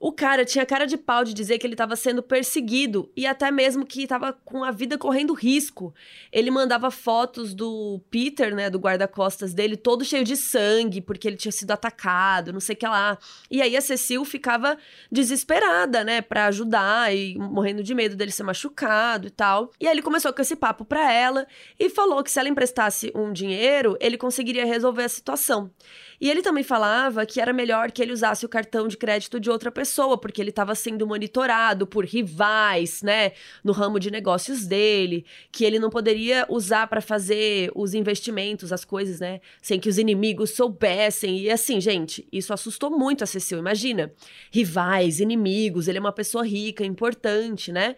O 0.00 0.12
cara 0.12 0.44
tinha 0.44 0.64
cara 0.64 0.86
de 0.86 0.96
pau 0.96 1.24
de 1.24 1.34
dizer 1.34 1.58
que 1.58 1.66
ele 1.66 1.74
estava 1.74 1.96
sendo 1.96 2.22
perseguido 2.22 3.10
e 3.16 3.26
até 3.26 3.50
mesmo 3.50 3.84
que 3.84 4.02
estava 4.02 4.32
com 4.32 4.62
a 4.62 4.70
vida 4.70 4.96
correndo 4.96 5.34
risco. 5.34 5.92
Ele 6.32 6.50
mandava 6.50 6.88
fotos 6.90 7.52
do 7.52 8.00
Peter, 8.08 8.54
né, 8.54 8.70
do 8.70 8.78
guarda-costas 8.78 9.52
dele, 9.52 9.76
todo 9.76 10.04
cheio 10.04 10.22
de 10.22 10.36
sangue, 10.36 11.00
porque 11.00 11.26
ele 11.26 11.36
tinha 11.36 11.50
sido 11.50 11.72
atacado, 11.72 12.52
não 12.52 12.60
sei 12.60 12.76
o 12.76 12.78
que 12.78 12.86
lá. 12.86 13.18
E 13.50 13.60
aí 13.60 13.76
a 13.76 13.80
Cecil 13.80 14.24
ficava 14.24 14.78
desesperada, 15.10 16.04
né, 16.04 16.20
para 16.20 16.46
ajudar 16.46 17.14
e 17.14 17.36
morrendo 17.36 17.82
de 17.82 17.94
medo 17.94 18.14
dele 18.14 18.30
ser 18.30 18.44
machucado 18.44 19.26
e 19.26 19.30
tal. 19.30 19.72
E 19.80 19.86
aí 19.86 19.92
ele 19.92 20.02
começou 20.02 20.32
com 20.32 20.40
esse 20.40 20.54
papo 20.54 20.84
pra 20.84 21.12
ela 21.12 21.44
e 21.78 21.90
falou 21.90 22.22
que 22.22 22.30
se 22.30 22.38
ela 22.38 22.48
emprestasse 22.48 23.10
um 23.16 23.32
dinheiro, 23.32 23.96
ele 24.00 24.16
conseguiria 24.16 24.64
resolver 24.64 25.02
a 25.02 25.08
situação. 25.08 25.70
E 26.20 26.28
ele 26.28 26.42
também 26.42 26.64
falava 26.64 27.24
que 27.24 27.40
era 27.40 27.52
melhor 27.52 27.92
que 27.92 28.02
ele 28.02 28.12
usasse 28.12 28.44
o 28.44 28.48
cartão 28.48 28.88
de 28.88 28.96
crédito 28.96 29.38
de 29.38 29.48
outra 29.50 29.70
pessoa, 29.70 30.18
porque 30.18 30.40
ele 30.40 30.50
estava 30.50 30.74
sendo 30.74 31.06
monitorado 31.06 31.86
por 31.86 32.04
rivais, 32.04 33.02
né, 33.02 33.32
no 33.62 33.72
ramo 33.72 34.00
de 34.00 34.10
negócios 34.10 34.66
dele, 34.66 35.24
que 35.52 35.64
ele 35.64 35.78
não 35.78 35.90
poderia 35.90 36.44
usar 36.48 36.86
para 36.88 37.00
fazer 37.00 37.70
os 37.74 37.94
investimentos, 37.94 38.72
as 38.72 38.84
coisas, 38.84 39.20
né, 39.20 39.40
sem 39.62 39.78
que 39.78 39.88
os 39.88 39.98
inimigos 39.98 40.50
soubessem. 40.50 41.38
E 41.38 41.50
assim, 41.50 41.80
gente, 41.80 42.26
isso 42.32 42.52
assustou 42.52 42.90
muito 42.90 43.22
a 43.22 43.26
Cecil, 43.26 43.58
imagina. 43.58 44.12
Rivais, 44.50 45.20
inimigos, 45.20 45.86
ele 45.86 45.98
é 45.98 46.00
uma 46.00 46.12
pessoa 46.12 46.44
rica, 46.44 46.84
importante, 46.84 47.70
né? 47.70 47.94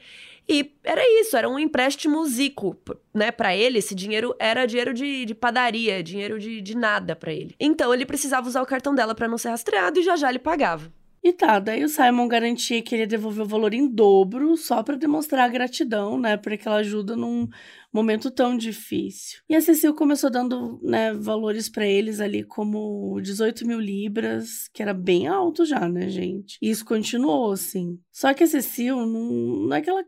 E 0.49 0.73
era 0.83 1.03
isso, 1.21 1.37
era 1.37 1.49
um 1.49 1.59
empréstimo 1.59 2.25
zico, 2.27 2.77
né? 3.15 3.31
Para 3.31 3.55
ele, 3.57 3.79
esse 3.79 3.95
dinheiro 3.95 4.35
era 4.39 4.67
dinheiro 4.67 4.93
de, 4.93 5.25
de 5.25 5.35
padaria, 5.35 6.03
dinheiro 6.03 6.39
de, 6.39 6.61
de 6.61 6.77
nada 6.77 7.15
para 7.15 7.33
ele. 7.33 7.55
Então 7.59 7.93
ele 7.95 8.07
precisava 8.07 8.49
usar 8.49 8.63
o 8.63 8.67
cartão 8.67 8.95
dela 8.95 9.15
para 9.15 9.29
não 9.29 9.39
ser 9.39 9.51
rastreado 9.51 10.01
e 10.01 10.03
já 10.03 10.17
já 10.17 10.29
ele 10.29 10.39
pagava. 10.39 10.93
E 11.23 11.35
tá, 11.35 11.59
daí 11.59 11.85
o 11.85 11.89
Simon 11.89 12.27
garantia 12.27 12.81
que 12.81 12.95
ele 12.95 13.03
ia 13.03 13.07
devolver 13.07 13.45
o 13.45 13.49
valor 13.49 13.75
em 13.75 13.87
dobro 13.87 14.57
só 14.57 14.83
para 14.83 14.97
demonstrar 14.97 15.45
a 15.45 15.53
gratidão, 15.53 16.19
né, 16.19 16.39
por 16.39 16.51
aquela 16.51 16.77
ajuda 16.77 17.15
num 17.15 17.47
momento 17.93 18.31
tão 18.31 18.57
difícil. 18.57 19.41
E 19.47 19.55
a 19.55 19.61
Cecil 19.61 19.95
começou 19.95 20.31
dando, 20.31 20.81
né, 20.83 21.13
valores 21.13 21.69
para 21.69 21.87
eles 21.87 22.21
ali 22.21 22.43
como 22.43 23.21
18 23.21 23.67
mil 23.67 23.79
libras, 23.79 24.67
que 24.73 24.83
era 24.83 24.95
bem 24.95 25.27
alto 25.29 25.67
já, 25.67 25.87
né, 25.87 26.09
gente? 26.09 26.57
E 26.63 26.71
isso 26.71 26.87
continuou, 26.87 27.53
assim. 27.53 27.99
Só 28.11 28.33
que 28.33 28.45
a 28.45 28.47
Cecil, 28.47 28.97
não, 29.05 29.67
não 29.67 29.77
é 29.77 29.83
que 29.83 29.91
ela 29.91 30.05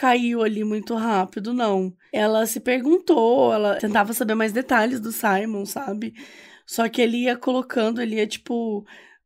caiu 0.00 0.42
ali 0.42 0.64
muito 0.64 0.94
rápido, 0.94 1.52
não. 1.52 1.94
Ela 2.10 2.46
se 2.46 2.58
perguntou, 2.58 3.52
ela 3.52 3.76
tentava 3.76 4.14
saber 4.14 4.34
mais 4.34 4.50
detalhes 4.50 4.98
do 4.98 5.12
Simon, 5.12 5.66
sabe? 5.66 6.14
Só 6.66 6.88
que 6.88 7.02
ele 7.02 7.24
ia 7.24 7.36
colocando, 7.36 8.00
ele 8.00 8.16
ia 8.16 8.26
tipo. 8.26 8.82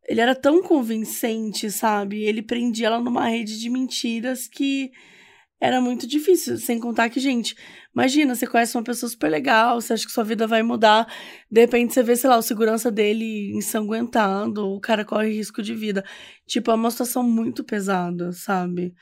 Ele 0.08 0.20
era 0.20 0.34
tão 0.34 0.62
convincente, 0.62 1.70
sabe? 1.70 2.24
Ele 2.24 2.42
prendia 2.42 2.88
ela 2.88 3.00
numa 3.00 3.28
rede 3.28 3.58
de 3.60 3.70
mentiras 3.70 4.48
que 4.48 4.90
era 5.60 5.80
muito 5.80 6.08
difícil. 6.08 6.58
Sem 6.58 6.80
contar 6.80 7.08
que, 7.08 7.20
gente, 7.20 7.54
imagina, 7.94 8.34
você 8.34 8.46
conhece 8.46 8.76
uma 8.76 8.82
pessoa 8.82 9.08
super 9.08 9.30
legal, 9.30 9.80
você 9.80 9.92
acha 9.92 10.04
que 10.04 10.12
sua 10.12 10.24
vida 10.24 10.46
vai 10.46 10.62
mudar, 10.64 11.06
de 11.50 11.60
repente 11.60 11.94
você 11.94 12.02
vê, 12.02 12.16
sei 12.16 12.28
lá, 12.28 12.36
o 12.36 12.42
segurança 12.42 12.90
dele 12.90 13.52
ensanguentado, 13.56 14.66
o 14.66 14.80
cara 14.80 15.04
corre 15.04 15.30
risco 15.32 15.62
de 15.62 15.74
vida. 15.74 16.04
Tipo, 16.46 16.72
é 16.72 16.74
uma 16.74 16.90
situação 16.90 17.22
muito 17.22 17.62
pesada, 17.64 18.32
sabe? 18.32 18.92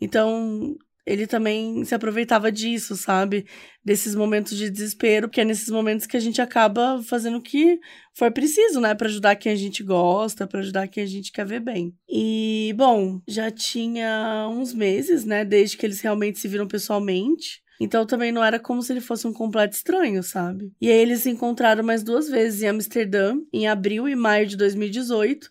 Então, 0.00 0.76
ele 1.04 1.26
também 1.26 1.84
se 1.84 1.94
aproveitava 1.94 2.50
disso, 2.50 2.96
sabe? 2.96 3.44
Desses 3.84 4.14
momentos 4.14 4.56
de 4.56 4.70
desespero, 4.70 5.28
que 5.28 5.40
é 5.40 5.44
nesses 5.44 5.68
momentos 5.68 6.06
que 6.06 6.16
a 6.16 6.20
gente 6.20 6.40
acaba 6.40 7.02
fazendo 7.02 7.38
o 7.38 7.42
que 7.42 7.78
for 8.14 8.30
preciso, 8.30 8.80
né? 8.80 8.94
Para 8.94 9.08
ajudar 9.08 9.36
quem 9.36 9.52
a 9.52 9.56
gente 9.56 9.82
gosta, 9.82 10.46
para 10.46 10.60
ajudar 10.60 10.88
quem 10.88 11.02
a 11.02 11.06
gente 11.06 11.32
quer 11.32 11.44
ver 11.44 11.60
bem. 11.60 11.94
E, 12.08 12.72
bom, 12.76 13.20
já 13.26 13.50
tinha 13.50 14.48
uns 14.50 14.72
meses, 14.72 15.24
né? 15.24 15.44
Desde 15.44 15.76
que 15.76 15.84
eles 15.84 16.00
realmente 16.00 16.38
se 16.38 16.46
viram 16.46 16.68
pessoalmente. 16.68 17.62
Então 17.80 18.06
também 18.06 18.30
não 18.30 18.44
era 18.44 18.60
como 18.60 18.80
se 18.80 18.92
ele 18.92 19.00
fosse 19.00 19.26
um 19.26 19.32
completo 19.32 19.74
estranho, 19.74 20.22
sabe? 20.22 20.72
E 20.80 20.88
aí 20.88 20.98
eles 20.98 21.22
se 21.22 21.30
encontraram 21.30 21.82
mais 21.82 22.04
duas 22.04 22.28
vezes 22.28 22.62
em 22.62 22.68
Amsterdã, 22.68 23.34
em 23.52 23.66
abril 23.66 24.08
e 24.08 24.14
maio 24.14 24.46
de 24.46 24.56
2018 24.56 25.50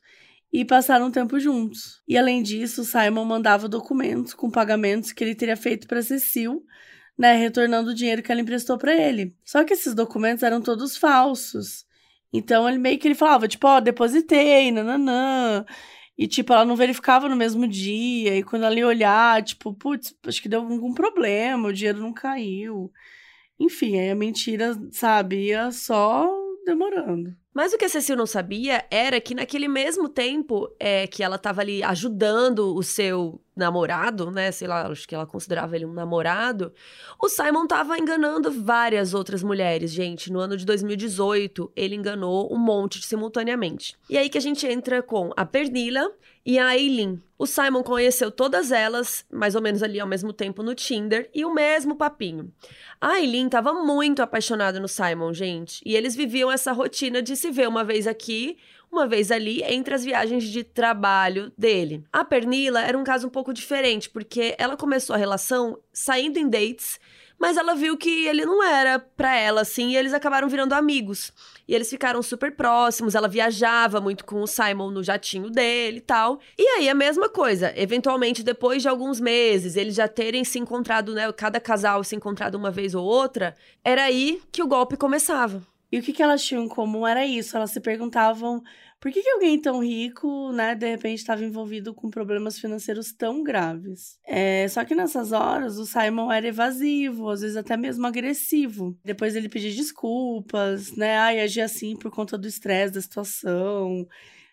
e 0.52 0.66
passaram 0.66 1.08
um 1.08 1.12
tempo 1.12 1.40
juntos. 1.40 2.02
E 2.08 2.18
além 2.18 2.44
disso, 2.44 2.84
Simon 2.84 3.26
mandava 3.26 3.70
documentos 3.70 4.34
com 4.34 4.50
pagamentos 4.50 5.12
que 5.12 5.24
ele 5.24 5.36
teria 5.36 5.56
feito 5.56 5.88
para 5.88 6.02
Cecil, 6.02 6.66
né, 7.18 7.36
retornando 7.36 7.92
o 7.92 7.96
dinheiro 7.96 8.22
que 8.22 8.32
ela 8.32 8.42
emprestou 8.42 8.78
para 8.78 8.94
ele. 8.94 9.36
Só 9.46 9.64
que 9.64 9.74
esses 9.74 9.94
documentos 9.94 10.44
eram 10.44 10.62
todos 10.62 10.98
falsos. 10.98 11.86
Então 12.34 12.68
ele 12.68 12.78
meio 12.78 13.00
que 13.00 13.08
ele 13.08 13.16
falava, 13.16 13.48
tipo, 13.48 13.68
ó, 13.68 13.78
oh, 13.78 13.82
depositei, 13.82 14.72
nananã. 14.72 15.66
E, 16.18 16.28
tipo, 16.28 16.54
ela 16.54 16.66
não 16.66 16.76
verificava 16.76 17.28
no 17.28 17.36
mesmo 17.36 17.68
dia. 17.68 18.38
E 18.38 18.44
quando 18.44 18.64
ela 18.66 18.76
ia 18.76 18.88
olhar, 18.88 19.44
tipo, 19.44 19.74
putz, 19.74 20.16
acho 20.26 20.42
que 20.42 20.50
deu 20.50 20.62
algum 20.62 20.94
problema, 20.94 21.70
o 21.70 21.74
dinheiro 21.74 22.00
não 22.00 22.14
caiu. 22.14 22.92
Enfim, 23.60 24.00
aí 24.00 24.10
a 24.10 24.16
mentira, 24.16 24.76
sabe, 24.92 25.48
ia 25.48 25.72
só 25.72 26.30
demorando. 26.66 27.36
Mas 27.54 27.74
o 27.74 27.78
que 27.78 27.84
a 27.84 27.90
Cecil 27.90 28.16
não 28.16 28.26
sabia 28.26 28.86
era 28.90 29.20
que 29.20 29.36
naquele 29.36 29.68
mesmo 29.68 30.08
tempo 30.08 30.74
é, 30.80 31.06
que 31.06 31.22
ela 31.22 31.36
estava 31.36 31.60
ali 31.60 31.84
ajudando 31.84 32.74
o 32.74 32.82
seu 32.82 33.42
namorado, 33.54 34.32
né? 34.32 34.52
Sei 34.52 34.68
lá, 34.68 34.88
acho 34.88 35.06
que 35.06 35.14
ela 35.14 35.26
considerava 35.26 35.76
ele 35.76 35.86
um 35.86 35.92
namorado. 35.92 36.74
O 37.22 37.28
Simon 37.28 37.64
estava 37.64 37.98
enganando 37.98 38.50
várias 38.52 39.14
outras 39.14 39.44
mulheres, 39.44 39.92
gente. 39.92 40.32
No 40.32 40.40
ano 40.40 40.56
de 40.56 40.66
2018, 40.66 41.72
ele 41.76 41.96
enganou 41.96 42.52
um 42.54 42.58
monte 42.58 43.06
simultaneamente. 43.06 43.98
E 44.10 44.18
aí 44.18 44.30
que 44.30 44.38
a 44.38 44.42
gente 44.42 44.66
entra 44.66 45.04
com 45.04 45.32
a 45.36 45.46
Pernila 45.46 46.10
e 46.46 46.58
a 46.60 46.78
Eileen. 46.78 47.22
O 47.38 47.46
Simon 47.46 47.84
conheceu 47.84 48.30
todas 48.30 48.72
elas, 48.72 49.26
mais 49.32 49.56
ou 49.56 49.62
menos 49.62 49.82
ali 49.82 50.00
ao 50.00 50.08
mesmo 50.08 50.32
tempo 50.32 50.62
no 50.62 50.76
Tinder, 50.76 51.30
e 51.34 51.44
o 51.44 51.54
mesmo 51.54 51.96
papinho. 51.96 52.52
A 53.00 53.20
Eileen 53.20 53.46
estava 53.46 53.74
muito 53.74 54.22
apaixonada 54.22 54.80
no 54.80 54.88
Simon, 54.88 55.34
gente, 55.34 55.82
e 55.86 55.96
eles 55.96 56.16
viviam 56.16 56.52
essa 56.52 56.72
rotina 56.72 57.22
de 57.22 57.36
se 57.36 57.50
ver 57.50 57.68
uma 57.68 57.84
vez 57.84 58.06
aqui, 58.06 58.58
uma 58.92 59.08
vez 59.08 59.32
ali, 59.32 59.64
entre 59.64 59.96
as 59.96 60.04
viagens 60.04 60.44
de 60.44 60.64
trabalho 60.64 61.52
dele. 61.58 62.04
A 62.12 62.26
Pernila 62.26 62.82
era 62.82 62.98
um 62.98 63.04
caso 63.04 63.28
um 63.28 63.32
pouco 63.32 63.54
diferente, 63.54 64.10
porque 64.10 64.54
ela 64.58 64.76
começou 64.76 65.16
a 65.16 65.20
relação 65.20 65.80
saindo 65.94 66.38
em 66.38 66.50
dates 66.50 67.00
mas 67.42 67.58
ela 67.58 67.74
viu 67.74 67.98
que 67.98 68.28
ele 68.28 68.46
não 68.46 68.64
era 68.64 69.00
pra 69.00 69.36
ela, 69.36 69.62
assim, 69.62 69.90
e 69.90 69.98
eles 69.98 70.14
acabaram 70.14 70.48
virando 70.48 70.74
amigos. 70.74 71.34
E 71.68 71.74
eles 71.74 71.90
ficaram 71.90 72.22
super 72.22 72.56
próximos, 72.56 73.16
ela 73.16 73.28
viajava 73.28 74.00
muito 74.00 74.24
com 74.26 74.44
o 74.44 74.48
Simon 74.48 74.92
no 74.92 75.04
jatinho 75.04 75.50
dele 75.50 75.98
e 75.98 76.02
tal. 76.02 76.40
E 76.56 76.64
aí 76.78 76.88
a 76.88 76.94
mesma 76.94 77.28
coisa, 77.28 77.74
eventualmente 77.76 78.44
depois 78.44 78.84
de 78.84 78.88
alguns 78.88 79.20
meses, 79.20 79.76
eles 79.76 79.96
já 79.96 80.08
terem 80.08 80.44
se 80.44 80.60
encontrado, 80.60 81.16
né, 81.16 81.32
cada 81.32 81.60
casal 81.60 82.04
se 82.04 82.16
encontrado 82.16 82.54
uma 82.54 82.70
vez 82.70 82.94
ou 82.94 83.04
outra, 83.04 83.56
era 83.84 84.04
aí 84.04 84.40
que 84.52 84.62
o 84.62 84.68
golpe 84.68 84.96
começava. 84.96 85.64
E 85.92 85.98
o 85.98 86.04
que, 86.04 86.14
que 86.14 86.22
elas 86.22 86.44
tinham 86.44 86.64
em 86.64 86.70
comum 86.70 87.08
era 87.08 87.26
isso, 87.26 87.58
elas 87.58 87.72
se 87.72 87.80
perguntavam 87.80 88.64
por 89.02 89.12
que, 89.12 89.24
que 89.24 89.30
alguém 89.32 89.60
tão 89.60 89.84
rico, 89.84 90.52
né, 90.52 90.76
de 90.76 90.88
repente 90.88 91.18
estava 91.18 91.44
envolvido 91.44 91.92
com 91.92 92.08
problemas 92.08 92.60
financeiros 92.60 93.12
tão 93.12 93.42
graves? 93.42 94.20
É, 94.24 94.68
só 94.68 94.86
que 94.86 94.94
nessas 94.94 95.32
horas 95.32 95.80
o 95.80 95.88
Simon 95.88 96.32
era 96.32 96.48
evasivo, 96.48 97.28
às 97.32 97.42
vezes 97.42 97.58
até 97.58 97.76
mesmo 97.76 98.06
agressivo. 98.06 98.96
Depois 99.04 99.36
ele 99.36 99.50
pedia 99.50 99.74
desculpas, 99.74 100.96
né? 100.96 101.18
Ai, 101.18 101.42
agia 101.42 101.66
assim 101.66 101.96
por 101.96 102.12
conta 102.12 102.38
do 102.38 102.48
estresse 102.48 102.94
da 102.94 103.02
situação. 103.02 104.08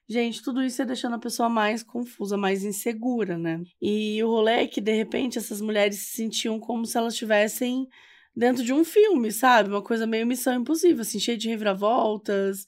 Gente, 0.09 0.43
tudo 0.43 0.63
isso 0.63 0.81
ia 0.81 0.87
deixando 0.87 1.17
a 1.17 1.21
pessoa 1.21 1.51
mais 1.51 1.83
confusa, 1.83 2.39
mais 2.39 2.65
insegura, 2.65 3.37
né? 3.37 3.61
E 3.83 4.25
o 4.25 4.29
rolê 4.29 4.63
é 4.63 4.67
que, 4.67 4.81
de 4.81 4.93
repente, 4.93 5.37
essas 5.37 5.61
mulheres 5.61 5.99
se 5.99 6.17
sentiam 6.17 6.59
como 6.59 6.87
se 6.87 6.97
elas 6.97 7.13
estivessem 7.13 7.87
dentro 8.35 8.65
de 8.65 8.73
um 8.73 8.83
filme, 8.83 9.31
sabe? 9.31 9.69
Uma 9.69 9.83
coisa 9.83 10.07
meio 10.07 10.27
missão 10.27 10.55
impossível, 10.55 11.03
assim, 11.03 11.21
cheia 11.21 11.37
de 11.37 11.51
reviravoltas 11.51 12.67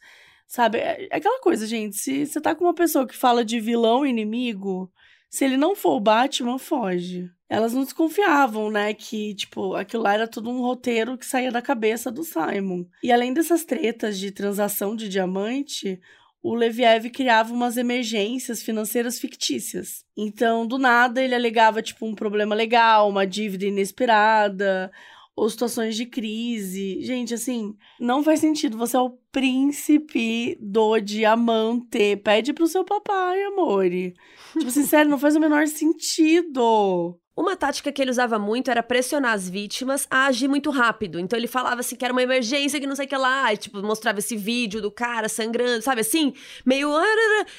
Sabe? 0.50 0.78
É, 0.78 1.06
é 1.08 1.16
aquela 1.16 1.40
coisa, 1.40 1.64
gente. 1.64 1.96
Se 1.96 2.26
você 2.26 2.40
tá 2.40 2.56
com 2.56 2.64
uma 2.64 2.74
pessoa 2.74 3.06
que 3.06 3.16
fala 3.16 3.44
de 3.44 3.60
vilão 3.60 4.04
inimigo, 4.04 4.92
se 5.30 5.44
ele 5.44 5.56
não 5.56 5.76
for 5.76 5.92
o 5.92 6.00
Batman, 6.00 6.58
foge. 6.58 7.30
Elas 7.48 7.72
não 7.72 7.84
desconfiavam, 7.84 8.68
né? 8.68 8.92
Que, 8.92 9.32
tipo, 9.36 9.76
aquilo 9.76 10.02
lá 10.02 10.14
era 10.14 10.26
tudo 10.26 10.50
um 10.50 10.60
roteiro 10.60 11.16
que 11.16 11.24
saía 11.24 11.52
da 11.52 11.62
cabeça 11.62 12.10
do 12.10 12.24
Simon. 12.24 12.84
E 13.00 13.12
além 13.12 13.32
dessas 13.32 13.64
tretas 13.64 14.18
de 14.18 14.32
transação 14.32 14.96
de 14.96 15.08
diamante, 15.08 16.00
o 16.42 16.56
Leviev 16.56 17.10
criava 17.10 17.52
umas 17.52 17.76
emergências 17.76 18.60
financeiras 18.60 19.20
fictícias. 19.20 20.04
Então, 20.16 20.66
do 20.66 20.78
nada, 20.78 21.22
ele 21.22 21.34
alegava, 21.34 21.80
tipo, 21.80 22.04
um 22.04 22.14
problema 22.14 22.56
legal, 22.56 23.08
uma 23.08 23.24
dívida 23.24 23.66
inesperada, 23.66 24.90
ou 25.40 25.48
situações 25.48 25.96
de 25.96 26.04
crise. 26.04 27.00
Gente, 27.00 27.32
assim, 27.32 27.74
não 27.98 28.22
faz 28.22 28.40
sentido. 28.40 28.76
Você 28.76 28.94
é 28.94 29.00
o 29.00 29.16
príncipe 29.32 30.54
do 30.60 31.00
diamante. 31.00 32.14
Pede 32.16 32.52
pro 32.52 32.66
seu 32.66 32.84
papai, 32.84 33.42
amore. 33.44 34.12
tipo, 34.52 34.70
sincero, 34.70 35.08
não 35.08 35.18
faz 35.18 35.36
o 35.36 35.40
menor 35.40 35.66
sentido. 35.66 37.18
Uma 37.40 37.56
tática 37.56 37.90
que 37.90 38.02
ele 38.02 38.10
usava 38.10 38.38
muito 38.38 38.70
era 38.70 38.82
pressionar 38.82 39.32
as 39.32 39.48
vítimas 39.48 40.06
a 40.10 40.26
agir 40.26 40.46
muito 40.46 40.68
rápido. 40.68 41.18
Então 41.18 41.38
ele 41.38 41.46
falava 41.46 41.80
assim 41.80 41.96
que 41.96 42.04
era 42.04 42.12
uma 42.12 42.22
emergência, 42.22 42.78
que 42.78 42.86
não 42.86 42.94
sei 42.94 43.06
o 43.06 43.08
que 43.08 43.16
lá, 43.16 43.50
e, 43.50 43.56
tipo, 43.56 43.82
mostrava 43.82 44.18
esse 44.18 44.36
vídeo 44.36 44.82
do 44.82 44.90
cara 44.90 45.26
sangrando, 45.26 45.80
sabe 45.80 46.02
assim? 46.02 46.34
Meio. 46.66 46.90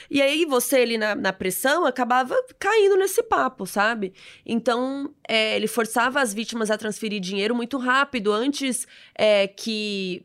E 0.08 0.22
aí 0.22 0.46
você 0.46 0.76
ali 0.76 1.00
na, 1.00 1.16
na 1.16 1.34
pressão 1.34 1.84
acabava 1.84 2.36
caindo 2.60 2.96
nesse 2.96 3.24
papo, 3.24 3.66
sabe? 3.66 4.14
Então 4.46 5.12
é, 5.28 5.56
ele 5.56 5.66
forçava 5.66 6.22
as 6.22 6.32
vítimas 6.32 6.70
a 6.70 6.78
transferir 6.78 7.20
dinheiro 7.20 7.56
muito 7.56 7.80
rápido, 7.80 8.32
antes 8.32 8.88
é, 9.16 9.48
que 9.48 10.24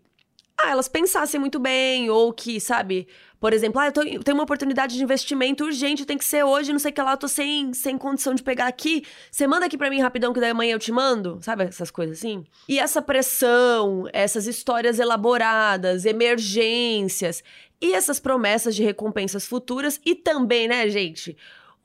ah, 0.58 0.70
elas 0.70 0.88
pensassem 0.88 1.38
muito 1.38 1.58
bem, 1.58 2.08
ou 2.08 2.32
que, 2.32 2.58
sabe, 2.60 3.06
por 3.38 3.52
exemplo, 3.52 3.80
ah, 3.80 3.86
eu, 3.86 3.92
tô, 3.92 4.00
tenho 4.00 4.34
uma 4.34 4.44
oportunidade 4.44 4.96
de 4.96 5.02
investimento 5.02 5.64
urgente, 5.64 6.06
tem 6.06 6.16
que 6.16 6.24
ser 6.24 6.42
hoje, 6.44 6.72
não 6.72 6.78
sei 6.78 6.90
o 6.90 6.94
que 6.94 7.02
lá, 7.02 7.12
eu 7.12 7.16
tô 7.16 7.28
sem, 7.28 7.74
sem 7.74 7.98
condição 7.98 8.34
de 8.34 8.42
pegar 8.42 8.66
aqui. 8.66 9.04
Você 9.30 9.46
manda 9.46 9.66
aqui 9.66 9.76
para 9.76 9.90
mim 9.90 10.00
rapidão, 10.00 10.32
que 10.32 10.40
daí 10.40 10.50
amanhã 10.50 10.72
eu 10.72 10.78
te 10.78 10.90
mando, 10.90 11.38
sabe? 11.42 11.64
Essas 11.64 11.90
coisas 11.90 12.18
assim. 12.18 12.44
E 12.68 12.78
essa 12.78 13.02
pressão, 13.02 14.08
essas 14.12 14.46
histórias 14.46 14.98
elaboradas, 14.98 16.06
emergências 16.06 17.44
e 17.80 17.92
essas 17.92 18.18
promessas 18.18 18.74
de 18.74 18.82
recompensas 18.82 19.46
futuras, 19.46 20.00
e 20.04 20.14
também, 20.14 20.66
né, 20.66 20.88
gente? 20.88 21.36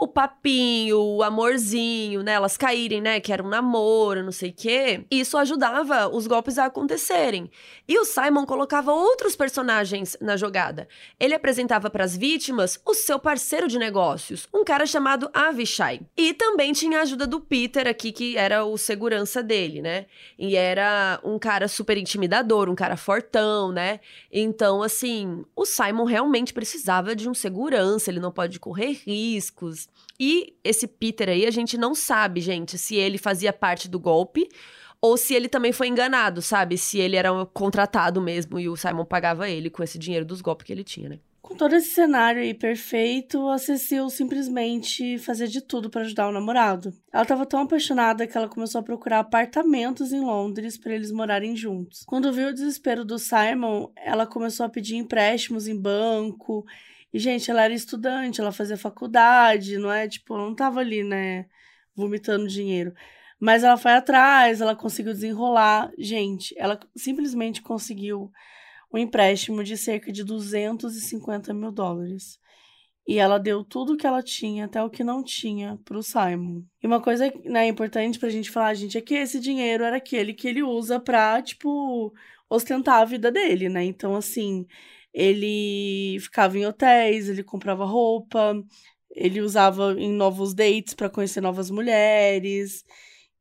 O 0.01 0.07
papinho, 0.07 0.99
o 0.99 1.21
amorzinho, 1.21 2.23
né? 2.23 2.31
Elas 2.31 2.57
caírem, 2.57 2.99
né? 2.99 3.19
Que 3.19 3.31
era 3.31 3.43
um 3.43 3.47
namoro, 3.47 4.23
não 4.23 4.31
sei 4.31 4.49
o 4.49 4.53
quê. 4.53 5.05
Isso 5.11 5.37
ajudava 5.37 6.07
os 6.07 6.25
golpes 6.25 6.57
a 6.57 6.65
acontecerem. 6.65 7.51
E 7.87 7.99
o 7.99 8.03
Simon 8.03 8.43
colocava 8.43 8.91
outros 8.91 9.35
personagens 9.35 10.17
na 10.19 10.35
jogada. 10.35 10.87
Ele 11.19 11.35
apresentava 11.35 11.87
para 11.87 12.03
as 12.03 12.17
vítimas 12.17 12.81
o 12.83 12.95
seu 12.95 13.19
parceiro 13.19 13.67
de 13.67 13.77
negócios, 13.77 14.47
um 14.51 14.63
cara 14.63 14.87
chamado 14.87 15.29
Avishai. 15.35 16.01
E 16.17 16.33
também 16.33 16.73
tinha 16.73 16.97
a 16.97 17.01
ajuda 17.03 17.27
do 17.27 17.39
Peter 17.39 17.87
aqui, 17.87 18.11
que 18.11 18.35
era 18.35 18.65
o 18.65 18.79
segurança 18.79 19.43
dele, 19.43 19.83
né? 19.83 20.07
E 20.35 20.55
era 20.55 21.19
um 21.23 21.37
cara 21.37 21.67
super 21.67 21.95
intimidador, 21.95 22.71
um 22.71 22.75
cara 22.75 22.97
fortão, 22.97 23.71
né? 23.71 23.99
Então, 24.31 24.81
assim, 24.81 25.45
o 25.55 25.63
Simon 25.63 26.05
realmente 26.05 26.55
precisava 26.55 27.15
de 27.15 27.29
um 27.29 27.35
segurança, 27.35 28.09
ele 28.09 28.19
não 28.19 28.31
pode 28.31 28.59
correr 28.59 28.99
riscos. 29.05 29.90
E 30.23 30.55
esse 30.63 30.85
Peter 30.85 31.29
aí, 31.29 31.47
a 31.47 31.51
gente 31.51 31.79
não 31.79 31.95
sabe, 31.95 32.41
gente, 32.41 32.77
se 32.77 32.95
ele 32.95 33.17
fazia 33.17 33.51
parte 33.51 33.89
do 33.89 33.99
golpe 33.99 34.47
ou 35.01 35.17
se 35.17 35.33
ele 35.33 35.49
também 35.49 35.71
foi 35.71 35.87
enganado, 35.87 36.43
sabe? 36.43 36.77
Se 36.77 36.99
ele 36.99 37.15
era 37.15 37.31
contratado 37.47 38.21
mesmo 38.21 38.59
e 38.59 38.69
o 38.69 38.75
Simon 38.75 39.03
pagava 39.03 39.49
ele 39.49 39.71
com 39.71 39.81
esse 39.81 39.97
dinheiro 39.97 40.23
dos 40.23 40.39
golpes 40.39 40.67
que 40.67 40.71
ele 40.71 40.83
tinha, 40.83 41.09
né? 41.09 41.19
Com 41.41 41.55
todo 41.55 41.75
esse 41.75 41.87
cenário 41.87 42.39
aí 42.39 42.53
perfeito, 42.53 43.49
a 43.49 43.57
Cecil 43.57 44.11
simplesmente 44.11 45.17
fazia 45.17 45.47
de 45.47 45.59
tudo 45.59 45.89
para 45.89 46.01
ajudar 46.01 46.29
o 46.29 46.31
namorado. 46.31 46.93
Ela 47.11 47.23
estava 47.23 47.43
tão 47.43 47.61
apaixonada 47.61 48.27
que 48.27 48.37
ela 48.37 48.47
começou 48.47 48.77
a 48.77 48.83
procurar 48.83 49.21
apartamentos 49.21 50.13
em 50.13 50.21
Londres 50.21 50.77
para 50.77 50.93
eles 50.93 51.11
morarem 51.11 51.55
juntos. 51.55 52.03
Quando 52.05 52.31
viu 52.31 52.49
o 52.49 52.53
desespero 52.53 53.03
do 53.03 53.17
Simon, 53.17 53.89
ela 53.95 54.27
começou 54.27 54.67
a 54.67 54.69
pedir 54.69 54.97
empréstimos 54.97 55.67
em 55.67 55.75
banco 55.75 56.63
e, 57.13 57.19
gente, 57.19 57.51
ela 57.51 57.63
era 57.63 57.73
estudante, 57.73 58.39
ela 58.39 58.51
fazia 58.51 58.77
faculdade, 58.77 59.77
não 59.77 59.91
é? 59.91 60.07
Tipo, 60.07 60.35
ela 60.35 60.45
não 60.45 60.55
tava 60.55 60.79
ali, 60.79 61.03
né, 61.03 61.45
vomitando 61.95 62.47
dinheiro. 62.47 62.93
Mas 63.39 63.63
ela 63.63 63.77
foi 63.77 63.93
atrás, 63.93 64.61
ela 64.61 64.75
conseguiu 64.75 65.13
desenrolar. 65.13 65.91
Gente, 65.97 66.53
ela 66.57 66.79
simplesmente 66.95 67.61
conseguiu 67.61 68.31
um 68.93 68.97
empréstimo 68.97 69.63
de 69.63 69.75
cerca 69.77 70.11
de 70.11 70.23
250 70.23 71.53
mil 71.53 71.71
dólares. 71.71 72.39
E 73.07 73.17
ela 73.17 73.39
deu 73.39 73.63
tudo 73.63 73.93
o 73.93 73.97
que 73.97 74.05
ela 74.05 74.21
tinha, 74.21 74.65
até 74.65 74.81
o 74.83 74.89
que 74.89 75.03
não 75.03 75.23
tinha, 75.23 75.77
pro 75.83 76.03
Simon. 76.03 76.63
E 76.83 76.87
uma 76.87 77.01
coisa 77.01 77.33
né, 77.43 77.67
importante 77.67 78.19
pra 78.19 78.29
gente 78.29 78.51
falar, 78.51 78.73
gente, 78.75 78.97
é 78.97 79.01
que 79.01 79.15
esse 79.15 79.39
dinheiro 79.39 79.83
era 79.83 79.97
aquele 79.97 80.33
que 80.33 80.47
ele 80.47 80.61
usa 80.61 80.99
pra, 80.99 81.41
tipo, 81.41 82.13
ostentar 82.49 83.01
a 83.01 83.05
vida 83.05 83.31
dele, 83.31 83.69
né? 83.69 83.83
Então, 83.83 84.15
assim, 84.15 84.67
ele 85.13 86.17
ficava 86.19 86.57
em 86.57 86.65
hotéis, 86.65 87.29
ele 87.29 87.43
comprava 87.43 87.85
roupa, 87.85 88.61
ele 89.11 89.41
usava 89.41 89.93
em 89.99 90.11
novos 90.11 90.53
dates 90.53 90.93
para 90.93 91.09
conhecer 91.09 91.41
novas 91.41 91.69
mulheres. 91.69 92.83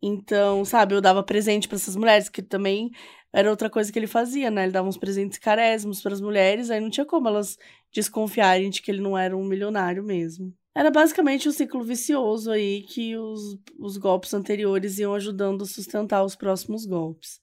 Então, 0.02 0.64
sabe, 0.64 0.94
eu 0.94 1.00
dava 1.00 1.22
presente 1.22 1.68
para 1.68 1.76
essas 1.76 1.94
mulheres, 1.96 2.28
que 2.28 2.42
também 2.42 2.90
era 3.32 3.50
outra 3.50 3.70
coisa 3.70 3.92
que 3.92 3.98
ele 3.98 4.06
fazia, 4.06 4.50
né? 4.50 4.64
Ele 4.64 4.72
dava 4.72 4.88
uns 4.88 4.96
presentes 4.96 5.38
carésimos 5.38 6.02
para 6.02 6.12
as 6.14 6.20
mulheres, 6.20 6.70
aí 6.70 6.80
não 6.80 6.90
tinha 6.90 7.06
como 7.06 7.28
elas 7.28 7.56
desconfiarem 7.92 8.70
de 8.70 8.82
que 8.82 8.90
ele 8.90 9.00
não 9.00 9.16
era 9.16 9.36
um 9.36 9.44
milionário 9.44 10.02
mesmo. 10.02 10.52
Era 10.74 10.90
basicamente 10.90 11.48
um 11.48 11.52
ciclo 11.52 11.82
vicioso 11.82 12.50
aí 12.50 12.82
que 12.82 13.16
os, 13.16 13.58
os 13.78 13.96
golpes 13.96 14.32
anteriores 14.34 14.98
iam 14.98 15.14
ajudando 15.14 15.62
a 15.62 15.66
sustentar 15.66 16.24
os 16.24 16.36
próximos 16.36 16.86
golpes. 16.86 17.40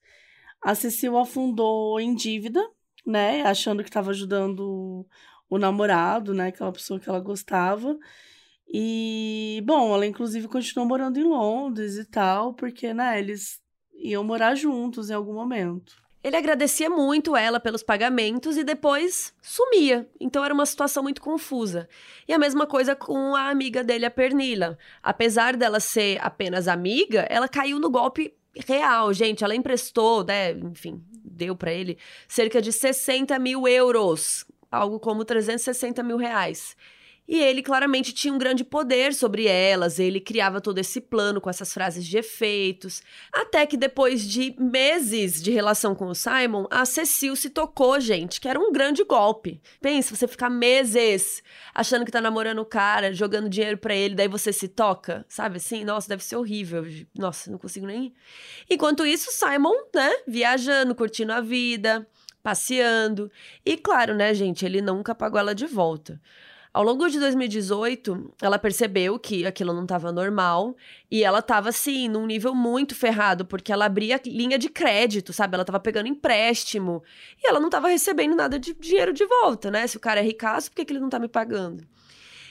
A 0.61 0.73
Cecil 0.73 1.17
afundou 1.17 1.99
em 1.99 2.15
dívida 2.15 2.61
né? 3.07 3.41
Achando 3.43 3.83
que 3.83 3.89
estava 3.89 4.11
ajudando 4.11 5.05
o 5.49 5.57
namorado, 5.57 6.33
né? 6.33 6.47
Aquela 6.47 6.71
pessoa 6.71 6.99
que 6.99 7.09
ela 7.09 7.19
gostava. 7.19 7.97
E, 8.67 9.63
bom, 9.65 9.93
ela 9.95 10.05
inclusive 10.05 10.47
continuou 10.47 10.87
morando 10.87 11.17
em 11.17 11.23
Londres 11.23 11.95
e 11.97 12.05
tal, 12.05 12.53
porque, 12.53 12.93
né, 12.93 13.17
eles 13.17 13.61
iam 13.95 14.23
morar 14.23 14.55
juntos 14.55 15.09
em 15.09 15.13
algum 15.13 15.33
momento. 15.33 15.95
Ele 16.21 16.35
agradecia 16.35 16.89
muito 16.89 17.37
ela 17.37 17.57
pelos 17.57 17.81
pagamentos 17.81 18.57
e 18.57 18.63
depois 18.63 19.33
sumia. 19.41 20.09
Então 20.19 20.43
era 20.43 20.53
uma 20.53 20.65
situação 20.65 21.01
muito 21.01 21.21
confusa. 21.21 21.87
E 22.27 22.33
a 22.33 22.37
mesma 22.37 22.67
coisa 22.67 22.95
com 22.95 23.33
a 23.33 23.49
amiga 23.49 23.81
dele, 23.81 24.05
a 24.05 24.11
Pernila. 24.11 24.77
Apesar 25.01 25.55
dela 25.55 25.79
ser 25.79 26.19
apenas 26.21 26.67
amiga, 26.67 27.25
ela 27.29 27.47
caiu 27.47 27.79
no 27.79 27.89
golpe 27.89 28.35
real, 28.65 29.13
gente. 29.13 29.43
Ela 29.43 29.55
emprestou, 29.55 30.23
né? 30.23 30.51
Enfim, 30.51 31.03
deu 31.23 31.55
para 31.55 31.71
ele 31.71 31.97
cerca 32.27 32.61
de 32.61 32.71
60 32.71 33.37
mil 33.39 33.67
euros, 33.67 34.45
algo 34.71 34.99
como 34.99 35.25
360 35.25 36.01
mil 36.03 36.17
reais. 36.17 36.75
E 37.27 37.41
ele 37.41 37.61
claramente 37.61 38.13
tinha 38.13 38.33
um 38.33 38.37
grande 38.37 38.63
poder 38.63 39.13
sobre 39.13 39.47
elas, 39.47 39.99
ele 39.99 40.21
criava 40.21 40.61
todo 40.61 40.77
esse 40.77 41.01
plano 41.01 41.41
com 41.41 41.49
essas 41.49 41.73
frases 41.73 42.05
de 42.05 42.17
efeitos. 42.17 43.01
Até 43.33 43.65
que 43.65 43.75
depois 43.75 44.25
de 44.25 44.55
meses 44.57 45.41
de 45.41 45.51
relação 45.51 45.93
com 45.93 46.07
o 46.07 46.15
Simon, 46.15 46.65
a 46.71 46.85
Cecil 46.85 47.35
se 47.35 47.49
tocou, 47.49 47.99
gente, 47.99 48.39
que 48.39 48.47
era 48.47 48.57
um 48.57 48.71
grande 48.71 49.03
golpe. 49.03 49.61
Pensa, 49.81 50.15
você 50.15 50.25
ficar 50.25 50.49
meses 50.49 51.43
achando 51.75 52.05
que 52.05 52.11
tá 52.11 52.21
namorando 52.21 52.59
o 52.59 52.65
cara, 52.65 53.13
jogando 53.13 53.49
dinheiro 53.49 53.77
para 53.77 53.93
ele, 53.93 54.15
daí 54.15 54.29
você 54.29 54.53
se 54.53 54.69
toca, 54.69 55.25
sabe 55.27 55.57
assim? 55.57 55.83
Nossa, 55.83 56.07
deve 56.07 56.23
ser 56.23 56.37
horrível. 56.37 56.85
Nossa, 57.13 57.51
não 57.51 57.57
consigo 57.57 57.85
nem. 57.85 58.13
Enquanto 58.69 59.05
isso, 59.05 59.31
Simon, 59.31 59.75
né, 59.93 60.13
viajando, 60.25 60.95
curtindo 60.95 61.33
a 61.33 61.41
vida, 61.41 62.07
passeando. 62.41 63.29
E 63.65 63.75
claro, 63.75 64.15
né, 64.15 64.33
gente, 64.33 64.65
ele 64.65 64.81
nunca 64.81 65.13
pagou 65.13 65.39
ela 65.39 65.53
de 65.53 65.65
volta. 65.65 66.21
Ao 66.77 66.83
longo 66.83 67.09
de 67.09 67.19
2018, 67.19 68.35
ela 68.39 68.59
percebeu 68.59 69.17
que 69.17 69.47
aquilo 69.47 69.73
não 69.73 69.81
estava 69.81 70.11
normal 70.11 70.77
e 71.09 71.23
ela 71.23 71.39
estava 71.39 71.69
assim, 71.69 72.07
num 72.07 72.27
nível 72.27 72.53
muito 72.53 72.93
ferrado, 72.93 73.43
porque 73.45 73.73
ela 73.73 73.85
abria 73.85 74.21
linha 74.23 74.59
de 74.59 74.69
crédito, 74.69 75.33
sabe? 75.33 75.55
Ela 75.55 75.63
estava 75.63 75.79
pegando 75.79 76.07
empréstimo 76.07 77.01
e 77.43 77.49
ela 77.49 77.59
não 77.59 77.69
estava 77.69 77.87
recebendo 77.87 78.35
nada 78.35 78.59
de 78.59 78.75
dinheiro 78.75 79.11
de 79.11 79.25
volta, 79.25 79.71
né? 79.71 79.87
Se 79.87 79.97
o 79.97 79.99
cara 79.99 80.19
é 80.19 80.23
ricaço, 80.23 80.69
por 80.69 80.75
que, 80.75 80.85
que 80.85 80.93
ele 80.93 80.99
não 80.99 81.07
está 81.07 81.17
me 81.17 81.27
pagando? 81.27 81.83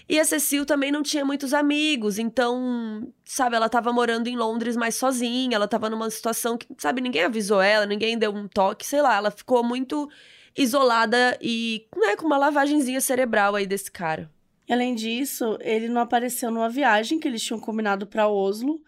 E 0.08 0.18
a 0.18 0.24
Cecil 0.24 0.66
também 0.66 0.90
não 0.90 1.04
tinha 1.04 1.24
muitos 1.24 1.54
amigos, 1.54 2.18
então, 2.18 3.06
sabe, 3.24 3.54
ela 3.54 3.66
estava 3.66 3.92
morando 3.92 4.26
em 4.26 4.36
Londres 4.36 4.76
mais 4.76 4.96
sozinha, 4.96 5.54
ela 5.54 5.66
estava 5.66 5.88
numa 5.88 6.10
situação 6.10 6.58
que, 6.58 6.66
sabe, 6.78 7.00
ninguém 7.00 7.22
avisou 7.22 7.62
ela, 7.62 7.86
ninguém 7.86 8.18
deu 8.18 8.34
um 8.34 8.48
toque, 8.48 8.84
sei 8.84 9.00
lá, 9.00 9.14
ela 9.14 9.30
ficou 9.30 9.62
muito 9.62 10.10
isolada 10.56 11.38
e 11.40 11.86
né, 11.96 12.16
com 12.16 12.26
uma 12.26 12.38
lavagenzinha 12.38 13.00
cerebral 13.00 13.54
aí 13.54 13.66
desse 13.66 13.90
cara. 13.90 14.30
Além 14.68 14.94
disso, 14.94 15.56
ele 15.60 15.88
não 15.88 16.00
apareceu 16.00 16.50
numa 16.50 16.68
viagem 16.68 17.20
que 17.20 17.28
eles 17.28 17.42
tinham 17.42 17.60
combinado 17.60 18.06
para 18.06 18.28
Oslo, 18.28 18.80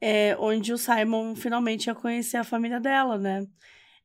é, 0.00 0.36
onde 0.38 0.72
o 0.72 0.78
Simon 0.78 1.34
finalmente 1.34 1.86
ia 1.86 1.94
conhecer 1.94 2.36
a 2.36 2.44
família 2.44 2.80
dela, 2.80 3.18
né? 3.18 3.46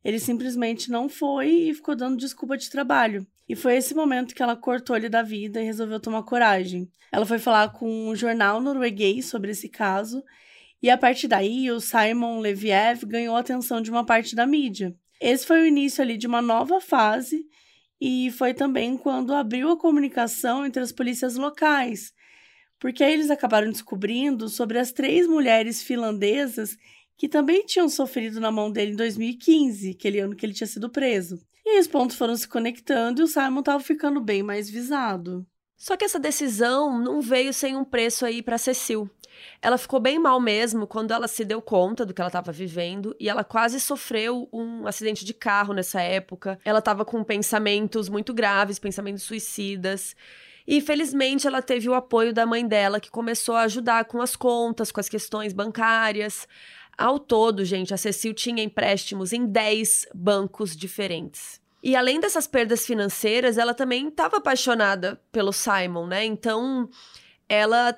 Ele 0.03 0.19
simplesmente 0.19 0.91
não 0.91 1.07
foi 1.07 1.49
e 1.49 1.73
ficou 1.73 1.95
dando 1.95 2.17
desculpa 2.17 2.57
de 2.57 2.69
trabalho. 2.69 3.25
E 3.47 3.55
foi 3.55 3.77
esse 3.77 3.93
momento 3.93 4.35
que 4.35 4.43
ela 4.43 4.55
cortou 4.55 4.97
ele 4.97 5.07
da 5.07 5.21
vida 5.21 5.61
e 5.61 5.65
resolveu 5.65 5.99
tomar 5.99 6.23
coragem. 6.23 6.89
Ela 7.11 7.25
foi 7.25 7.39
falar 7.39 7.69
com 7.69 8.09
um 8.09 8.15
jornal 8.15 8.59
norueguês 8.59 9.27
sobre 9.27 9.51
esse 9.51 9.69
caso, 9.69 10.23
e 10.81 10.89
a 10.89 10.97
partir 10.97 11.29
daí 11.29 11.71
o 11.71 11.79
Simon 11.79 12.39
Leviev 12.39 13.05
ganhou 13.05 13.37
a 13.37 13.39
atenção 13.39 13.81
de 13.81 13.89
uma 13.89 14.05
parte 14.05 14.35
da 14.35 14.45
mídia. 14.45 14.93
Esse 15.25 15.47
foi 15.47 15.61
o 15.61 15.65
início 15.65 16.03
ali 16.03 16.17
de 16.17 16.27
uma 16.27 16.41
nova 16.41 16.81
fase 16.81 17.47
e 17.99 18.29
foi 18.31 18.53
também 18.53 18.97
quando 18.97 19.33
abriu 19.33 19.69
a 19.69 19.77
comunicação 19.77 20.65
entre 20.65 20.83
as 20.83 20.91
polícias 20.91 21.37
locais, 21.37 22.11
porque 22.77 23.01
aí 23.01 23.13
eles 23.13 23.29
acabaram 23.29 23.71
descobrindo 23.71 24.49
sobre 24.49 24.77
as 24.77 24.91
três 24.91 25.25
mulheres 25.25 25.81
finlandesas 25.81 26.77
que 27.15 27.29
também 27.29 27.65
tinham 27.65 27.87
sofrido 27.87 28.41
na 28.41 28.51
mão 28.51 28.69
dele 28.69 28.91
em 28.91 28.95
2015, 28.97 29.91
aquele 29.91 30.19
ano 30.19 30.35
que 30.35 30.45
ele 30.45 30.51
tinha 30.51 30.67
sido 30.67 30.89
preso. 30.89 31.39
E 31.65 31.79
os 31.79 31.87
pontos 31.87 32.17
foram 32.17 32.35
se 32.35 32.45
conectando 32.45 33.21
e 33.21 33.23
o 33.23 33.27
Simon 33.27 33.61
estava 33.61 33.81
ficando 33.81 34.19
bem 34.19 34.43
mais 34.43 34.69
visado. 34.69 35.47
Só 35.77 35.95
que 35.95 36.03
essa 36.03 36.19
decisão 36.19 36.99
não 37.01 37.21
veio 37.21 37.53
sem 37.53 37.77
um 37.77 37.85
preço 37.85 38.25
aí 38.25 38.41
para 38.41 38.57
Cecil. 38.57 39.09
Ela 39.61 39.77
ficou 39.77 39.99
bem 39.99 40.19
mal 40.19 40.39
mesmo 40.39 40.85
quando 40.85 41.11
ela 41.11 41.27
se 41.27 41.43
deu 41.45 41.61
conta 41.61 42.05
do 42.05 42.13
que 42.13 42.21
ela 42.21 42.29
estava 42.29 42.51
vivendo 42.51 43.15
e 43.19 43.29
ela 43.29 43.43
quase 43.43 43.79
sofreu 43.79 44.47
um 44.51 44.85
acidente 44.87 45.23
de 45.23 45.33
carro 45.33 45.73
nessa 45.73 46.01
época. 46.01 46.59
Ela 46.63 46.79
estava 46.79 47.05
com 47.05 47.23
pensamentos 47.23 48.09
muito 48.09 48.33
graves, 48.33 48.79
pensamentos 48.79 49.23
suicidas. 49.23 50.15
E 50.65 50.79
felizmente 50.79 51.45
ela 51.45 51.61
teve 51.61 51.89
o 51.89 51.93
apoio 51.93 52.33
da 52.33 52.45
mãe 52.45 52.65
dela, 52.65 52.99
que 52.99 53.11
começou 53.11 53.55
a 53.55 53.63
ajudar 53.63 54.05
com 54.05 54.21
as 54.21 54.35
contas, 54.35 54.91
com 54.91 54.99
as 54.99 55.09
questões 55.09 55.51
bancárias. 55.51 56.47
Ao 56.97 57.19
todo, 57.19 57.65
gente, 57.65 57.93
a 57.93 57.97
Cecil 57.97 58.33
tinha 58.33 58.63
empréstimos 58.63 59.33
em 59.33 59.45
10 59.45 60.07
bancos 60.13 60.75
diferentes. 60.75 61.61
E 61.81 61.97
além 61.97 62.19
dessas 62.19 62.47
perdas 62.47 62.85
financeiras, 62.85 63.57
ela 63.57 63.73
também 63.73 64.07
estava 64.07 64.37
apaixonada 64.37 65.19
pelo 65.33 65.51
Simon, 65.51 66.07
né? 66.07 66.23
Então, 66.23 66.89
ela 67.49 67.93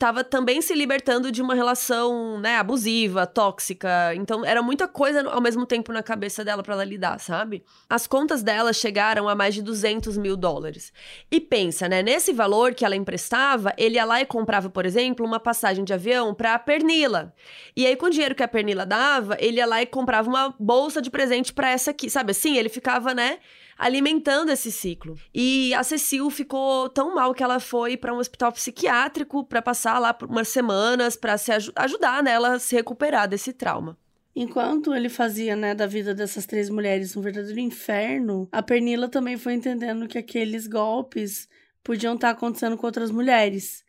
estava 0.00 0.24
também 0.24 0.62
se 0.62 0.74
libertando 0.74 1.30
de 1.30 1.42
uma 1.42 1.54
relação, 1.54 2.40
né, 2.40 2.56
abusiva, 2.56 3.26
tóxica. 3.26 4.14
Então 4.14 4.42
era 4.46 4.62
muita 4.62 4.88
coisa 4.88 5.28
ao 5.28 5.42
mesmo 5.42 5.66
tempo 5.66 5.92
na 5.92 6.02
cabeça 6.02 6.42
dela 6.42 6.62
para 6.62 6.72
ela 6.72 6.84
lidar, 6.84 7.20
sabe? 7.20 7.62
As 7.86 8.06
contas 8.06 8.42
dela 8.42 8.72
chegaram 8.72 9.28
a 9.28 9.34
mais 9.34 9.54
de 9.54 9.60
200 9.60 10.16
mil 10.16 10.38
dólares. 10.38 10.90
E 11.30 11.38
pensa, 11.38 11.86
né, 11.86 12.02
nesse 12.02 12.32
valor 12.32 12.72
que 12.72 12.82
ela 12.82 12.96
emprestava, 12.96 13.74
ele 13.76 13.96
ia 13.96 14.04
lá 14.06 14.22
e 14.22 14.24
comprava, 14.24 14.70
por 14.70 14.86
exemplo, 14.86 15.26
uma 15.26 15.38
passagem 15.38 15.84
de 15.84 15.92
avião 15.92 16.34
para 16.34 16.58
Pernila. 16.58 17.34
E 17.76 17.86
aí 17.86 17.94
com 17.94 18.06
o 18.06 18.10
dinheiro 18.10 18.34
que 18.34 18.42
a 18.42 18.48
Pernila 18.48 18.86
dava, 18.86 19.36
ele 19.38 19.58
ia 19.58 19.66
lá 19.66 19.82
e 19.82 19.86
comprava 19.86 20.30
uma 20.30 20.54
bolsa 20.58 21.02
de 21.02 21.10
presente 21.10 21.52
para 21.52 21.68
essa 21.68 21.90
aqui, 21.90 22.08
sabe? 22.08 22.30
Assim, 22.30 22.56
ele 22.56 22.70
ficava, 22.70 23.12
né, 23.12 23.38
alimentando 23.80 24.52
esse 24.52 24.70
ciclo. 24.70 25.16
E 25.34 25.72
a 25.72 25.82
Cecil 25.82 26.28
ficou 26.28 26.90
tão 26.90 27.14
mal 27.14 27.32
que 27.32 27.42
ela 27.42 27.58
foi 27.58 27.96
para 27.96 28.12
um 28.12 28.18
hospital 28.18 28.52
psiquiátrico 28.52 29.42
para 29.42 29.62
passar 29.62 29.98
lá 29.98 30.12
por 30.12 30.28
umas 30.28 30.48
semanas 30.48 31.16
para 31.16 31.38
se 31.38 31.50
aj 31.50 31.72
ajudar 31.74 32.22
nela 32.22 32.54
a 32.54 32.58
se 32.58 32.76
recuperar 32.76 33.26
desse 33.26 33.54
trauma. 33.54 33.96
Enquanto 34.36 34.94
ele 34.94 35.08
fazia, 35.08 35.56
né, 35.56 35.74
da 35.74 35.86
vida 35.86 36.14
dessas 36.14 36.44
três 36.44 36.68
mulheres 36.68 37.16
um 37.16 37.22
verdadeiro 37.22 37.58
inferno, 37.58 38.46
a 38.52 38.62
Pernila 38.62 39.08
também 39.08 39.38
foi 39.38 39.54
entendendo 39.54 40.06
que 40.06 40.18
aqueles 40.18 40.66
golpes 40.66 41.48
podiam 41.82 42.14
estar 42.14 42.30
acontecendo 42.30 42.76
com 42.76 42.86
outras 42.86 43.10
mulheres. 43.10 43.82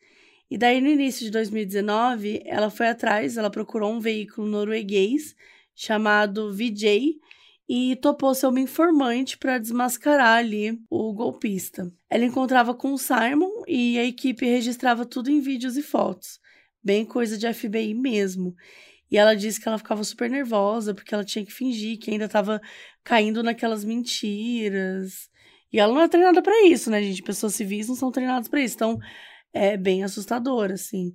E 0.49 0.57
daí, 0.57 0.79
no 0.79 0.87
início 0.87 1.25
de 1.25 1.31
2019, 1.31 2.41
ela 2.45 2.69
foi 2.69 2.87
atrás, 2.87 3.35
ela 3.35 3.49
procurou 3.49 3.91
um 3.91 3.99
veículo 3.99 4.47
norueguês 4.47 5.35
chamado 5.75 6.53
VJ, 6.53 7.19
e 7.73 7.95
topou 7.95 8.35
ser 8.35 8.47
uma 8.47 8.59
informante 8.59 9.37
para 9.37 9.57
desmascarar 9.57 10.39
ali 10.39 10.77
o 10.89 11.13
golpista. 11.13 11.89
Ela 12.09 12.25
encontrava 12.25 12.73
com 12.73 12.91
o 12.91 12.97
Simon 12.97 13.63
e 13.65 13.97
a 13.97 14.03
equipe 14.03 14.45
registrava 14.45 15.05
tudo 15.05 15.31
em 15.31 15.39
vídeos 15.39 15.77
e 15.77 15.81
fotos, 15.81 16.37
bem 16.83 17.05
coisa 17.05 17.37
de 17.37 17.51
FBI 17.53 17.93
mesmo. 17.93 18.53
E 19.09 19.17
ela 19.17 19.33
disse 19.35 19.61
que 19.61 19.69
ela 19.69 19.77
ficava 19.77 20.03
super 20.03 20.29
nervosa 20.29 20.93
porque 20.93 21.13
ela 21.15 21.23
tinha 21.23 21.45
que 21.45 21.53
fingir 21.53 21.97
que 21.97 22.11
ainda 22.11 22.25
estava 22.25 22.59
caindo 23.05 23.41
naquelas 23.41 23.85
mentiras. 23.85 25.29
E 25.71 25.79
ela 25.79 25.93
não 25.93 26.01
é 26.01 26.09
treinada 26.09 26.41
para 26.41 26.65
isso, 26.65 26.91
né, 26.91 27.01
gente? 27.01 27.23
Pessoas 27.23 27.55
civis 27.55 27.87
não 27.87 27.95
são 27.95 28.11
treinadas 28.11 28.49
para 28.49 28.61
isso. 28.61 28.75
Então, 28.75 28.99
é 29.53 29.77
bem 29.77 30.03
assustador, 30.03 30.71
assim. 30.71 31.13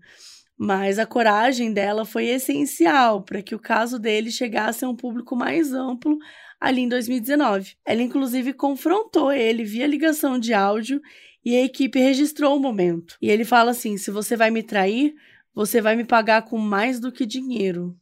Mas 0.56 0.98
a 0.98 1.04
coragem 1.04 1.70
dela 1.70 2.06
foi 2.06 2.28
essencial 2.28 3.22
para 3.22 3.42
que 3.42 3.54
o 3.54 3.58
caso 3.58 3.98
dele 3.98 4.30
chegasse 4.30 4.86
a 4.86 4.88
um 4.88 4.96
público 4.96 5.36
mais 5.36 5.74
amplo 5.74 6.16
ali 6.60 6.82
em 6.82 6.88
2019. 6.88 7.76
Ela, 7.84 8.02
inclusive, 8.02 8.52
confrontou 8.52 9.32
ele 9.32 9.64
via 9.64 9.86
ligação 9.86 10.38
de 10.38 10.52
áudio 10.52 11.00
e 11.44 11.54
a 11.56 11.64
equipe 11.64 11.98
registrou 11.98 12.56
o 12.56 12.60
momento. 12.60 13.16
E 13.20 13.30
ele 13.30 13.44
fala 13.44 13.70
assim: 13.70 13.96
se 13.96 14.10
você 14.10 14.36
vai 14.36 14.50
me 14.50 14.62
trair, 14.62 15.14
você 15.54 15.80
vai 15.80 15.96
me 15.96 16.04
pagar 16.04 16.42
com 16.42 16.58
mais 16.58 17.00
do 17.00 17.12
que 17.12 17.24
dinheiro. 17.24 17.96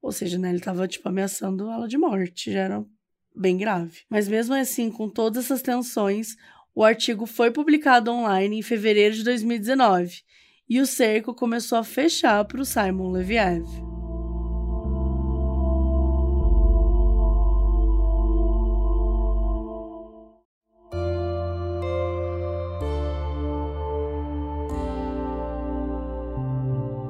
Ou 0.00 0.12
seja, 0.12 0.38
né, 0.38 0.48
ele 0.48 0.58
estava 0.58 0.86
tipo 0.86 1.08
ameaçando 1.08 1.70
ela 1.70 1.88
de 1.88 1.98
morte, 1.98 2.52
já 2.52 2.60
era 2.60 2.84
bem 3.34 3.56
grave. 3.56 4.00
Mas 4.08 4.28
mesmo 4.28 4.54
assim, 4.54 4.90
com 4.90 5.08
todas 5.08 5.44
essas 5.44 5.62
tensões, 5.62 6.36
o 6.74 6.84
artigo 6.84 7.26
foi 7.26 7.50
publicado 7.50 8.10
online 8.10 8.58
em 8.58 8.62
fevereiro 8.62 9.14
de 9.14 9.24
2019 9.24 10.22
e 10.68 10.80
o 10.80 10.86
cerco 10.86 11.34
começou 11.34 11.78
a 11.78 11.84
fechar 11.84 12.44
para 12.44 12.60
o 12.60 12.64
Simon 12.64 13.10
Leviev. 13.10 13.97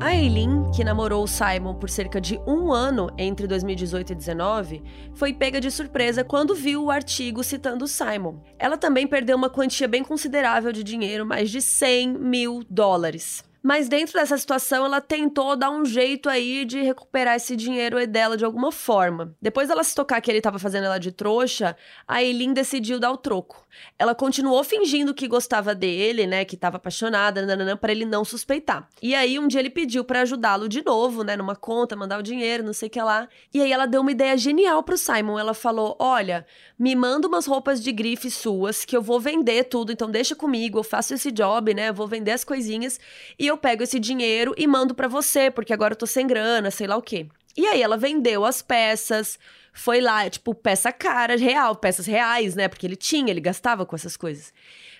Eileen, 0.00 0.70
que 0.74 0.84
namorou 0.84 1.24
o 1.24 1.26
Simon 1.26 1.74
por 1.74 1.90
cerca 1.90 2.20
de 2.20 2.38
um 2.46 2.72
ano 2.72 3.10
entre 3.18 3.48
2018 3.48 4.12
e 4.12 4.14
2019, 4.14 4.82
foi 5.12 5.32
pega 5.32 5.60
de 5.60 5.72
surpresa 5.72 6.22
quando 6.22 6.54
viu 6.54 6.84
o 6.84 6.90
artigo 6.90 7.42
citando 7.42 7.84
o 7.84 7.88
Simon. 7.88 8.40
Ela 8.58 8.76
também 8.76 9.08
perdeu 9.08 9.36
uma 9.36 9.50
quantia 9.50 9.88
bem 9.88 10.04
considerável 10.04 10.72
de 10.72 10.84
dinheiro, 10.84 11.26
mais 11.26 11.50
de 11.50 11.60
100 11.60 12.10
mil 12.14 12.62
dólares. 12.70 13.42
Mas 13.62 13.88
dentro 13.88 14.14
dessa 14.14 14.38
situação, 14.38 14.86
ela 14.86 15.00
tentou 15.00 15.56
dar 15.56 15.70
um 15.70 15.84
jeito 15.84 16.28
aí 16.28 16.64
de 16.64 16.80
recuperar 16.80 17.34
esse 17.34 17.56
dinheiro 17.56 18.06
dela 18.06 18.36
de 18.36 18.44
alguma 18.44 18.70
forma. 18.70 19.34
Depois 19.42 19.68
dela 19.68 19.82
se 19.82 19.94
tocar 19.94 20.20
que 20.20 20.30
ele 20.30 20.38
estava 20.38 20.58
fazendo 20.58 20.84
ela 20.84 20.98
de 20.98 21.10
trouxa, 21.10 21.76
a 22.06 22.22
Eileen 22.22 22.52
decidiu 22.52 23.00
dar 23.00 23.10
o 23.10 23.16
troco. 23.16 23.66
Ela 23.98 24.14
continuou 24.14 24.62
fingindo 24.64 25.14
que 25.14 25.28
gostava 25.28 25.74
dele, 25.74 26.26
né, 26.26 26.44
que 26.44 26.54
estava 26.54 26.76
apaixonada, 26.76 27.44
para 27.76 27.92
ele 27.92 28.04
não 28.04 28.24
suspeitar. 28.24 28.88
E 29.02 29.14
aí 29.14 29.38
um 29.38 29.48
dia 29.48 29.60
ele 29.60 29.70
pediu 29.70 30.04
para 30.04 30.22
ajudá-lo 30.22 30.68
de 30.68 30.84
novo, 30.84 31.22
né, 31.22 31.36
numa 31.36 31.56
conta, 31.56 31.96
mandar 31.96 32.18
o 32.18 32.22
dinheiro, 32.22 32.62
não 32.64 32.72
sei 32.72 32.88
o 32.88 32.90
que 32.90 33.00
lá. 33.00 33.28
E 33.52 33.60
aí 33.60 33.72
ela 33.72 33.86
deu 33.86 34.00
uma 34.00 34.10
ideia 34.10 34.36
genial 34.36 34.82
pro 34.82 34.96
Simon. 34.96 35.38
Ela 35.38 35.54
falou: 35.54 35.96
"Olha, 35.98 36.46
me 36.78 36.94
manda 36.94 37.28
umas 37.28 37.46
roupas 37.46 37.82
de 37.82 37.92
grife 37.92 38.30
suas 38.30 38.84
que 38.84 38.96
eu 38.96 39.02
vou 39.02 39.20
vender 39.20 39.64
tudo, 39.64 39.92
então 39.92 40.10
deixa 40.10 40.34
comigo, 40.34 40.78
eu 40.78 40.84
faço 40.84 41.14
esse 41.14 41.30
job, 41.30 41.74
né? 41.74 41.88
Eu 41.90 41.94
vou 41.94 42.06
vender 42.06 42.32
as 42.32 42.44
coisinhas 42.44 42.98
e 43.38 43.46
eu 43.46 43.56
pego 43.56 43.82
esse 43.82 43.98
dinheiro 43.98 44.54
e 44.56 44.66
mando 44.66 44.94
para 44.94 45.08
você, 45.08 45.50
porque 45.50 45.72
agora 45.72 45.92
eu 45.92 45.98
tô 45.98 46.06
sem 46.06 46.26
grana, 46.26 46.70
sei 46.70 46.86
lá 46.86 46.96
o 46.96 47.02
quê. 47.02 47.28
E 47.58 47.66
aí 47.66 47.82
ela 47.82 47.96
vendeu 47.96 48.44
as 48.44 48.62
peças, 48.62 49.36
foi 49.72 50.00
lá, 50.00 50.30
tipo, 50.30 50.54
peça 50.54 50.92
cara, 50.92 51.36
real, 51.36 51.74
peças 51.74 52.06
reais, 52.06 52.54
né? 52.54 52.68
Porque 52.68 52.86
ele 52.86 52.94
tinha, 52.94 53.32
ele 53.32 53.40
gastava 53.40 53.84
com 53.84 53.96
essas 53.96 54.16
coisas. 54.16 54.54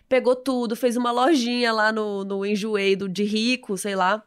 Pegou 0.09 0.35
tudo, 0.35 0.75
fez 0.75 0.97
uma 0.97 1.13
lojinha 1.13 1.73
lá 1.73 1.93
no, 1.93 2.25
no 2.25 2.45
enjoeiro 2.45 3.09
de 3.09 3.23
rico, 3.23 3.77
sei 3.77 3.95
lá. 3.95 4.25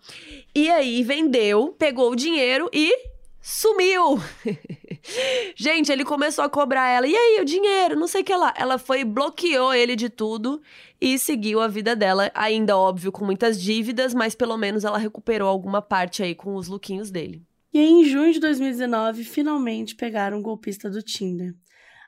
E 0.56 0.70
aí 0.70 1.04
vendeu, 1.04 1.76
pegou 1.78 2.10
o 2.10 2.16
dinheiro 2.16 2.70
e 2.72 3.10
sumiu. 3.42 4.18
Gente, 5.54 5.92
ele 5.92 6.06
começou 6.06 6.46
a 6.46 6.50
cobrar 6.50 6.88
ela. 6.88 7.08
E 7.08 7.14
aí, 7.14 7.42
o 7.42 7.46
dinheiro? 7.46 8.00
Não 8.00 8.08
sei 8.08 8.22
o 8.22 8.24
que 8.24 8.34
lá. 8.34 8.54
Ela 8.56 8.78
foi 8.78 9.04
bloqueou 9.04 9.74
ele 9.74 9.98
de 9.98 10.08
tudo 10.08 10.62
e 11.02 11.20
seguiu 11.20 11.60
a 11.60 11.68
vida 11.68 11.98
dela, 11.98 12.32
ainda 12.34 12.78
óbvio 12.78 13.12
com 13.12 13.26
muitas 13.26 13.62
dívidas, 13.62 14.14
mas 14.14 14.36
pelo 14.36 14.56
menos 14.56 14.86
ela 14.86 14.98
recuperou 14.98 15.50
alguma 15.50 15.82
parte 15.82 16.24
aí 16.24 16.34
com 16.34 16.56
os 16.56 16.70
lookinhos 16.70 17.12
dele. 17.12 17.44
E 17.74 17.80
aí, 17.80 17.88
em 17.88 18.04
junho 18.04 18.34
de 18.34 18.40
2019, 18.40 19.24
finalmente 19.24 19.96
pegaram 19.96 20.40
o 20.40 20.42
golpista 20.42 20.90
do 20.90 21.02
Tinder. 21.02 21.54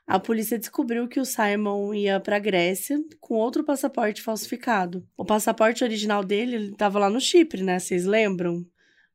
A 0.06 0.20
polícia 0.20 0.58
descobriu 0.58 1.08
que 1.08 1.18
o 1.18 1.24
Simon 1.24 1.94
ia 1.94 2.20
para 2.20 2.36
a 2.36 2.38
Grécia 2.38 2.98
com 3.18 3.36
outro 3.36 3.64
passaporte 3.64 4.20
falsificado. 4.20 5.06
O 5.16 5.24
passaporte 5.24 5.82
original 5.82 6.22
dele 6.22 6.72
estava 6.72 6.98
lá 6.98 7.08
no 7.08 7.20
Chipre, 7.20 7.62
né? 7.62 7.78
Vocês 7.78 8.04
lembram? 8.04 8.66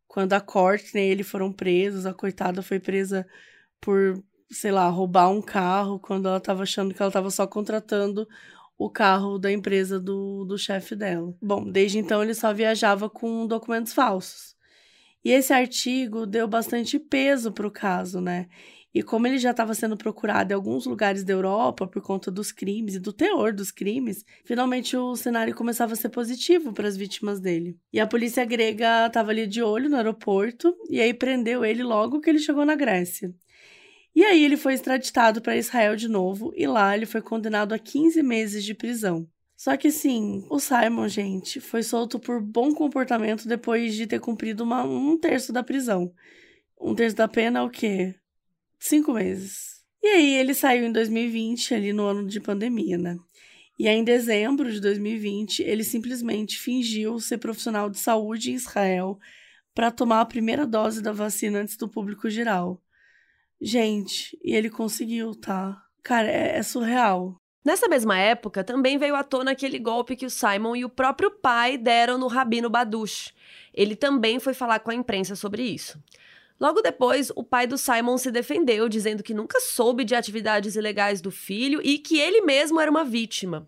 Quando 0.08 0.34
a 0.34 0.42
Courtney 0.42 1.08
e 1.08 1.12
ele 1.12 1.24
foram 1.24 1.54
presos, 1.54 2.08
a 2.08 2.14
coitada 2.16 2.64
foi 2.64 2.80
presa 2.80 3.28
por, 3.80 4.24
sei 4.50 4.72
lá, 4.72 4.90
roubar 4.90 5.30
um 5.30 5.44
carro 5.44 6.00
quando 6.00 6.28
ela 6.28 6.38
estava 6.40 6.64
achando 6.64 6.96
que 6.96 7.00
ela 7.00 7.10
estava 7.10 7.30
só 7.30 7.46
contratando 7.46 8.28
o 8.76 8.90
carro 8.90 9.38
da 9.38 9.52
empresa 9.52 10.00
do, 10.00 10.46
do 10.46 10.58
chefe 10.58 10.96
dela. 10.96 11.32
Bom, 11.40 11.70
desde 11.70 12.00
então 12.00 12.24
ele 12.24 12.34
só 12.34 12.52
viajava 12.52 13.08
com 13.08 13.46
documentos 13.46 13.94
falsos. 13.94 14.56
E 15.24 15.32
esse 15.32 15.52
artigo 15.52 16.26
deu 16.26 16.48
bastante 16.48 16.98
peso 16.98 17.52
para 17.52 17.68
o 17.68 17.72
caso, 17.72 18.22
né? 18.22 18.48
E 18.94 19.04
como 19.04 19.28
ele 19.28 19.38
já 19.38 19.52
estava 19.52 19.76
sendo 19.76 19.96
procurado 19.96 20.52
em 20.52 20.56
alguns 20.56 20.86
lugares 20.86 21.24
da 21.24 21.32
Europa 21.32 21.86
por 21.86 22.02
conta 22.02 22.32
dos 22.32 22.52
crimes 22.52 22.96
e 22.96 23.00
do 23.00 23.14
teor 23.14 23.54
dos 23.54 23.72
crimes, 23.72 24.26
finalmente 24.44 24.98
o 24.98 25.16
cenário 25.16 25.54
começava 25.54 25.94
a 25.94 25.96
ser 25.96 26.10
positivo 26.10 26.74
para 26.74 26.88
as 26.88 26.98
vítimas 26.98 27.40
dele. 27.40 27.78
E 27.94 28.00
a 28.00 28.08
polícia 28.08 28.44
grega 28.46 29.06
estava 29.06 29.30
ali 29.30 29.46
de 29.46 29.62
olho 29.62 29.90
no 29.90 29.98
aeroporto 29.98 30.76
e 30.90 31.00
aí 31.00 31.14
prendeu 31.14 31.64
ele 31.64 31.84
logo 31.84 32.20
que 32.20 32.30
ele 32.30 32.40
chegou 32.40 32.66
na 32.66 32.76
Grécia. 32.76 33.32
E 34.16 34.24
aí 34.24 34.44
ele 34.44 34.58
foi 34.58 34.74
extraditado 34.74 35.40
para 35.40 35.56
Israel 35.56 35.96
de 35.96 36.08
novo 36.08 36.52
e 36.56 36.66
lá 36.66 36.96
ele 36.96 37.06
foi 37.06 37.22
condenado 37.22 37.74
a 37.74 37.80
15 37.80 38.24
meses 38.24 38.66
de 38.66 38.74
prisão. 38.74 39.28
Só 39.60 39.76
que 39.76 39.92
sim, 39.92 40.46
o 40.50 40.58
Simon, 40.58 41.10
gente, 41.10 41.60
foi 41.60 41.84
solto 41.84 42.18
por 42.18 42.42
bom 42.42 42.74
comportamento 42.74 43.46
depois 43.46 43.94
de 43.94 44.08
ter 44.08 44.18
cumprido 44.18 44.64
uma, 44.64 44.86
um 44.86 45.18
terço 45.18 45.52
da 45.52 45.62
prisão. 45.62 46.14
Um 46.80 46.96
terço 46.96 47.18
da 47.18 47.28
pena 47.28 47.60
é 47.60 47.62
o 47.62 47.70
quê? 47.70 48.16
Cinco 48.80 49.12
meses. 49.12 49.84
E 50.02 50.08
aí 50.08 50.36
ele 50.36 50.54
saiu 50.54 50.86
em 50.86 50.94
2020, 50.94 51.74
ali 51.74 51.92
no 51.92 52.06
ano 52.06 52.26
de 52.26 52.40
pandemia, 52.40 52.98
né? 52.98 53.18
E 53.78 53.86
aí, 53.86 53.98
em 53.98 54.04
dezembro 54.06 54.72
de 54.72 54.80
2020, 54.80 55.62
ele 55.64 55.84
simplesmente 55.84 56.58
fingiu 56.58 57.20
ser 57.20 57.38
profissional 57.38 57.90
de 57.90 58.00
saúde 58.00 58.52
em 58.52 58.56
Israel 58.56 59.20
para 59.76 59.92
tomar 59.92 60.22
a 60.22 60.26
primeira 60.26 60.66
dose 60.66 61.02
da 61.02 61.12
vacina 61.12 61.60
antes 61.60 61.76
do 61.76 61.90
público 61.90 62.30
geral. 62.30 62.82
Gente, 63.60 64.40
e 64.42 64.56
ele 64.56 64.70
conseguiu, 64.70 65.36
tá? 65.36 65.84
Cara, 66.02 66.32
é, 66.32 66.58
é 66.58 66.64
surreal. 66.64 67.42
Nessa 67.64 67.88
mesma 67.88 68.18
época, 68.18 68.64
também 68.64 68.98
veio 68.98 69.16
à 69.16 69.24
tona 69.24 69.52
aquele 69.52 69.78
golpe 69.80 70.16
que 70.16 70.26
o 70.26 70.30
Simon 70.30 70.76
e 70.76 70.86
o 70.86 70.90
próprio 70.90 71.30
pai 71.30 71.78
deram 71.78 72.18
no 72.18 72.28
Rabino 72.28 72.70
Badush. 72.70 73.34
Ele 73.74 73.96
também 73.96 74.40
foi 74.40 74.54
falar 74.54 74.80
com 74.80 74.92
a 74.92 74.96
imprensa 74.96 75.36
sobre 75.36 75.64
isso. 75.64 76.02
Logo 76.60 76.82
depois, 76.82 77.32
o 77.36 77.44
pai 77.44 77.68
do 77.68 77.78
Simon 77.78 78.18
se 78.18 78.32
defendeu, 78.32 78.90
dizendo 78.90 79.24
que 79.24 79.34
nunca 79.34 79.60
soube 79.62 80.04
de 80.04 80.16
atividades 80.16 80.76
ilegais 80.76 81.22
do 81.22 81.32
filho 81.32 81.80
e 81.84 81.98
que 81.98 82.20
ele 82.20 82.42
mesmo 82.42 82.80
era 82.80 82.92
uma 82.92 83.06
vítima. 83.06 83.68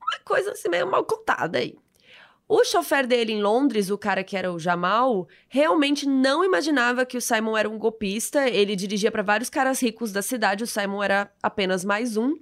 Uma 0.00 0.18
coisa 0.24 0.52
assim 0.52 0.68
meio 0.68 0.90
mal 0.90 1.04
contada 1.04 1.58
aí. 1.58 1.76
O 2.48 2.62
chofer 2.64 3.08
dele 3.08 3.32
em 3.32 3.42
Londres, 3.42 3.90
o 3.90 3.98
cara 3.98 4.22
que 4.22 4.36
era 4.36 4.52
o 4.52 4.58
Jamal, 4.58 5.26
realmente 5.48 6.06
não 6.06 6.44
imaginava 6.44 7.04
que 7.04 7.16
o 7.16 7.20
Simon 7.20 7.56
era 7.56 7.68
um 7.68 7.76
golpista. 7.76 8.48
Ele 8.48 8.76
dirigia 8.76 9.10
para 9.10 9.20
vários 9.20 9.50
caras 9.50 9.82
ricos 9.82 10.12
da 10.12 10.22
cidade, 10.22 10.62
o 10.62 10.66
Simon 10.66 11.02
era 11.02 11.28
apenas 11.42 11.84
mais 11.84 12.16
um. 12.16 12.36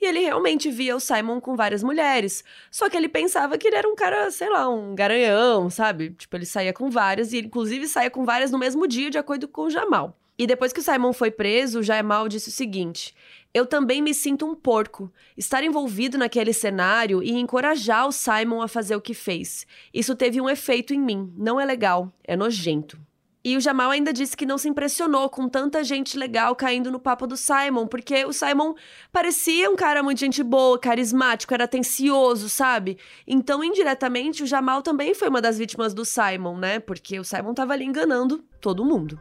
E 0.00 0.06
ele 0.06 0.18
realmente 0.18 0.72
via 0.72 0.96
o 0.96 1.00
Simon 1.00 1.40
com 1.40 1.54
várias 1.54 1.84
mulheres. 1.84 2.42
Só 2.68 2.90
que 2.90 2.96
ele 2.96 3.08
pensava 3.08 3.56
que 3.56 3.68
ele 3.68 3.76
era 3.76 3.88
um 3.88 3.94
cara, 3.94 4.28
sei 4.32 4.50
lá, 4.50 4.68
um 4.68 4.92
garanhão, 4.92 5.70
sabe? 5.70 6.10
Tipo, 6.10 6.36
ele 6.36 6.46
saía 6.46 6.72
com 6.72 6.90
várias 6.90 7.32
e 7.32 7.38
inclusive, 7.38 7.86
saía 7.86 8.10
com 8.10 8.24
várias 8.24 8.50
no 8.50 8.58
mesmo 8.58 8.88
dia, 8.88 9.08
de 9.08 9.18
acordo 9.18 9.46
com 9.46 9.62
o 9.62 9.70
Jamal. 9.70 10.18
E 10.36 10.48
depois 10.48 10.72
que 10.72 10.80
o 10.80 10.82
Simon 10.82 11.12
foi 11.12 11.30
preso, 11.30 11.78
o 11.78 11.82
Jamal 11.82 12.28
disse 12.28 12.48
o 12.48 12.52
seguinte: 12.52 13.14
eu 13.54 13.64
também 13.64 14.02
me 14.02 14.12
sinto 14.12 14.44
um 14.44 14.54
porco. 14.54 15.12
Estar 15.36 15.62
envolvido 15.62 16.18
naquele 16.18 16.52
cenário 16.52 17.22
e 17.22 17.30
encorajar 17.30 18.08
o 18.08 18.12
Simon 18.12 18.60
a 18.60 18.66
fazer 18.66 18.96
o 18.96 19.00
que 19.00 19.14
fez. 19.14 19.64
Isso 19.94 20.16
teve 20.16 20.40
um 20.40 20.50
efeito 20.50 20.92
em 20.92 20.98
mim. 20.98 21.32
Não 21.38 21.60
é 21.60 21.64
legal, 21.64 22.12
é 22.24 22.36
nojento. 22.36 22.98
E 23.46 23.58
o 23.58 23.60
Jamal 23.60 23.90
ainda 23.90 24.10
disse 24.10 24.36
que 24.36 24.46
não 24.46 24.56
se 24.56 24.68
impressionou 24.68 25.28
com 25.28 25.48
tanta 25.48 25.84
gente 25.84 26.16
legal 26.16 26.56
caindo 26.56 26.90
no 26.90 26.98
papo 26.98 27.26
do 27.26 27.36
Simon, 27.36 27.86
porque 27.86 28.24
o 28.24 28.32
Simon 28.32 28.74
parecia 29.12 29.70
um 29.70 29.76
cara 29.76 30.02
muito 30.02 30.18
gente 30.18 30.42
boa, 30.42 30.78
carismático, 30.78 31.52
era 31.52 31.64
atencioso, 31.64 32.48
sabe? 32.48 32.96
Então, 33.26 33.62
indiretamente, 33.62 34.42
o 34.42 34.46
Jamal 34.46 34.80
também 34.80 35.14
foi 35.14 35.28
uma 35.28 35.42
das 35.42 35.58
vítimas 35.58 35.92
do 35.92 36.06
Simon, 36.06 36.56
né? 36.56 36.80
Porque 36.80 37.20
o 37.20 37.24
Simon 37.24 37.52
tava 37.52 37.74
ali 37.74 37.84
enganando 37.84 38.42
todo 38.62 38.84
mundo. 38.84 39.20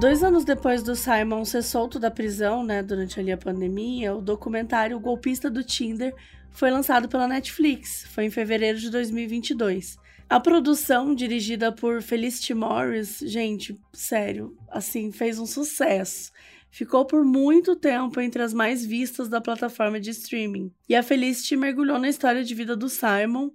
Dois 0.00 0.22
anos 0.22 0.44
depois 0.44 0.80
do 0.84 0.94
Simon 0.94 1.44
ser 1.44 1.60
solto 1.60 1.98
da 1.98 2.08
prisão, 2.08 2.62
né, 2.62 2.84
durante 2.84 3.18
ali 3.18 3.32
a 3.32 3.36
pandemia, 3.36 4.14
o 4.14 4.22
documentário 4.22 5.00
Golpista 5.00 5.50
do 5.50 5.64
Tinder 5.64 6.14
foi 6.52 6.70
lançado 6.70 7.08
pela 7.08 7.26
Netflix. 7.26 8.06
Foi 8.10 8.24
em 8.24 8.30
fevereiro 8.30 8.78
de 8.78 8.90
2022. 8.90 9.98
A 10.30 10.38
produção, 10.38 11.16
dirigida 11.16 11.72
por 11.72 12.00
Felicity 12.00 12.54
Morris, 12.54 13.18
gente, 13.22 13.76
sério, 13.92 14.56
assim, 14.68 15.10
fez 15.10 15.36
um 15.40 15.46
sucesso. 15.46 16.30
Ficou 16.70 17.04
por 17.04 17.24
muito 17.24 17.74
tempo 17.74 18.20
entre 18.20 18.40
as 18.40 18.54
mais 18.54 18.86
vistas 18.86 19.28
da 19.28 19.40
plataforma 19.40 19.98
de 19.98 20.10
streaming. 20.10 20.70
E 20.88 20.94
a 20.94 21.02
Felicity 21.02 21.56
mergulhou 21.56 21.98
na 21.98 22.08
história 22.08 22.44
de 22.44 22.54
vida 22.54 22.76
do 22.76 22.88
Simon 22.88 23.50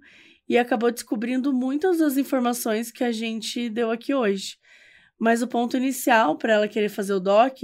e 0.46 0.58
acabou 0.58 0.90
descobrindo 0.90 1.54
muitas 1.54 1.98
das 1.98 2.18
informações 2.18 2.90
que 2.90 3.02
a 3.02 3.12
gente 3.12 3.70
deu 3.70 3.90
aqui 3.90 4.12
hoje. 4.12 4.62
Mas 5.18 5.42
o 5.42 5.48
ponto 5.48 5.76
inicial 5.76 6.36
para 6.36 6.54
ela 6.54 6.68
querer 6.68 6.88
fazer 6.88 7.14
o 7.14 7.20
doc 7.20 7.58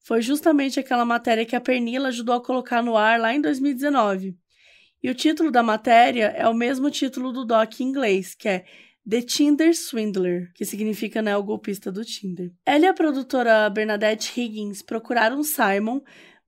foi 0.00 0.20
justamente 0.20 0.80
aquela 0.80 1.04
matéria 1.04 1.46
que 1.46 1.56
a 1.56 1.60
Pernila 1.60 2.08
ajudou 2.08 2.34
a 2.34 2.42
colocar 2.42 2.82
no 2.82 2.96
ar 2.96 3.20
lá 3.20 3.34
em 3.34 3.40
2019. 3.40 4.36
E 5.02 5.10
o 5.10 5.14
título 5.14 5.50
da 5.50 5.62
matéria 5.62 6.26
é 6.36 6.46
o 6.46 6.54
mesmo 6.54 6.90
título 6.90 7.32
do 7.32 7.44
doc 7.44 7.80
em 7.80 7.84
inglês, 7.84 8.34
que 8.34 8.48
é 8.48 8.64
The 9.08 9.20
Tinder 9.22 9.74
Swindler, 9.74 10.52
que 10.54 10.64
significa 10.64 11.20
né, 11.20 11.36
o 11.36 11.42
golpista 11.42 11.90
do 11.90 12.04
Tinder. 12.04 12.52
Ela 12.64 12.84
e 12.84 12.88
a 12.88 12.94
produtora 12.94 13.68
Bernadette 13.68 14.40
Higgins 14.40 14.80
procuraram 14.80 15.42
Simon 15.42 16.00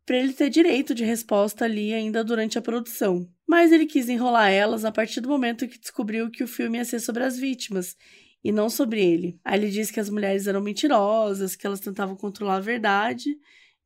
para 0.07 0.17
ele 0.17 0.33
ter 0.33 0.51
direito 0.51 0.95
de 0.95 1.05
resposta 1.05 1.65
ali 1.65 1.93
ainda 1.93 2.23
durante 2.23 2.57
a 2.57 2.63
produção. 2.63 3.27
Mas 3.47 3.73
ele 3.73 3.87
quis 3.87 4.09
enrolar 4.09 4.53
elas 4.53 4.85
a 4.85 4.93
partir 4.93 5.21
do 5.21 5.29
momento 5.29 5.67
que 5.67 5.79
descobriu 5.79 6.31
que 6.31 6.45
o 6.45 6.49
filme 6.49 6.79
ia 6.79 6.85
ser 6.85 7.01
sobre 7.01 7.25
as 7.25 7.37
vítimas 7.37 7.97
e 8.45 8.53
não 8.53 8.69
sobre 8.69 9.03
ele. 9.03 9.41
Aí 9.43 9.59
ele 9.59 9.71
diz 9.71 9.91
que 9.91 9.99
as 9.99 10.11
mulheres 10.11 10.47
eram 10.47 10.61
mentirosas, 10.61 11.57
que 11.57 11.67
elas 11.67 11.81
tentavam 11.81 12.15
controlar 12.15 12.57
a 12.57 12.61
verdade, 12.61 13.39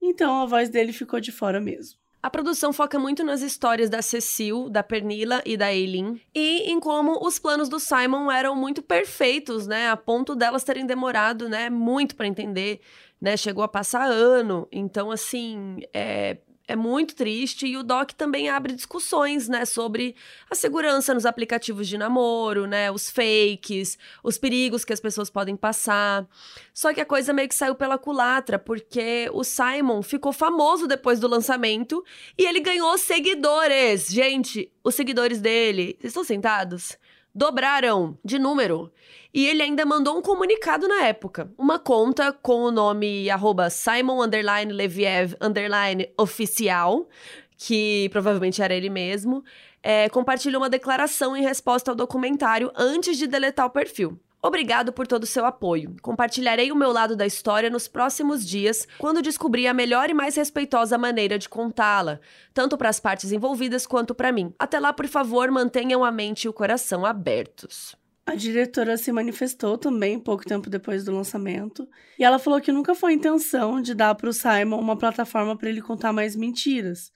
então 0.02 0.42
a 0.42 0.46
voz 0.46 0.68
dele 0.68 0.92
ficou 0.92 1.20
de 1.20 1.30
fora 1.30 1.60
mesmo. 1.60 1.96
A 2.20 2.28
produção 2.28 2.72
foca 2.72 2.98
muito 2.98 3.22
nas 3.22 3.42
histórias 3.42 3.88
da 3.88 4.02
Cecil, 4.02 4.68
da 4.68 4.82
Pernilla 4.82 5.40
e 5.46 5.56
da 5.56 5.72
Eileen, 5.72 6.20
e 6.34 6.70
em 6.70 6.80
como 6.80 7.24
os 7.24 7.38
planos 7.38 7.68
do 7.68 7.78
Simon 7.78 8.28
eram 8.28 8.56
muito 8.56 8.82
perfeitos, 8.82 9.68
né, 9.68 9.88
a 9.88 9.96
ponto 9.96 10.34
delas 10.34 10.64
terem 10.64 10.84
demorado, 10.84 11.48
né, 11.48 11.70
muito 11.70 12.16
para 12.16 12.26
entender, 12.26 12.80
né, 13.20 13.36
chegou 13.36 13.62
a 13.62 13.68
passar 13.68 14.10
ano. 14.10 14.66
Então, 14.72 15.12
assim, 15.12 15.78
é, 15.94 16.38
é 16.68 16.76
muito 16.76 17.16
triste 17.16 17.66
e 17.66 17.76
o 17.78 17.82
Doc 17.82 18.12
também 18.12 18.50
abre 18.50 18.74
discussões, 18.74 19.48
né, 19.48 19.64
sobre 19.64 20.14
a 20.50 20.54
segurança 20.54 21.14
nos 21.14 21.24
aplicativos 21.24 21.88
de 21.88 21.96
namoro, 21.96 22.66
né, 22.66 22.90
os 22.90 23.10
fakes, 23.10 23.96
os 24.22 24.36
perigos 24.36 24.84
que 24.84 24.92
as 24.92 25.00
pessoas 25.00 25.30
podem 25.30 25.56
passar. 25.56 26.26
Só 26.74 26.92
que 26.92 27.00
a 27.00 27.06
coisa 27.06 27.32
meio 27.32 27.48
que 27.48 27.54
saiu 27.54 27.74
pela 27.74 27.96
culatra, 27.96 28.58
porque 28.58 29.30
o 29.32 29.42
Simon 29.42 30.02
ficou 30.02 30.32
famoso 30.32 30.86
depois 30.86 31.18
do 31.18 31.26
lançamento 31.26 32.04
e 32.36 32.44
ele 32.44 32.60
ganhou 32.60 32.98
seguidores. 32.98 34.06
Gente, 34.08 34.70
os 34.84 34.94
seguidores 34.94 35.40
dele, 35.40 35.96
vocês 35.98 36.10
estão 36.10 36.22
sentados? 36.24 36.98
Dobraram 37.38 38.18
de 38.24 38.36
número. 38.36 38.92
E 39.32 39.46
ele 39.46 39.62
ainda 39.62 39.86
mandou 39.86 40.18
um 40.18 40.20
comunicado 40.20 40.88
na 40.88 41.04
época. 41.04 41.48
Uma 41.56 41.78
conta 41.78 42.32
com 42.32 42.62
o 42.62 42.72
nome 42.72 43.30
arroba 43.30 43.70
Simon 43.70 44.20
underline 44.24 44.72
Leviev 44.72 45.36
underline 45.40 46.08
oficial, 46.18 47.08
que 47.56 48.08
provavelmente 48.10 48.60
era 48.60 48.74
ele 48.74 48.90
mesmo, 48.90 49.44
é, 49.80 50.08
compartilhou 50.08 50.60
uma 50.60 50.68
declaração 50.68 51.36
em 51.36 51.42
resposta 51.44 51.92
ao 51.92 51.94
documentário 51.94 52.72
antes 52.74 53.16
de 53.16 53.28
deletar 53.28 53.66
o 53.66 53.70
perfil. 53.70 54.18
Obrigado 54.40 54.92
por 54.92 55.06
todo 55.06 55.24
o 55.24 55.26
seu 55.26 55.44
apoio. 55.44 55.96
Compartilharei 56.00 56.70
o 56.70 56.76
meu 56.76 56.92
lado 56.92 57.16
da 57.16 57.26
história 57.26 57.68
nos 57.68 57.88
próximos 57.88 58.46
dias, 58.46 58.86
quando 58.96 59.20
descobrir 59.20 59.66
a 59.66 59.74
melhor 59.74 60.08
e 60.10 60.14
mais 60.14 60.36
respeitosa 60.36 60.96
maneira 60.96 61.36
de 61.36 61.48
contá-la, 61.48 62.20
tanto 62.54 62.78
para 62.78 62.88
as 62.88 63.00
partes 63.00 63.32
envolvidas 63.32 63.84
quanto 63.84 64.14
para 64.14 64.30
mim. 64.30 64.54
Até 64.56 64.78
lá, 64.78 64.92
por 64.92 65.08
favor, 65.08 65.50
mantenham 65.50 66.04
a 66.04 66.12
mente 66.12 66.44
e 66.44 66.48
o 66.48 66.52
coração 66.52 67.04
abertos. 67.04 67.96
A 68.24 68.34
diretora 68.34 68.96
se 68.96 69.10
manifestou 69.10 69.76
também 69.76 70.20
pouco 70.20 70.44
tempo 70.44 70.70
depois 70.70 71.02
do 71.02 71.14
lançamento, 71.14 71.88
e 72.18 72.22
ela 72.22 72.38
falou 72.38 72.60
que 72.60 72.70
nunca 72.70 72.94
foi 72.94 73.14
intenção 73.14 73.80
de 73.80 73.94
dar 73.94 74.14
para 74.14 74.28
o 74.28 74.32
Simon 74.34 74.78
uma 74.78 74.96
plataforma 74.96 75.56
para 75.56 75.68
ele 75.68 75.80
contar 75.80 76.12
mais 76.12 76.36
mentiras. 76.36 77.10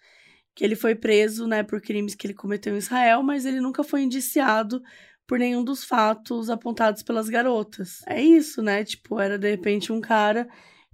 Que 0.54 0.64
ele 0.64 0.74
foi 0.74 0.94
preso, 0.94 1.46
né, 1.46 1.62
por 1.62 1.80
crimes 1.80 2.14
que 2.14 2.26
ele 2.26 2.34
cometeu 2.34 2.74
em 2.74 2.78
Israel, 2.78 3.22
mas 3.22 3.44
ele 3.44 3.60
nunca 3.60 3.84
foi 3.84 4.02
indiciado 4.02 4.82
por 5.26 5.38
nenhum 5.38 5.64
dos 5.64 5.84
fatos 5.84 6.50
apontados 6.50 7.02
pelas 7.02 7.28
garotas. 7.28 8.00
É 8.06 8.20
isso, 8.20 8.62
né? 8.62 8.84
Tipo, 8.84 9.20
era 9.20 9.38
de 9.38 9.50
repente 9.50 9.92
um 9.92 10.00
cara 10.00 10.48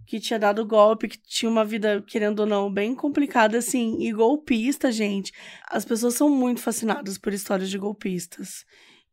que 0.06 0.18
tinha 0.18 0.38
dado 0.38 0.64
golpe, 0.64 1.08
que 1.08 1.18
tinha 1.18 1.50
uma 1.50 1.66
vida, 1.66 2.02
querendo 2.06 2.40
ou 2.40 2.46
não, 2.46 2.72
bem 2.72 2.94
complicada, 2.94 3.58
assim, 3.58 3.98
e 4.00 4.10
golpista, 4.10 4.90
gente. 4.90 5.32
As 5.70 5.84
pessoas 5.84 6.14
são 6.14 6.30
muito 6.30 6.62
fascinadas 6.62 7.18
por 7.18 7.32
histórias 7.32 7.68
de 7.68 7.76
golpistas. 7.76 8.64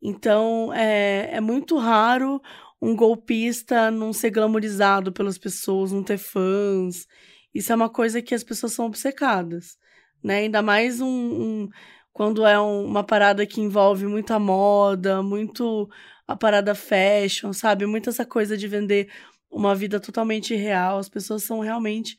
Então, 0.02 0.72
é, 0.74 1.30
é 1.34 1.42
muito 1.42 1.78
raro 1.78 2.42
um 2.82 2.96
golpista 2.96 3.92
não 3.92 4.14
ser 4.14 4.30
glamorizado 4.30 5.12
pelas 5.12 5.38
pessoas, 5.38 5.92
não 5.92 6.04
ter 6.04 6.18
fãs. 6.18 7.08
Isso 7.54 7.74
é 7.74 7.76
uma 7.76 7.90
coisa 7.90 8.22
que 8.22 8.36
as 8.36 8.44
pessoas 8.44 8.72
são 8.72 8.86
obcecadas, 8.86 9.78
né? 10.24 10.40
Ainda 10.40 10.62
mais 10.62 11.02
um, 11.02 11.08
um 11.08 11.70
quando 12.16 12.46
é 12.46 12.58
um, 12.58 12.86
uma 12.86 13.04
parada 13.04 13.46
que 13.46 13.60
envolve 13.60 14.06
muita 14.08 14.40
moda, 14.40 15.22
muito 15.22 15.90
a 16.26 16.34
parada 16.34 16.74
fashion, 16.74 17.52
sabe? 17.52 17.86
Muito 17.86 18.10
essa 18.10 18.26
coisa 18.26 18.56
de 18.56 18.70
vender 18.70 19.12
uma 19.52 19.76
vida 19.76 20.00
totalmente 20.00 20.56
real. 20.56 20.98
As 20.98 21.10
pessoas 21.10 21.44
são 21.44 21.60
realmente 21.60 22.18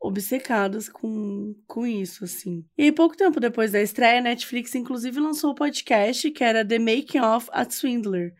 obcecadas 0.00 0.88
com, 0.88 1.54
com 1.66 1.86
isso, 1.86 2.24
assim. 2.24 2.64
E 2.76 2.90
pouco 2.90 3.18
tempo 3.18 3.38
depois 3.38 3.70
da 3.70 3.82
estreia, 3.82 4.20
a 4.20 4.22
Netflix 4.22 4.74
inclusive 4.74 5.20
lançou 5.20 5.50
o 5.50 5.52
um 5.52 5.56
podcast 5.56 6.30
que 6.30 6.42
era 6.42 6.64
The 6.64 6.78
Making 6.78 7.20
of 7.20 7.50
a 7.52 7.68
Swindler, 7.68 8.32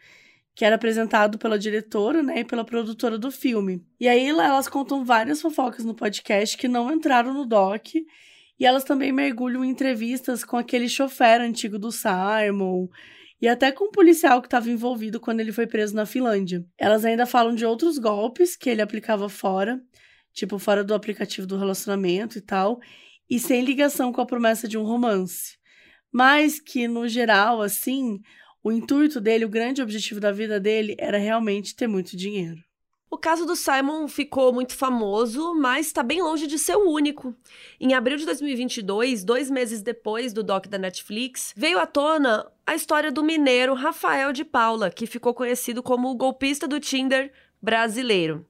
que 0.54 0.64
era 0.64 0.76
apresentado 0.76 1.36
pela 1.36 1.58
diretora, 1.58 2.22
né, 2.22 2.40
e 2.40 2.44
pela 2.46 2.64
produtora 2.64 3.18
do 3.18 3.30
filme. 3.30 3.84
E 4.00 4.08
aí 4.08 4.26
elas 4.26 4.68
contam 4.68 5.04
várias 5.04 5.42
fofocas 5.42 5.84
no 5.84 5.94
podcast 5.94 6.56
que 6.56 6.66
não 6.66 6.90
entraram 6.90 7.34
no 7.34 7.44
doc, 7.44 7.88
e 8.58 8.66
elas 8.66 8.84
também 8.84 9.12
mergulham 9.12 9.64
em 9.64 9.70
entrevistas 9.70 10.44
com 10.44 10.56
aquele 10.56 10.88
chofer 10.88 11.40
antigo 11.40 11.78
do 11.78 11.92
Simon, 11.92 12.88
e 13.40 13.46
até 13.46 13.70
com 13.70 13.84
o 13.84 13.90
policial 13.90 14.40
que 14.40 14.48
estava 14.48 14.68
envolvido 14.68 15.20
quando 15.20 15.40
ele 15.40 15.52
foi 15.52 15.66
preso 15.66 15.94
na 15.94 16.04
Finlândia. 16.04 16.64
Elas 16.76 17.04
ainda 17.04 17.24
falam 17.24 17.54
de 17.54 17.64
outros 17.64 17.96
golpes 17.98 18.56
que 18.56 18.68
ele 18.68 18.82
aplicava 18.82 19.28
fora, 19.28 19.80
tipo, 20.32 20.58
fora 20.58 20.82
do 20.82 20.92
aplicativo 20.92 21.46
do 21.46 21.56
relacionamento 21.56 22.36
e 22.36 22.40
tal, 22.40 22.80
e 23.30 23.38
sem 23.38 23.64
ligação 23.64 24.12
com 24.12 24.20
a 24.20 24.26
promessa 24.26 24.66
de 24.66 24.76
um 24.76 24.82
romance. 24.82 25.56
Mas 26.12 26.58
que, 26.58 26.88
no 26.88 27.06
geral, 27.06 27.62
assim, 27.62 28.18
o 28.62 28.72
intuito 28.72 29.20
dele, 29.20 29.44
o 29.44 29.48
grande 29.48 29.80
objetivo 29.80 30.18
da 30.18 30.32
vida 30.32 30.58
dele 30.58 30.96
era 30.98 31.18
realmente 31.18 31.76
ter 31.76 31.86
muito 31.86 32.16
dinheiro. 32.16 32.67
O 33.10 33.16
caso 33.16 33.46
do 33.46 33.56
Simon 33.56 34.06
ficou 34.06 34.52
muito 34.52 34.76
famoso, 34.76 35.54
mas 35.54 35.86
está 35.86 36.02
bem 36.02 36.20
longe 36.20 36.46
de 36.46 36.58
ser 36.58 36.76
o 36.76 36.90
único. 36.90 37.34
Em 37.80 37.94
abril 37.94 38.18
de 38.18 38.26
2022, 38.26 39.24
dois 39.24 39.50
meses 39.50 39.80
depois 39.80 40.34
do 40.34 40.42
doc 40.42 40.66
da 40.66 40.76
Netflix, 40.76 41.54
veio 41.56 41.78
à 41.78 41.86
tona 41.86 42.46
a 42.66 42.74
história 42.74 43.10
do 43.10 43.24
mineiro 43.24 43.72
Rafael 43.72 44.30
de 44.30 44.44
Paula, 44.44 44.90
que 44.90 45.06
ficou 45.06 45.32
conhecido 45.32 45.82
como 45.82 46.10
o 46.10 46.14
golpista 46.14 46.68
do 46.68 46.78
Tinder 46.78 47.32
brasileiro. 47.62 48.46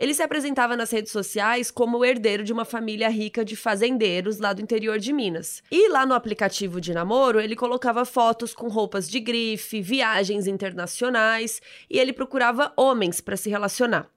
Ele 0.00 0.14
se 0.14 0.22
apresentava 0.22 0.78
nas 0.78 0.90
redes 0.90 1.12
sociais 1.12 1.70
como 1.70 1.98
o 1.98 2.04
herdeiro 2.06 2.42
de 2.42 2.54
uma 2.54 2.64
família 2.64 3.10
rica 3.10 3.44
de 3.44 3.54
fazendeiros 3.54 4.38
lá 4.38 4.54
do 4.54 4.62
interior 4.62 4.98
de 4.98 5.12
Minas. 5.12 5.62
E 5.70 5.90
lá 5.90 6.06
no 6.06 6.14
aplicativo 6.14 6.80
de 6.80 6.94
namoro, 6.94 7.38
ele 7.38 7.54
colocava 7.54 8.06
fotos 8.06 8.54
com 8.54 8.68
roupas 8.68 9.10
de 9.10 9.20
grife, 9.20 9.82
viagens 9.82 10.46
internacionais 10.46 11.60
e 11.90 11.98
ele 11.98 12.14
procurava 12.14 12.72
homens 12.78 13.20
para 13.20 13.36
se 13.36 13.50
relacionar. 13.50 14.08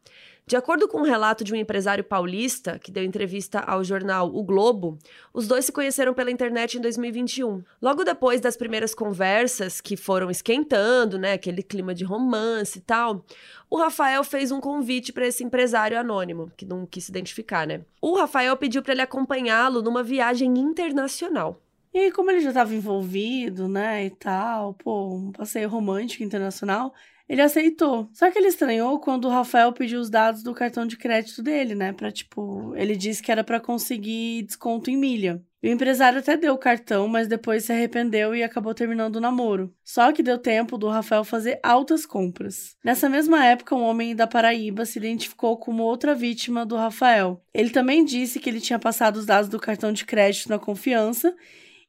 De 0.46 0.58
acordo 0.58 0.90
com 0.90 1.00
um 1.00 1.04
relato 1.04 1.42
de 1.42 1.54
um 1.54 1.56
empresário 1.56 2.04
paulista 2.04 2.78
que 2.78 2.92
deu 2.92 3.02
entrevista 3.02 3.60
ao 3.60 3.82
jornal 3.82 4.28
O 4.28 4.44
Globo, 4.44 5.00
os 5.34 5.48
dois 5.48 5.64
se 5.64 5.72
conheceram 5.72 6.14
pela 6.14 6.30
internet 6.30 6.78
em 6.78 6.82
2021. 6.82 7.64
Logo 7.82 8.04
depois 8.04 8.42
das 8.42 8.58
primeiras 8.58 8.94
conversas, 8.94 9.80
que 9.80 9.96
foram 9.96 10.30
esquentando, 10.30 11.18
né, 11.18 11.34
aquele 11.34 11.64
clima 11.64 11.96
de 11.96 12.04
romance 12.04 12.80
e 12.80 12.82
tal, 12.82 13.26
o 13.70 13.78
Rafael 13.78 14.22
fez 14.24 14.52
um 14.52 14.60
convite 14.60 15.14
para 15.14 15.26
esse 15.26 15.46
empresário 15.46 15.98
anônimo, 15.98 16.52
que 16.58 16.66
não 16.66 16.86
quis 16.86 17.06
se 17.06 17.12
identificar, 17.12 17.66
né? 17.66 17.82
O 18.02 18.16
Rafael 18.18 18.56
pediu 18.58 18.84
para 18.84 18.92
ele 18.92 19.02
acompanhá-lo 19.02 19.82
numa 19.82 20.04
viagem 20.04 20.60
internacional. 20.60 21.62
E 21.94 22.12
como 22.12 22.32
ele 22.32 22.42
já 22.42 22.50
estava 22.50 22.74
envolvido, 22.74 23.70
né, 23.70 24.06
e 24.06 24.10
tal, 24.10 24.74
pô, 24.74 25.14
um 25.16 25.32
passeio 25.32 25.70
romântico 25.70 26.24
internacional, 26.24 26.94
ele 27.28 27.42
aceitou. 27.42 28.10
Só 28.14 28.30
que 28.30 28.38
ele 28.38 28.48
estranhou 28.48 29.00
quando 29.00 29.26
o 29.26 29.30
Rafael 29.30 29.72
pediu 29.72 30.00
os 30.00 30.10
dados 30.10 30.44
do 30.44 30.54
cartão 30.54 30.86
de 30.86 30.98
crédito 30.98 31.42
dele, 31.42 31.74
né? 31.74 31.94
Pra, 31.94 32.12
tipo, 32.12 32.74
ele 32.76 32.96
disse 32.96 33.24
que 33.24 33.32
era 33.32 33.44
para 33.44 33.60
conseguir 33.60 34.44
desconto 34.44 34.90
em 34.90 34.98
milha. 34.98 35.42
O 35.64 35.68
empresário 35.68 36.20
até 36.20 36.36
deu 36.36 36.54
o 36.54 36.58
cartão, 36.58 37.08
mas 37.08 37.30
depois 37.30 37.64
se 37.64 37.72
arrependeu 37.72 38.36
e 38.36 38.44
acabou 38.44 38.74
terminando 38.74 39.16
o 39.16 39.22
namoro. 39.22 39.74
Só 39.82 40.12
que 40.12 40.22
deu 40.22 40.38
tempo 40.38 40.78
do 40.78 40.90
Rafael 40.90 41.24
fazer 41.24 41.58
altas 41.64 42.06
compras. 42.06 42.76
Nessa 42.84 43.08
mesma 43.08 43.46
época, 43.46 43.74
um 43.74 43.84
homem 43.84 44.14
da 44.14 44.28
Paraíba 44.28 44.86
se 44.86 45.00
identificou 45.00 45.58
como 45.58 45.84
outra 45.84 46.14
vítima 46.14 46.66
do 46.66 46.76
Rafael. 46.76 47.42
Ele 47.54 47.70
também 47.70 48.04
disse 48.04 48.42
que 48.42 48.50
ele 48.50 48.60
tinha 48.60 48.78
passado 48.78 49.16
os 49.16 49.26
dados 49.26 49.50
do 49.50 49.58
cartão 49.58 49.94
de 49.94 50.04
crédito 50.04 50.50
na 50.50 50.60
confiança 50.60 51.34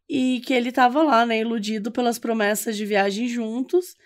e 0.09 0.41
que 0.47 0.55
ele 0.55 0.69
estava 0.69 1.03
lá, 1.03 1.27
né, 1.27 1.41
iludido 1.41 1.91
pelas 1.91 2.19
promessas 2.19 2.77
de 2.77 2.87
viagem 2.87 3.27
juntos 3.27 3.97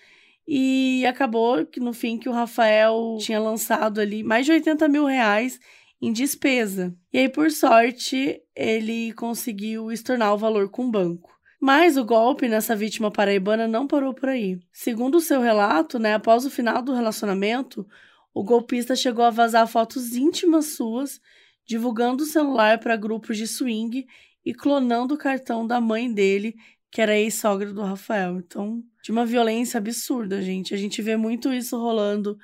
e 0.51 1.05
acabou 1.05 1.67
que 1.67 1.79
no 1.79 1.93
fim 1.93 2.17
que 2.17 2.27
o 2.27 2.33
Rafael 2.33 3.19
tinha 3.21 3.39
lançado 3.39 4.01
ali 4.01 4.25
mais 4.25 4.47
de 4.47 4.53
80 4.53 4.89
mil 4.89 5.05
reais 5.05 5.61
em 6.01 6.11
despesa. 6.11 6.97
E 7.13 7.19
aí, 7.19 7.29
por 7.29 7.51
sorte, 7.51 8.41
ele 8.57 9.13
conseguiu 9.13 9.93
estornar 9.93 10.33
o 10.33 10.39
valor 10.39 10.71
com 10.71 10.87
o 10.87 10.91
banco. 10.91 11.31
Mas 11.61 11.99
o 11.99 12.05
golpe 12.05 12.49
nessa 12.49 12.75
vítima 12.75 13.11
paraibana 13.11 13.69
não 13.69 13.87
parou 13.87 14.15
por 14.15 14.31
aí. 14.31 14.59
Segundo 14.73 15.17
o 15.17 15.21
seu 15.21 15.43
relato, 15.43 15.99
né, 15.99 16.15
após 16.15 16.47
o 16.47 16.51
final 16.51 16.81
do 16.81 16.95
relacionamento, 16.95 17.87
o 18.33 18.43
golpista 18.43 18.97
chegou 18.97 19.27
a 19.27 19.31
vazar 19.31 19.69
fotos 19.69 20.17
íntimas 20.17 20.67
suas, 20.77 21.21
divulgando 21.67 22.23
o 22.23 22.27
celular 22.27 22.79
para 22.79 22.97
grupos 22.97 23.37
de 23.37 23.47
swing 23.47 24.07
e 24.47 24.55
clonando 24.55 25.13
o 25.13 25.19
cartão 25.19 25.67
da 25.67 25.79
mãe 25.79 26.11
dele, 26.11 26.55
que 26.91 27.03
era 27.03 27.19
ex-sogra 27.19 27.71
do 27.71 27.83
Rafael. 27.83 28.39
Então, 28.39 28.83
de 29.09 29.13
uma 29.13 29.25
violência 29.25 29.79
absurda, 29.79 30.43
gente. 30.43 30.75
A 30.75 30.77
gente 30.77 31.01
vê 31.01 31.17
muito 31.17 31.51
isso 31.51 31.79
rolando, 31.79 32.39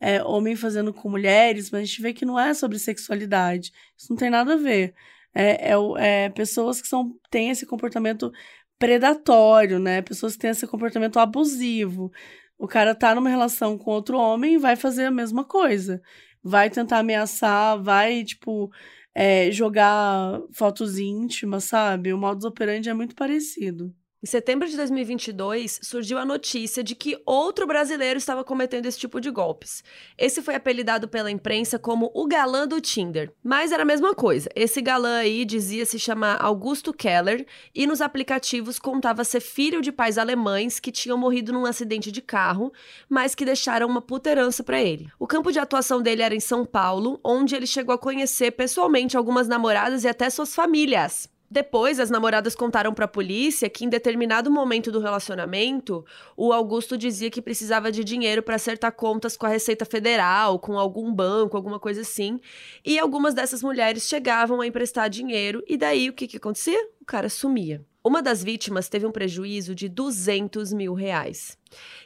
é, 0.00 0.22
homem 0.24 0.56
fazendo 0.56 0.90
com 0.94 1.10
mulheres, 1.10 1.70
mas 1.70 1.82
a 1.82 1.84
gente 1.84 2.00
vê 2.00 2.14
que 2.14 2.24
não 2.24 2.40
é 2.40 2.54
sobre 2.54 2.78
sexualidade. 2.78 3.70
Isso 3.94 4.10
não 4.10 4.16
tem 4.16 4.30
nada 4.30 4.54
a 4.54 4.56
ver. 4.56 4.94
É, 5.34 5.72
é, 5.72 6.24
é 6.24 6.30
pessoas 6.30 6.80
que 6.80 6.88
são, 6.88 7.14
têm 7.30 7.50
esse 7.50 7.66
comportamento 7.66 8.32
predatório, 8.78 9.78
né? 9.78 10.00
Pessoas 10.00 10.32
que 10.32 10.38
têm 10.38 10.50
esse 10.50 10.66
comportamento 10.66 11.18
abusivo. 11.18 12.10
O 12.58 12.66
cara 12.66 12.94
tá 12.94 13.14
numa 13.14 13.28
relação 13.28 13.76
com 13.76 13.90
outro 13.90 14.16
homem 14.18 14.54
e 14.54 14.58
vai 14.58 14.74
fazer 14.74 15.04
a 15.04 15.10
mesma 15.10 15.44
coisa. 15.44 16.00
Vai 16.42 16.70
tentar 16.70 17.00
ameaçar, 17.00 17.82
vai, 17.82 18.24
tipo, 18.24 18.70
é, 19.14 19.50
jogar 19.50 20.40
fotos 20.54 20.98
íntimas, 20.98 21.64
sabe? 21.64 22.10
O 22.14 22.18
modus 22.18 22.46
operandi 22.46 22.88
é 22.88 22.94
muito 22.94 23.14
parecido. 23.14 23.94
Em 24.26 24.28
setembro 24.28 24.66
de 24.66 24.76
2022, 24.76 25.78
surgiu 25.84 26.18
a 26.18 26.24
notícia 26.24 26.82
de 26.82 26.96
que 26.96 27.16
outro 27.24 27.64
brasileiro 27.64 28.18
estava 28.18 28.42
cometendo 28.42 28.86
esse 28.86 28.98
tipo 28.98 29.20
de 29.20 29.30
golpes. 29.30 29.84
Esse 30.18 30.42
foi 30.42 30.56
apelidado 30.56 31.06
pela 31.06 31.30
imprensa 31.30 31.78
como 31.78 32.10
o 32.12 32.26
galã 32.26 32.66
do 32.66 32.80
Tinder. 32.80 33.32
Mas 33.40 33.70
era 33.70 33.84
a 33.84 33.86
mesma 33.86 34.16
coisa. 34.16 34.50
Esse 34.56 34.82
galã 34.82 35.18
aí 35.18 35.44
dizia 35.44 35.86
se 35.86 35.96
chamar 35.96 36.42
Augusto 36.42 36.92
Keller 36.92 37.46
e 37.72 37.86
nos 37.86 38.00
aplicativos 38.00 38.80
contava 38.80 39.22
ser 39.22 39.38
filho 39.38 39.80
de 39.80 39.92
pais 39.92 40.18
alemães 40.18 40.80
que 40.80 40.90
tinham 40.90 41.16
morrido 41.16 41.52
num 41.52 41.64
acidente 41.64 42.10
de 42.10 42.20
carro, 42.20 42.72
mas 43.08 43.32
que 43.32 43.44
deixaram 43.44 43.86
uma 43.86 44.02
puta 44.02 44.28
herança 44.28 44.64
para 44.64 44.82
ele. 44.82 45.08
O 45.20 45.26
campo 45.28 45.52
de 45.52 45.60
atuação 45.60 46.02
dele 46.02 46.22
era 46.22 46.34
em 46.34 46.40
São 46.40 46.66
Paulo, 46.66 47.20
onde 47.22 47.54
ele 47.54 47.64
chegou 47.64 47.94
a 47.94 47.98
conhecer 47.98 48.50
pessoalmente 48.50 49.16
algumas 49.16 49.46
namoradas 49.46 50.02
e 50.02 50.08
até 50.08 50.28
suas 50.28 50.52
famílias. 50.52 51.28
Depois, 51.50 52.00
as 52.00 52.10
namoradas 52.10 52.54
contaram 52.54 52.92
para 52.92 53.04
a 53.04 53.08
polícia 53.08 53.70
que 53.70 53.84
em 53.84 53.88
determinado 53.88 54.50
momento 54.50 54.90
do 54.90 55.00
relacionamento, 55.00 56.04
o 56.36 56.52
Augusto 56.52 56.98
dizia 56.98 57.30
que 57.30 57.40
precisava 57.40 57.92
de 57.92 58.02
dinheiro 58.02 58.42
para 58.42 58.56
acertar 58.56 58.92
contas 58.92 59.36
com 59.36 59.46
a 59.46 59.48
Receita 59.48 59.84
Federal, 59.84 60.58
com 60.58 60.78
algum 60.78 61.12
banco, 61.12 61.56
alguma 61.56 61.78
coisa 61.78 62.00
assim. 62.00 62.40
E 62.84 62.98
algumas 62.98 63.34
dessas 63.34 63.62
mulheres 63.62 64.08
chegavam 64.08 64.60
a 64.60 64.66
emprestar 64.66 65.08
dinheiro 65.08 65.62
e 65.66 65.76
daí 65.76 66.08
o 66.08 66.12
que, 66.12 66.26
que 66.26 66.36
acontecia? 66.36 66.78
O 67.00 67.04
cara 67.04 67.28
sumia. 67.28 67.84
Uma 68.06 68.22
das 68.22 68.44
vítimas 68.44 68.88
teve 68.88 69.04
um 69.04 69.10
prejuízo 69.10 69.74
de 69.74 69.88
200 69.88 70.72
mil 70.72 70.94
reais. 70.94 71.58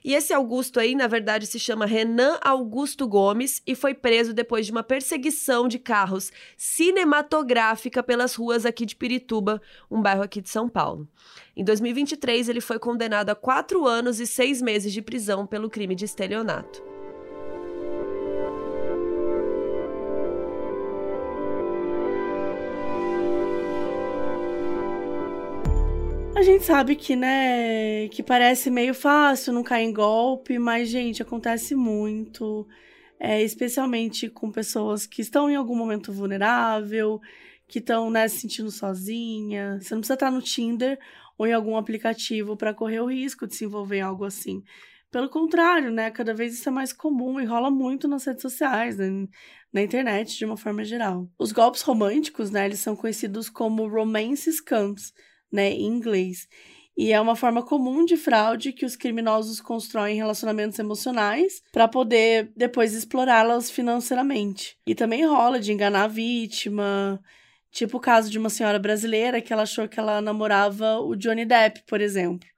E 0.03 0.15
esse 0.15 0.33
Augusto 0.33 0.81
aí, 0.81 0.95
na 0.95 1.07
verdade, 1.07 1.47
se 1.47 1.59
chama 1.59 1.85
Renan 1.85 2.39
Augusto 2.41 3.07
Gomes 3.07 3.61
e 3.67 3.75
foi 3.75 3.93
preso 3.93 4.33
depois 4.33 4.65
de 4.65 4.73
uma 4.73 4.83
perseguição 4.83 5.69
de 5.69 5.79
carros 5.79 6.33
cinematográfica 6.57 8.03
pelas 8.03 8.35
ruas 8.35 8.65
aqui 8.65 8.87
de 8.87 8.97
Pirituba, 8.97 9.61
um 9.91 10.01
bairro 10.01 10.23
aqui 10.23 10.41
de 10.41 10.49
São 10.49 10.71
Paulo. 10.71 11.07
Em 11.55 11.63
2023, 11.63 12.49
ele 12.49 12.63
foi 12.63 12.79
condenado 12.79 13.29
a 13.29 13.35
quatro 13.35 13.87
anos 13.87 14.21
e 14.21 14.27
seis 14.27 14.63
meses 14.63 14.95
de 14.95 15.03
prisão 15.03 15.47
pelo 15.47 15.69
crime 15.69 15.95
de 15.95 16.07
estelionato. 16.07 16.90
A 26.41 26.43
gente 26.43 26.65
sabe 26.65 26.97
que, 26.97 27.15
né, 27.15 28.09
que 28.09 28.23
parece 28.23 28.71
meio 28.71 28.95
fácil 28.95 29.53
não 29.53 29.63
cair 29.63 29.85
em 29.85 29.93
golpe, 29.93 30.59
mas, 30.59 30.89
gente, 30.89 31.21
acontece 31.21 31.75
muito. 31.75 32.67
É, 33.19 33.43
especialmente 33.43 34.31
com 34.31 34.51
pessoas 34.51 35.05
que 35.05 35.21
estão 35.21 35.51
em 35.51 35.55
algum 35.55 35.77
momento 35.77 36.11
vulnerável, 36.11 37.21
que 37.69 37.79
estão, 37.79 38.11
né, 38.11 38.27
se 38.27 38.39
sentindo 38.39 38.71
sozinha. 38.71 39.79
Você 39.83 39.93
não 39.93 40.01
precisa 40.01 40.15
estar 40.15 40.31
no 40.31 40.41
Tinder 40.41 40.99
ou 41.37 41.47
em 41.47 41.53
algum 41.53 41.77
aplicativo 41.77 42.57
para 42.57 42.73
correr 42.73 43.01
o 43.01 43.11
risco 43.11 43.47
de 43.47 43.55
se 43.55 43.67
envolver 43.67 43.99
em 43.99 44.01
algo 44.01 44.25
assim. 44.25 44.63
Pelo 45.11 45.29
contrário, 45.29 45.91
né, 45.91 46.11
cada 46.11 46.33
vez 46.33 46.55
isso 46.55 46.71
é 46.71 46.73
mais 46.73 46.91
comum 46.91 47.39
e 47.39 47.45
rola 47.45 47.71
muito 47.71 48.09
nas 48.09 48.25
redes 48.25 48.41
sociais, 48.41 48.97
né, 48.97 49.27
na 49.71 49.83
internet 49.83 50.39
de 50.39 50.47
uma 50.47 50.57
forma 50.57 50.85
geral. 50.85 51.29
Os 51.39 51.53
golpes 51.53 51.83
românticos, 51.83 52.51
né, 52.51 52.65
eles 52.65 52.81
são 52.81 52.97
conhecidos 52.97 53.51
como 53.51 53.87
romance 53.87 54.51
scams 54.51 55.13
né, 55.53 55.71
em 55.71 55.87
inglês. 55.87 56.49
E 56.97 57.13
é 57.13 57.21
uma 57.21 57.35
forma 57.35 57.63
comum 57.63 58.05
de 58.05 58.17
fraude 58.17 58.73
que 58.73 58.85
os 58.85 58.95
criminosos 58.95 59.61
constroem 59.61 60.17
relacionamentos 60.17 60.79
emocionais 60.79 61.63
para 61.73 61.89
poder 61.89 62.53
depois 62.55 62.93
explorá-las 62.95 63.71
financeiramente. 63.71 64.77
E 64.87 64.95
também 64.95 65.25
rola 65.25 65.59
de 65.59 65.73
enganar 65.73 66.05
a 66.05 66.09
vítima, 66.09 67.19
tipo 67.71 67.97
o 67.97 68.01
caso 68.01 68.31
de 68.31 68.39
uma 68.39 68.51
senhora 68.51 68.79
brasileira 68.79 69.41
que 69.41 69.53
ela 69.53 69.63
achou 69.63 69.89
que 69.89 69.99
ela 69.99 70.21
namorava 70.21 71.01
o 71.01 71.17
Johnny 71.17 71.45
Depp, 71.45 71.85
por 71.87 72.01
exemplo. 72.01 72.49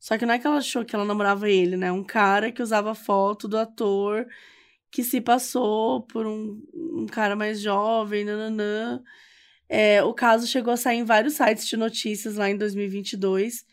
Só 0.00 0.18
que 0.18 0.26
não 0.26 0.34
é 0.34 0.38
que 0.38 0.46
ela 0.48 0.56
achou 0.56 0.84
que 0.84 0.96
ela 0.96 1.04
namorava 1.04 1.48
ele, 1.48 1.76
né? 1.76 1.92
Um 1.92 2.02
cara 2.02 2.50
que 2.50 2.60
usava 2.60 2.94
foto 2.94 3.46
do 3.46 3.56
ator 3.56 4.26
que 4.90 5.02
se 5.02 5.20
passou 5.20 6.02
por 6.02 6.26
um, 6.26 6.60
um 6.74 7.06
cara 7.06 7.34
mais 7.36 7.60
jovem, 7.60 8.24
nananã. 8.24 9.02
É, 9.74 10.04
o 10.04 10.12
caso 10.12 10.46
chegou 10.46 10.74
a 10.74 10.76
sair 10.76 10.98
em 10.98 11.02
vários 11.02 11.32
sites 11.32 11.66
de 11.66 11.78
notícias 11.78 12.36
lá 12.36 12.50
em 12.50 12.58
2022 12.58 13.64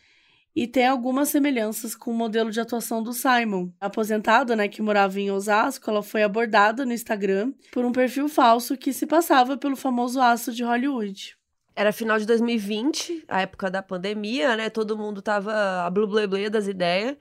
e 0.56 0.66
tem 0.66 0.86
algumas 0.86 1.28
semelhanças 1.28 1.94
com 1.94 2.10
o 2.10 2.14
modelo 2.14 2.50
de 2.50 2.58
atuação 2.58 3.02
do 3.02 3.12
Simon. 3.12 3.68
A 3.78 3.88
aposentada, 3.88 4.56
né, 4.56 4.66
que 4.66 4.80
morava 4.80 5.20
em 5.20 5.30
Osasco, 5.30 5.90
ela 5.90 6.02
foi 6.02 6.22
abordada 6.22 6.86
no 6.86 6.94
Instagram 6.94 7.52
por 7.70 7.84
um 7.84 7.92
perfil 7.92 8.30
falso 8.30 8.78
que 8.78 8.94
se 8.94 9.06
passava 9.06 9.58
pelo 9.58 9.76
famoso 9.76 10.22
astro 10.22 10.54
de 10.54 10.64
Hollywood. 10.64 11.36
Era 11.76 11.92
final 11.92 12.18
de 12.18 12.24
2020, 12.24 13.24
a 13.28 13.42
época 13.42 13.70
da 13.70 13.82
pandemia, 13.82 14.56
né? 14.56 14.70
Todo 14.70 14.96
mundo 14.96 15.20
tava 15.20 15.84
a 15.84 15.90
blue 15.90 16.06
blue 16.06 16.48
das 16.48 16.66
ideias. 16.66 17.14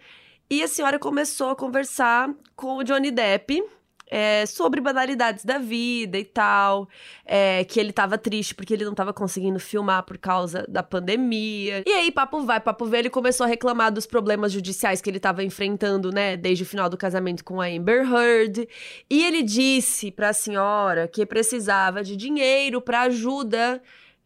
E 0.49 0.63
a 0.63 0.69
senhora 0.69 0.97
começou 0.97 1.49
a 1.49 1.55
conversar 1.55 2.33
com 2.55 2.77
o 2.77 2.83
Johnny 2.85 3.11
Depp, 3.11 3.61
é, 4.09 4.45
sobre 4.45 4.81
banalidades 4.81 5.45
da 5.45 5.59
vida 5.59 6.17
e 6.17 6.25
tal. 6.25 6.89
É, 7.23 7.63
que 7.63 7.79
ele 7.79 7.93
tava 7.93 8.17
triste 8.17 8.55
porque 8.55 8.73
ele 8.73 8.83
não 8.83 8.95
tava 8.95 9.13
conseguindo 9.13 9.59
filmar 9.59 10.03
por 10.03 10.17
causa 10.17 10.65
da 10.67 10.81
pandemia. 10.81 11.83
E 11.85 11.91
aí, 11.91 12.11
papo 12.11 12.41
vai, 12.41 12.59
papo 12.59 12.85
vem, 12.85 13.01
ele 13.01 13.09
começou 13.09 13.45
a 13.45 13.47
reclamar 13.47 13.91
dos 13.91 14.07
problemas 14.07 14.51
judiciais 14.51 15.01
que 15.01 15.09
ele 15.09 15.19
tava 15.19 15.43
enfrentando, 15.43 16.11
né, 16.11 16.35
desde 16.35 16.63
o 16.63 16.67
final 16.67 16.89
do 16.89 16.97
casamento 16.97 17.43
com 17.43 17.61
a 17.61 17.67
Amber 17.67 18.11
Heard. 18.11 18.67
E 19.09 19.23
ele 19.23 19.43
disse 19.43 20.11
pra 20.11 20.33
senhora 20.33 21.07
que 21.07 21.25
precisava 21.25 22.03
de 22.03 22.15
dinheiro 22.15 22.81
para 22.81 23.01
ajuda 23.01 23.81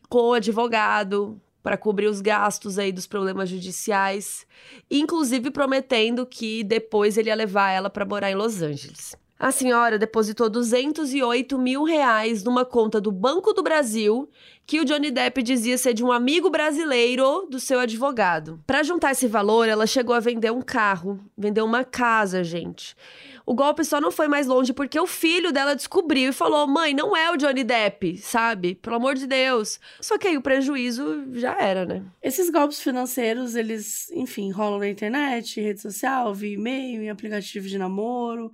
com 0.07 0.29
o 0.29 0.33
advogado, 0.33 1.41
para 1.63 1.77
cobrir 1.77 2.07
os 2.07 2.21
gastos 2.21 2.77
aí 2.77 2.91
dos 2.91 3.07
problemas 3.07 3.49
judiciais, 3.49 4.45
inclusive 4.91 5.49
prometendo 5.49 6.25
que 6.25 6.63
depois 6.63 7.17
ele 7.17 7.29
ia 7.29 7.35
levar 7.35 7.71
ela 7.71 7.89
para 7.89 8.05
morar 8.05 8.29
em 8.29 8.35
Los 8.35 8.61
Angeles. 8.61 9.15
A 9.43 9.51
senhora 9.51 9.99
depositou 9.99 10.49
208 10.49 11.57
mil 11.57 11.83
reais 11.83 12.45
numa 12.45 12.63
conta 12.63 13.01
do 13.01 13.11
Banco 13.11 13.51
do 13.51 13.61
Brasil 13.61 14.29
que 14.65 14.79
o 14.79 14.85
Johnny 14.85 15.11
Depp 15.11 15.43
dizia 15.43 15.77
ser 15.77 15.93
de 15.93 16.01
um 16.01 16.13
amigo 16.13 16.49
brasileiro 16.49 17.45
do 17.51 17.59
seu 17.59 17.77
advogado. 17.81 18.63
Para 18.65 18.83
juntar 18.83 19.11
esse 19.11 19.27
valor, 19.27 19.67
ela 19.67 19.85
chegou 19.85 20.15
a 20.15 20.21
vender 20.21 20.49
um 20.49 20.61
carro, 20.61 21.19
vendeu 21.37 21.65
uma 21.65 21.83
casa, 21.83 22.41
gente. 22.41 22.95
O 23.45 23.53
golpe 23.53 23.83
só 23.83 23.99
não 23.99 24.13
foi 24.13 24.29
mais 24.29 24.47
longe 24.47 24.71
porque 24.71 24.97
o 24.97 25.05
filho 25.05 25.51
dela 25.51 25.75
descobriu 25.75 26.29
e 26.29 26.33
falou: 26.33 26.65
mãe, 26.65 26.93
não 26.93 27.13
é 27.13 27.29
o 27.29 27.35
Johnny 27.35 27.65
Depp, 27.65 28.15
sabe? 28.19 28.75
Pelo 28.75 28.95
amor 28.95 29.15
de 29.15 29.27
Deus. 29.27 29.77
Só 29.99 30.17
que 30.17 30.29
aí 30.29 30.37
o 30.37 30.41
prejuízo 30.41 31.25
já 31.33 31.59
era, 31.59 31.85
né? 31.85 32.01
Esses 32.21 32.49
golpes 32.49 32.79
financeiros, 32.79 33.57
eles, 33.57 34.09
enfim, 34.11 34.51
rolam 34.51 34.79
na 34.79 34.87
internet, 34.87 35.59
rede 35.59 35.81
social, 35.81 36.33
via 36.33 36.53
e-mail, 36.53 37.03
em 37.03 37.09
aplicativo 37.09 37.67
de 37.67 37.77
namoro. 37.77 38.49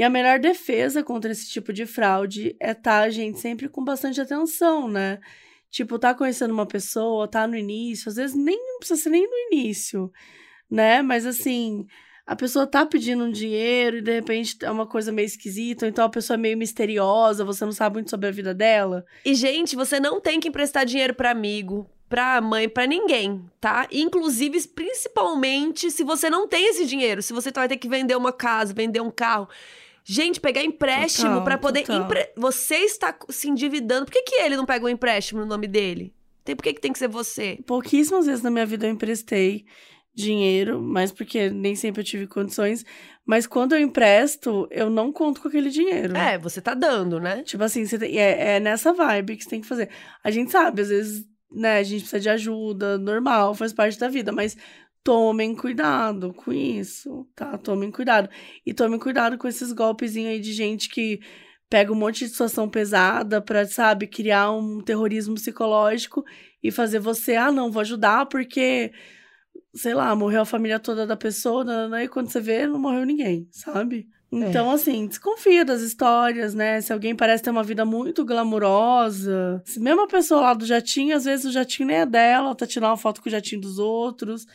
E 0.00 0.02
a 0.02 0.08
melhor 0.08 0.38
defesa 0.38 1.02
contra 1.02 1.30
esse 1.30 1.46
tipo 1.50 1.74
de 1.74 1.84
fraude 1.84 2.56
é 2.58 2.70
estar, 2.70 3.02
tá, 3.02 3.10
gente, 3.10 3.38
sempre 3.38 3.68
com 3.68 3.84
bastante 3.84 4.18
atenção, 4.18 4.88
né? 4.88 5.20
Tipo, 5.70 5.98
tá 5.98 6.14
conhecendo 6.14 6.54
uma 6.54 6.64
pessoa, 6.64 7.28
tá 7.28 7.46
no 7.46 7.54
início, 7.54 8.08
às 8.08 8.16
vezes 8.16 8.34
nem 8.34 8.58
precisa 8.78 8.98
ser 8.98 9.10
nem 9.10 9.28
no 9.28 9.36
início, 9.52 10.10
né? 10.70 11.02
Mas 11.02 11.26
assim, 11.26 11.86
a 12.26 12.34
pessoa 12.34 12.66
tá 12.66 12.86
pedindo 12.86 13.24
um 13.24 13.30
dinheiro 13.30 13.98
e 13.98 14.00
de 14.00 14.10
repente 14.10 14.56
é 14.62 14.70
uma 14.70 14.86
coisa 14.86 15.12
meio 15.12 15.26
esquisita, 15.26 15.86
então 15.86 16.06
a 16.06 16.08
pessoa 16.08 16.34
é 16.34 16.38
meio 16.38 16.56
misteriosa, 16.56 17.44
você 17.44 17.66
não 17.66 17.72
sabe 17.72 17.96
muito 17.96 18.08
sobre 18.08 18.26
a 18.26 18.32
vida 18.32 18.54
dela. 18.54 19.04
E 19.22 19.34
gente, 19.34 19.76
você 19.76 20.00
não 20.00 20.18
tem 20.18 20.40
que 20.40 20.48
emprestar 20.48 20.86
dinheiro 20.86 21.12
para 21.12 21.30
amigo, 21.30 21.86
pra 22.08 22.40
mãe, 22.40 22.70
para 22.70 22.86
ninguém, 22.86 23.44
tá? 23.60 23.86
Inclusive, 23.92 24.66
principalmente 24.68 25.90
se 25.90 26.02
você 26.02 26.30
não 26.30 26.48
tem 26.48 26.70
esse 26.70 26.86
dinheiro, 26.86 27.20
se 27.20 27.34
você 27.34 27.50
vai 27.52 27.68
ter 27.68 27.76
que 27.76 27.86
vender 27.86 28.16
uma 28.16 28.32
casa, 28.32 28.72
vender 28.72 29.02
um 29.02 29.10
carro, 29.10 29.46
Gente, 30.04 30.40
pegar 30.40 30.62
empréstimo 30.62 31.42
para 31.42 31.58
poder. 31.58 31.84
Empre... 31.90 32.32
Você 32.36 32.76
está 32.76 33.16
se 33.28 33.48
endividando. 33.48 34.06
Por 34.06 34.12
que, 34.12 34.22
que 34.22 34.34
ele 34.36 34.56
não 34.56 34.66
pega 34.66 34.86
um 34.86 34.88
empréstimo 34.88 35.40
no 35.40 35.46
nome 35.46 35.66
dele? 35.66 36.14
Tem, 36.44 36.56
por 36.56 36.62
que, 36.62 36.74
que 36.74 36.80
tem 36.80 36.92
que 36.92 36.98
ser 36.98 37.08
você? 37.08 37.58
Pouquíssimas 37.66 38.26
vezes 38.26 38.42
na 38.42 38.50
minha 38.50 38.66
vida 38.66 38.86
eu 38.86 38.90
emprestei 38.90 39.64
dinheiro, 40.14 40.80
mas 40.80 41.12
porque 41.12 41.50
nem 41.50 41.74
sempre 41.74 42.00
eu 42.00 42.04
tive 42.04 42.26
condições. 42.26 42.84
Mas 43.24 43.46
quando 43.46 43.74
eu 43.74 43.78
empresto, 43.78 44.66
eu 44.70 44.90
não 44.90 45.12
conto 45.12 45.40
com 45.40 45.48
aquele 45.48 45.70
dinheiro. 45.70 46.16
É, 46.16 46.38
você 46.38 46.60
tá 46.60 46.74
dando, 46.74 47.20
né? 47.20 47.42
Tipo 47.42 47.62
assim, 47.62 47.86
tem, 47.86 48.18
é, 48.18 48.56
é 48.56 48.60
nessa 48.60 48.92
vibe 48.92 49.36
que 49.36 49.44
você 49.44 49.50
tem 49.50 49.60
que 49.60 49.68
fazer. 49.68 49.88
A 50.24 50.30
gente 50.30 50.50
sabe, 50.50 50.82
às 50.82 50.88
vezes, 50.88 51.24
né, 51.52 51.78
a 51.78 51.82
gente 51.82 52.00
precisa 52.00 52.20
de 52.20 52.28
ajuda, 52.28 52.98
normal, 52.98 53.54
faz 53.54 53.72
parte 53.72 53.98
da 53.98 54.08
vida, 54.08 54.32
mas 54.32 54.56
tomem 55.02 55.54
cuidado 55.54 56.32
com 56.34 56.52
isso, 56.52 57.26
tá? 57.34 57.56
Tomem 57.58 57.90
cuidado. 57.90 58.28
E 58.64 58.74
tomem 58.74 58.98
cuidado 58.98 59.38
com 59.38 59.48
esses 59.48 59.72
golpezinhos 59.72 60.32
aí 60.32 60.40
de 60.40 60.52
gente 60.52 60.88
que 60.88 61.20
pega 61.68 61.92
um 61.92 61.96
monte 61.96 62.24
de 62.24 62.30
situação 62.30 62.68
pesada 62.68 63.40
pra, 63.40 63.64
sabe, 63.66 64.06
criar 64.06 64.50
um 64.50 64.80
terrorismo 64.80 65.36
psicológico 65.36 66.24
e 66.62 66.70
fazer 66.70 66.98
você, 66.98 67.36
ah, 67.36 67.52
não, 67.52 67.70
vou 67.70 67.80
ajudar 67.80 68.26
porque, 68.26 68.92
sei 69.74 69.94
lá, 69.94 70.14
morreu 70.16 70.42
a 70.42 70.44
família 70.44 70.80
toda 70.80 71.06
da 71.06 71.16
pessoa, 71.16 71.64
né, 71.64 71.88
né, 71.88 72.04
e 72.04 72.08
quando 72.08 72.28
você 72.28 72.40
vê, 72.40 72.66
não 72.66 72.78
morreu 72.78 73.06
ninguém, 73.06 73.48
sabe? 73.52 74.08
Então, 74.32 74.70
é. 74.70 74.74
assim, 74.74 75.06
desconfia 75.06 75.64
das 75.64 75.80
histórias, 75.80 76.54
né? 76.54 76.80
Se 76.80 76.92
alguém 76.92 77.16
parece 77.16 77.42
ter 77.42 77.50
uma 77.50 77.64
vida 77.64 77.84
muito 77.84 78.24
glamurosa, 78.24 79.60
se 79.64 79.80
mesmo 79.80 80.02
a 80.02 80.06
pessoa 80.06 80.40
lá 80.40 80.54
do 80.54 80.64
jatinho, 80.64 81.16
às 81.16 81.24
vezes 81.24 81.46
o 81.46 81.52
jatinho 81.52 81.88
nem 81.88 81.96
é 81.98 82.06
dela, 82.06 82.54
tá 82.54 82.64
tirando 82.64 82.90
uma 82.90 82.96
foto 82.96 83.20
com 83.20 83.28
o 83.28 83.32
jatinho 83.32 83.60
dos 83.60 83.78
outros. 83.78 84.46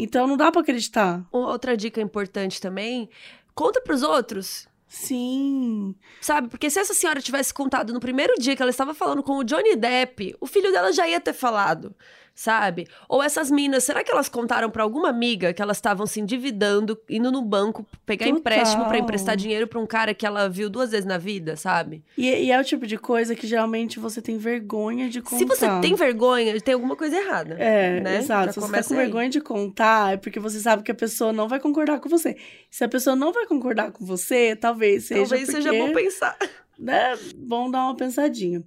Então 0.00 0.28
não 0.28 0.36
dá 0.36 0.52
para 0.52 0.60
acreditar. 0.60 1.26
Outra 1.32 1.76
dica 1.76 2.00
importante 2.00 2.60
também, 2.60 3.10
conta 3.52 3.80
para 3.80 3.94
os 3.94 4.04
outros. 4.04 4.68
Sim. 4.86 5.92
Sabe? 6.20 6.48
Porque 6.48 6.70
se 6.70 6.78
essa 6.78 6.94
senhora 6.94 7.20
tivesse 7.20 7.52
contado 7.52 7.92
no 7.92 7.98
primeiro 7.98 8.34
dia 8.38 8.54
que 8.54 8.62
ela 8.62 8.70
estava 8.70 8.94
falando 8.94 9.24
com 9.24 9.38
o 9.38 9.44
Johnny 9.44 9.74
Depp, 9.74 10.36
o 10.40 10.46
filho 10.46 10.70
dela 10.70 10.92
já 10.92 11.06
ia 11.06 11.20
ter 11.20 11.32
falado 11.32 11.94
sabe? 12.38 12.86
Ou 13.08 13.20
essas 13.20 13.50
minas, 13.50 13.82
será 13.82 14.04
que 14.04 14.12
elas 14.12 14.28
contaram 14.28 14.70
para 14.70 14.84
alguma 14.84 15.08
amiga 15.08 15.52
que 15.52 15.60
elas 15.60 15.76
estavam 15.76 16.06
se 16.06 16.20
endividando, 16.20 16.96
indo 17.10 17.32
no 17.32 17.42
banco 17.42 17.84
pegar 18.06 18.26
Total. 18.26 18.38
empréstimo 18.38 18.84
para 18.84 18.96
emprestar 18.96 19.36
dinheiro 19.36 19.66
para 19.66 19.80
um 19.80 19.86
cara 19.86 20.14
que 20.14 20.24
ela 20.24 20.48
viu 20.48 20.70
duas 20.70 20.92
vezes 20.92 21.04
na 21.04 21.18
vida, 21.18 21.56
sabe? 21.56 22.04
E, 22.16 22.28
e, 22.28 22.52
é 22.52 22.60
o 22.60 22.62
tipo 22.62 22.86
de 22.86 22.96
coisa 22.96 23.34
que 23.34 23.44
geralmente 23.44 23.98
você 23.98 24.22
tem 24.22 24.38
vergonha 24.38 25.08
de 25.08 25.20
contar. 25.20 25.36
Se 25.36 25.44
você 25.44 25.80
tem 25.80 25.96
vergonha, 25.96 26.60
tem 26.60 26.74
alguma 26.74 26.94
coisa 26.94 27.16
errada. 27.16 27.56
É, 27.58 28.00
né? 28.00 28.18
exato. 28.18 28.52
Se 28.52 28.60
você 28.60 28.72
tá 28.72 28.84
com 28.84 28.94
aí. 28.94 29.00
vergonha 29.00 29.28
de 29.28 29.40
contar, 29.40 30.12
é 30.12 30.16
porque 30.16 30.38
você 30.38 30.60
sabe 30.60 30.84
que 30.84 30.92
a 30.92 30.94
pessoa 30.94 31.32
não 31.32 31.48
vai 31.48 31.58
concordar 31.58 31.98
com 31.98 32.08
você. 32.08 32.36
Se 32.70 32.84
a 32.84 32.88
pessoa 32.88 33.16
não 33.16 33.32
vai 33.32 33.46
concordar 33.46 33.90
com 33.90 34.04
você, 34.04 34.54
talvez 34.54 35.06
seja 35.06 35.22
Talvez 35.22 35.46
porque, 35.46 35.62
seja 35.62 35.72
bom 35.72 35.92
pensar. 35.92 36.38
Né? 36.78 37.18
Bom 37.36 37.68
dar 37.68 37.82
uma 37.86 37.96
pensadinha. 37.96 38.62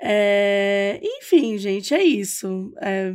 É... 0.00 1.00
Enfim, 1.02 1.58
gente, 1.58 1.94
é 1.94 2.02
isso. 2.02 2.72
É... 2.80 3.12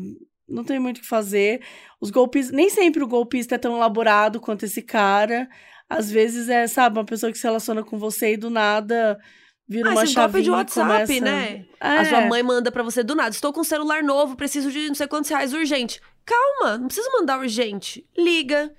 Não 0.48 0.64
tem 0.64 0.80
muito 0.80 0.98
o 0.98 1.02
que 1.02 1.08
fazer. 1.08 1.62
Os 2.00 2.12
golpes. 2.12 2.52
Nem 2.52 2.70
sempre 2.70 3.04
o 3.04 3.08
golpista 3.08 3.56
é 3.56 3.58
tão 3.58 3.76
elaborado 3.76 4.40
quanto 4.40 4.66
esse 4.66 4.82
cara. 4.82 5.48
Às 5.90 6.12
vezes 6.12 6.50
é, 6.50 6.68
sabe, 6.68 6.98
uma 6.98 7.06
pessoa 7.06 7.32
que 7.32 7.38
se 7.38 7.44
relaciona 7.44 7.84
com 7.84 7.98
você 7.98 8.34
e 8.34 8.38
do 8.38 8.50
nada 8.50 9.20
vira 9.68 9.90
ah, 9.90 9.94
uma 9.94 10.06
chave 10.06 10.34
golpe 10.34 10.44
de 10.44 10.52
WhatsApp, 10.52 11.08
começa... 11.08 11.26
né? 11.26 11.66
É. 11.80 11.98
A 11.98 12.06
sua 12.06 12.22
mãe 12.22 12.44
manda 12.44 12.72
para 12.72 12.84
você 12.84 13.04
do 13.04 13.16
nada. 13.16 13.30
Estou 13.30 13.54
com 13.54 13.62
um 13.62 13.66
celular 13.66 14.04
novo, 14.04 14.36
preciso 14.36 14.72
de 14.72 14.88
não 14.88 14.96
sei 14.96 15.08
quantos 15.08 15.30
reais 15.30 15.54
urgente. 15.54 16.02
Calma, 16.26 16.78
não 16.78 16.88
precisa 16.88 17.10
mandar 17.12 17.40
urgente. 17.40 18.08
Liga, 18.18 18.74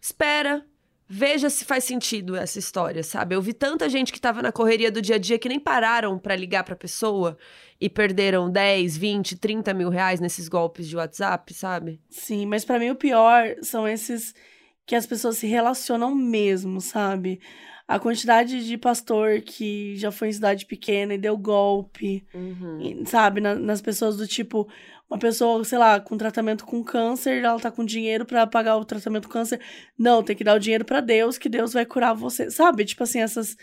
espera, 0.00 0.64
Veja 1.06 1.50
se 1.50 1.64
faz 1.64 1.84
sentido 1.84 2.34
essa 2.34 2.58
história, 2.58 3.02
sabe? 3.02 3.34
Eu 3.34 3.42
vi 3.42 3.52
tanta 3.52 3.88
gente 3.88 4.12
que 4.12 4.20
tava 4.20 4.40
na 4.40 4.50
correria 4.50 4.90
do 4.90 5.02
dia 5.02 5.16
a 5.16 5.18
dia 5.18 5.38
que 5.38 5.48
nem 5.48 5.60
pararam 5.60 6.18
para 6.18 6.34
ligar 6.34 6.64
pra 6.64 6.74
pessoa 6.74 7.36
e 7.78 7.90
perderam 7.90 8.50
10, 8.50 8.96
20, 8.96 9.36
30 9.36 9.74
mil 9.74 9.90
reais 9.90 10.18
nesses 10.18 10.48
golpes 10.48 10.88
de 10.88 10.96
WhatsApp, 10.96 11.52
sabe? 11.52 12.00
Sim, 12.08 12.46
mas 12.46 12.64
para 12.64 12.78
mim 12.78 12.90
o 12.90 12.96
pior 12.96 13.54
são 13.60 13.86
esses 13.86 14.34
que 14.86 14.94
as 14.94 15.06
pessoas 15.06 15.38
se 15.38 15.46
relacionam 15.46 16.14
mesmo, 16.14 16.80
sabe? 16.80 17.40
A 17.86 17.98
quantidade 17.98 18.66
de 18.66 18.78
pastor 18.78 19.42
que 19.42 19.94
já 19.96 20.10
foi 20.10 20.28
em 20.28 20.32
cidade 20.32 20.64
pequena 20.64 21.14
e 21.14 21.18
deu 21.18 21.36
golpe, 21.36 22.26
uhum. 22.32 23.04
sabe? 23.04 23.40
Na, 23.40 23.54
nas 23.54 23.82
pessoas 23.82 24.16
do 24.16 24.26
tipo, 24.26 24.66
uma 25.08 25.18
pessoa, 25.18 25.62
sei 25.64 25.78
lá, 25.78 26.00
com 26.00 26.16
tratamento 26.16 26.64
com 26.64 26.82
câncer, 26.82 27.44
ela 27.44 27.60
tá 27.60 27.70
com 27.70 27.84
dinheiro 27.84 28.24
para 28.24 28.46
pagar 28.46 28.76
o 28.76 28.84
tratamento 28.84 29.28
com 29.28 29.34
câncer. 29.34 29.60
Não, 29.98 30.22
tem 30.22 30.34
que 30.34 30.44
dar 30.44 30.56
o 30.56 30.58
dinheiro 30.58 30.84
para 30.84 31.00
Deus, 31.00 31.36
que 31.36 31.48
Deus 31.48 31.74
vai 31.74 31.84
curar 31.84 32.14
você. 32.14 32.50
Sabe? 32.50 32.84
Tipo 32.86 33.02
assim, 33.02 33.20
essas 33.20 33.54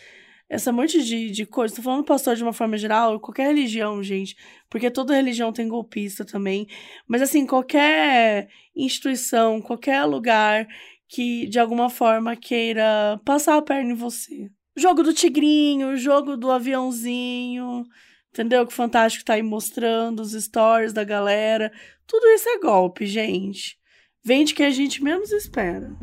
essa 0.52 0.70
monte 0.70 1.02
de, 1.02 1.32
de 1.32 1.46
coisas. 1.46 1.76
Tô 1.76 1.82
falando 1.82 2.04
pastor 2.04 2.36
de 2.36 2.44
uma 2.44 2.52
forma 2.52 2.78
geral, 2.78 3.22
qualquer 3.22 3.48
religião, 3.48 4.04
gente. 4.04 4.36
Porque 4.70 4.92
toda 4.92 5.16
religião 5.16 5.54
tem 5.54 5.66
golpista 5.66 6.26
também. 6.26 6.68
Mas 7.08 7.22
assim, 7.22 7.46
qualquer 7.46 8.50
instituição, 8.76 9.62
qualquer 9.62 10.04
lugar 10.04 10.68
que 11.12 11.46
de 11.48 11.60
alguma 11.60 11.90
forma 11.90 12.36
queira 12.36 13.20
passar 13.26 13.58
a 13.58 13.62
perna 13.62 13.92
em 13.92 13.96
você. 13.96 14.50
Jogo 14.78 15.04
do 15.04 15.14
tigrinho, 15.14 15.98
jogo 15.98 16.38
do 16.38 16.50
aviãozinho, 16.50 17.86
Entendeu? 18.34 18.66
Que 18.66 18.72
o 18.72 18.76
Fantástico 18.76 19.26
tá 19.26 19.34
aí 19.34 19.44
mostrando 19.44 20.22
os 20.22 20.32
stories 20.32 20.94
da 20.94 21.04
galera. 21.04 21.72
Tudo 22.08 22.28
isso 22.28 22.48
é 22.48 22.60
golpe, 22.60 23.06
gente. 23.06 23.78
Vende 24.24 24.54
que 24.54 24.64
a 24.64 24.70
gente 24.70 25.04
menos 25.04 25.32
espera. 25.32 25.94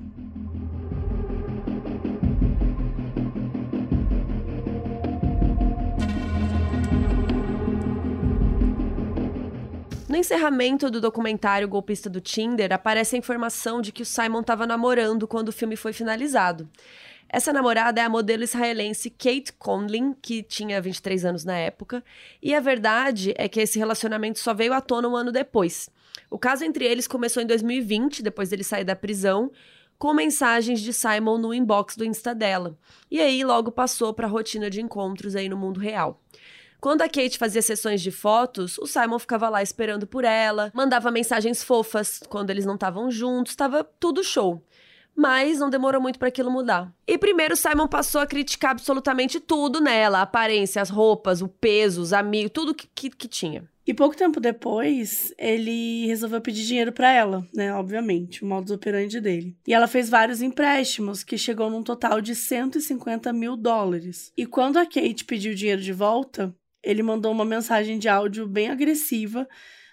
Não 10.08 10.16
encerramento 10.16 10.90
do 10.90 11.02
documentário 11.02 11.68
Golpista 11.68 12.08
do 12.08 12.18
Tinder, 12.18 12.72
aparece 12.72 13.14
a 13.14 13.18
informação 13.18 13.82
de 13.82 13.92
que 13.92 14.00
o 14.00 14.06
Simon 14.06 14.40
estava 14.40 14.66
namorando 14.66 15.28
quando 15.28 15.50
o 15.50 15.52
filme 15.52 15.76
foi 15.76 15.92
finalizado. 15.92 16.66
Essa 17.28 17.52
namorada 17.52 18.00
é 18.00 18.04
a 18.04 18.08
modelo 18.08 18.42
israelense 18.42 19.10
Kate 19.10 19.52
Conlin, 19.58 20.14
que 20.14 20.42
tinha 20.42 20.80
23 20.80 21.26
anos 21.26 21.44
na 21.44 21.58
época, 21.58 22.02
e 22.42 22.54
a 22.54 22.60
verdade 22.60 23.34
é 23.36 23.50
que 23.50 23.60
esse 23.60 23.78
relacionamento 23.78 24.38
só 24.38 24.54
veio 24.54 24.72
à 24.72 24.80
tona 24.80 25.06
um 25.06 25.14
ano 25.14 25.30
depois. 25.30 25.90
O 26.30 26.38
caso 26.38 26.64
entre 26.64 26.86
eles 26.86 27.06
começou 27.06 27.42
em 27.42 27.46
2020, 27.46 28.22
depois 28.22 28.48
dele 28.48 28.64
sair 28.64 28.84
da 28.84 28.96
prisão, 28.96 29.52
com 29.98 30.14
mensagens 30.14 30.80
de 30.80 30.94
Simon 30.94 31.36
no 31.36 31.52
inbox 31.52 31.98
do 31.98 32.04
Insta 32.04 32.34
dela. 32.34 32.78
E 33.10 33.20
aí 33.20 33.44
logo 33.44 33.70
passou 33.70 34.14
para 34.14 34.26
a 34.26 34.30
rotina 34.30 34.70
de 34.70 34.80
encontros 34.80 35.36
aí 35.36 35.50
no 35.50 35.56
mundo 35.56 35.78
real. 35.78 36.18
Quando 36.80 37.02
a 37.02 37.08
Kate 37.08 37.38
fazia 37.38 37.60
sessões 37.60 38.00
de 38.00 38.12
fotos, 38.12 38.78
o 38.78 38.86
Simon 38.86 39.18
ficava 39.18 39.48
lá 39.48 39.62
esperando 39.62 40.06
por 40.06 40.24
ela, 40.24 40.70
mandava 40.72 41.10
mensagens 41.10 41.62
fofas 41.62 42.20
quando 42.28 42.50
eles 42.50 42.64
não 42.64 42.74
estavam 42.74 43.10
juntos, 43.10 43.52
estava 43.52 43.82
tudo 43.82 44.22
show. 44.22 44.62
Mas 45.14 45.58
não 45.58 45.68
demorou 45.68 46.00
muito 46.00 46.20
para 46.20 46.28
aquilo 46.28 46.52
mudar. 46.52 46.94
E 47.04 47.18
primeiro 47.18 47.56
Simon 47.56 47.88
passou 47.88 48.20
a 48.20 48.26
criticar 48.26 48.70
absolutamente 48.70 49.40
tudo 49.40 49.80
nela: 49.80 50.20
a 50.20 50.22
aparência, 50.22 50.80
as 50.80 50.90
roupas, 50.90 51.42
o 51.42 51.48
peso, 51.48 52.00
os 52.00 52.12
amigos, 52.12 52.52
tudo 52.54 52.72
que, 52.72 52.86
que, 52.94 53.10
que 53.10 53.26
tinha. 53.26 53.68
E 53.84 53.94
pouco 53.94 54.14
tempo 54.14 54.38
depois, 54.38 55.32
ele 55.38 56.06
resolveu 56.06 56.42
pedir 56.42 56.64
dinheiro 56.66 56.92
para 56.92 57.10
ela, 57.10 57.44
né? 57.54 57.72
Obviamente, 57.72 58.44
o 58.44 58.46
modus 58.46 58.70
operandi 58.70 59.18
dele. 59.18 59.56
E 59.66 59.72
ela 59.72 59.88
fez 59.88 60.10
vários 60.10 60.42
empréstimos, 60.42 61.24
que 61.24 61.38
chegou 61.38 61.70
num 61.70 61.82
total 61.82 62.20
de 62.20 62.34
150 62.34 63.32
mil 63.32 63.56
dólares. 63.56 64.30
E 64.36 64.44
quando 64.44 64.76
a 64.76 64.84
Kate 64.84 65.24
pediu 65.24 65.54
dinheiro 65.54 65.80
de 65.80 65.94
volta, 65.94 66.54
ele 66.88 67.02
mandou 67.02 67.30
uma 67.32 67.44
mensagem 67.44 67.98
de 67.98 68.08
áudio 68.08 68.48
bem 68.48 68.70
agressiva, 68.70 69.46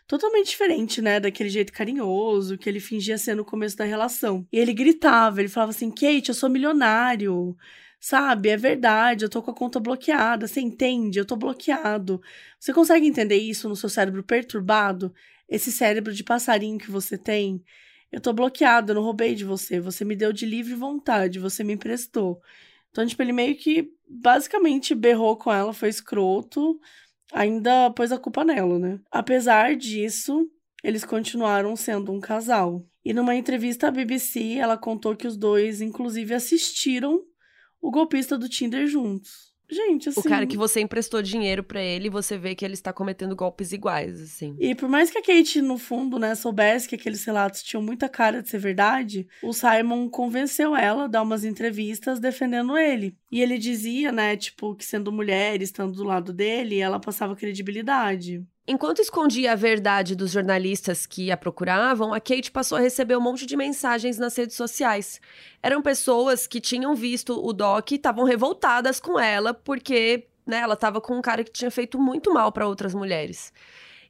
totalmente 0.07 0.47
diferente, 0.51 1.01
né, 1.01 1.19
daquele 1.19 1.49
jeito 1.49 1.73
carinhoso 1.73 2.57
que 2.57 2.69
ele 2.69 2.79
fingia 2.79 3.17
ser 3.17 3.35
no 3.35 3.43
começo 3.43 3.75
da 3.75 3.83
relação. 3.83 4.47
E 4.51 4.57
ele 4.57 4.73
gritava, 4.73 5.41
ele 5.41 5.49
falava 5.49 5.71
assim: 5.71 5.91
"Kate, 5.91 6.29
eu 6.29 6.35
sou 6.35 6.49
milionário. 6.49 7.57
Sabe, 7.99 8.49
é 8.49 8.57
verdade, 8.57 9.25
eu 9.25 9.29
tô 9.29 9.41
com 9.41 9.51
a 9.51 9.53
conta 9.55 9.79
bloqueada, 9.79 10.47
você 10.47 10.61
entende? 10.61 11.19
Eu 11.19 11.25
tô 11.25 11.35
bloqueado. 11.35 12.21
Você 12.59 12.71
consegue 12.73 13.07
entender 13.07 13.37
isso 13.37 13.67
no 13.67 13.75
seu 13.75 13.89
cérebro 13.89 14.23
perturbado? 14.23 15.13
Esse 15.49 15.71
cérebro 15.71 16.13
de 16.13 16.23
passarinho 16.23 16.77
que 16.77 16.91
você 16.91 17.17
tem? 17.17 17.63
Eu 18.11 18.21
tô 18.21 18.31
bloqueado, 18.33 18.91
eu 18.91 18.95
não 18.95 19.01
roubei 19.03 19.35
de 19.35 19.43
você, 19.43 19.79
você 19.79 20.05
me 20.05 20.15
deu 20.15 20.31
de 20.31 20.45
livre 20.45 20.75
vontade, 20.75 21.39
você 21.39 21.63
me 21.63 21.73
emprestou. 21.73 22.41
Então, 22.95 23.05
tipo, 23.05 23.21
ele 23.21 23.33
meio 23.33 23.57
que 23.57 23.91
basicamente 24.07 24.95
berrou 24.95 25.35
com 25.35 25.51
ela, 25.51 25.73
foi 25.73 25.89
escroto, 25.89 26.79
ainda 27.33 27.91
pôs 27.91 28.09
a 28.09 28.17
culpa 28.17 28.45
nela, 28.45 28.79
né? 28.79 29.01
Apesar 29.11 29.75
disso, 29.75 30.49
eles 30.81 31.03
continuaram 31.03 31.75
sendo 31.75 32.13
um 32.13 32.21
casal. 32.21 32.87
E 33.03 33.11
numa 33.11 33.35
entrevista 33.35 33.89
à 33.89 33.91
BBC, 33.91 34.53
ela 34.53 34.77
contou 34.77 35.13
que 35.13 35.27
os 35.27 35.35
dois, 35.35 35.81
inclusive, 35.81 36.33
assistiram 36.33 37.21
o 37.81 37.91
golpista 37.91 38.37
do 38.37 38.47
Tinder 38.47 38.87
juntos. 38.87 39.53
Gente, 39.69 40.09
assim. 40.09 40.19
O 40.19 40.23
cara 40.23 40.45
que 40.45 40.57
você 40.57 40.79
emprestou 40.79 41.21
dinheiro 41.21 41.63
para 41.63 41.81
ele, 41.81 42.09
você 42.09 42.37
vê 42.37 42.53
que 42.53 42.63
ele 42.63 42.73
está 42.73 42.93
cometendo 42.93 43.35
golpes 43.35 43.71
iguais, 43.71 44.21
assim. 44.21 44.55
E 44.59 44.75
por 44.75 44.87
mais 44.87 45.09
que 45.09 45.17
a 45.17 45.21
Kate, 45.21 45.61
no 45.61 45.77
fundo, 45.77 46.19
né, 46.19 46.35
soubesse 46.35 46.87
que 46.87 46.95
aqueles 46.95 47.23
relatos 47.25 47.63
tinham 47.63 47.81
muita 47.81 48.07
cara 48.07 48.41
de 48.41 48.49
ser 48.49 48.59
verdade, 48.59 49.27
o 49.41 49.53
Simon 49.53 50.09
convenceu 50.09 50.75
ela 50.75 51.05
a 51.05 51.07
dar 51.07 51.23
umas 51.23 51.43
entrevistas 51.43 52.19
defendendo 52.19 52.77
ele. 52.77 53.17
E 53.31 53.41
ele 53.41 53.57
dizia, 53.57 54.11
né, 54.11 54.37
tipo, 54.37 54.75
que 54.75 54.85
sendo 54.85 55.11
mulher, 55.11 55.61
estando 55.61 55.93
do 55.93 56.03
lado 56.03 56.31
dele, 56.31 56.79
ela 56.79 56.99
passava 56.99 57.35
credibilidade. 57.35 58.45
Enquanto 58.67 58.99
escondia 58.99 59.51
a 59.51 59.55
verdade 59.55 60.15
dos 60.15 60.31
jornalistas 60.31 61.05
que 61.05 61.31
a 61.31 61.37
procuravam, 61.37 62.11
a 62.11 62.19
Kate 62.19 62.49
passou 62.51 62.79
a 62.79 62.81
receber 62.81 63.15
um 63.15 63.21
monte 63.21 63.45
de 63.45 63.55
mensagens 63.55 64.17
nas 64.17 64.35
redes 64.35 64.55
sociais. 64.55 65.21
Eram 65.61 65.83
pessoas 65.83 66.47
que 66.47 66.59
tinham 66.59 66.95
visto 66.95 67.39
o 67.45 67.53
Doc 67.53 67.91
e 67.91 67.95
estavam 67.95 68.25
revoltadas 68.25 68.99
com 68.99 69.19
ela 69.19 69.53
porque 69.53 70.27
né, 70.47 70.61
ela 70.61 70.73
estava 70.73 70.99
com 70.99 71.15
um 71.15 71.21
cara 71.21 71.43
que 71.43 71.51
tinha 71.51 71.69
feito 71.69 71.99
muito 71.99 72.33
mal 72.33 72.51
para 72.51 72.67
outras 72.67 72.95
mulheres. 72.95 73.53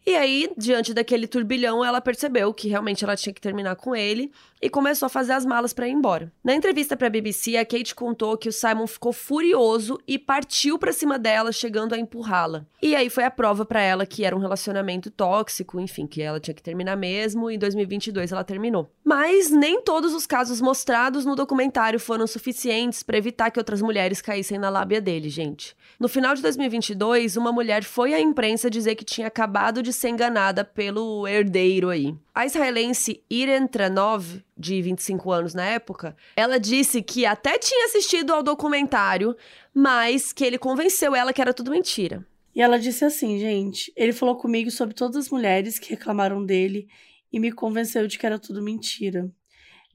E 0.07 0.15
aí, 0.15 0.51
diante 0.55 0.93
daquele 0.93 1.27
turbilhão, 1.27 1.83
ela 1.83 1.99
percebeu 1.99 2.53
que 2.53 2.67
realmente 2.67 3.03
ela 3.03 3.15
tinha 3.15 3.33
que 3.33 3.41
terminar 3.41 3.75
com 3.75 3.95
ele 3.95 4.31
e 4.61 4.69
começou 4.69 5.07
a 5.07 5.09
fazer 5.09 5.33
as 5.33 5.43
malas 5.43 5.73
para 5.73 5.87
ir 5.87 5.91
embora. 5.91 6.31
Na 6.43 6.53
entrevista 6.53 6.95
para 6.95 7.07
a 7.07 7.09
BBC, 7.09 7.57
a 7.57 7.65
Kate 7.65 7.95
contou 7.95 8.37
que 8.37 8.47
o 8.47 8.53
Simon 8.53 8.85
ficou 8.85 9.11
furioso 9.11 9.99
e 10.07 10.19
partiu 10.19 10.77
para 10.77 10.93
cima 10.93 11.17
dela, 11.17 11.51
chegando 11.51 11.93
a 11.93 11.97
empurrá-la. 11.97 12.67
E 12.81 12.95
aí 12.95 13.09
foi 13.09 13.23
a 13.23 13.31
prova 13.31 13.65
para 13.65 13.81
ela 13.81 14.05
que 14.05 14.23
era 14.23 14.35
um 14.35 14.39
relacionamento 14.39 15.09
tóxico, 15.09 15.79
enfim, 15.79 16.05
que 16.05 16.21
ela 16.21 16.39
tinha 16.39 16.53
que 16.53 16.61
terminar 16.61 16.95
mesmo, 16.95 17.49
e 17.49 17.55
em 17.55 17.59
2022 17.59 18.31
ela 18.31 18.43
terminou. 18.43 18.87
Mas 19.03 19.49
nem 19.49 19.81
todos 19.81 20.13
os 20.13 20.27
casos 20.27 20.61
mostrados 20.61 21.25
no 21.25 21.35
documentário 21.35 21.99
foram 21.99 22.27
suficientes 22.27 23.01
para 23.01 23.17
evitar 23.17 23.49
que 23.49 23.59
outras 23.59 23.81
mulheres 23.81 24.21
caíssem 24.21 24.59
na 24.59 24.69
lábia 24.69 25.01
dele, 25.01 25.29
gente. 25.29 25.75
No 25.99 26.09
final 26.09 26.35
de 26.35 26.41
2022, 26.41 27.37
uma 27.37 27.51
mulher 27.51 27.83
foi 27.83 28.13
à 28.13 28.19
imprensa 28.19 28.69
dizer 28.69 28.95
que 28.95 29.05
tinha 29.05 29.27
acabado 29.27 29.81
de 29.81 29.93
ser 29.93 30.09
enganada 30.09 30.65
pelo 30.65 31.25
herdeiro 31.25 31.89
aí. 31.89 32.13
A 32.33 32.45
israelense 32.45 33.23
Iren 33.29 33.65
Tranov, 33.67 34.43
de 34.57 34.81
25 34.81 35.31
anos 35.31 35.53
na 35.53 35.65
época, 35.65 36.15
ela 36.35 36.59
disse 36.59 37.01
que 37.01 37.25
até 37.25 37.57
tinha 37.57 37.85
assistido 37.85 38.33
ao 38.33 38.43
documentário, 38.43 39.35
mas 39.73 40.33
que 40.33 40.43
ele 40.43 40.57
convenceu 40.57 41.15
ela 41.15 41.31
que 41.31 41.41
era 41.41 41.53
tudo 41.53 41.71
mentira. 41.71 42.25
E 42.53 42.61
ela 42.61 42.77
disse 42.79 43.03
assim, 43.05 43.39
gente, 43.39 43.91
ele 43.95 44.13
falou 44.13 44.35
comigo 44.35 44.71
sobre 44.71 44.93
todas 44.93 45.15
as 45.15 45.29
mulheres 45.29 45.79
que 45.79 45.89
reclamaram 45.89 46.45
dele 46.45 46.87
e 47.31 47.39
me 47.39 47.51
convenceu 47.51 48.07
de 48.07 48.17
que 48.17 48.25
era 48.25 48.39
tudo 48.39 48.61
mentira. 48.61 49.29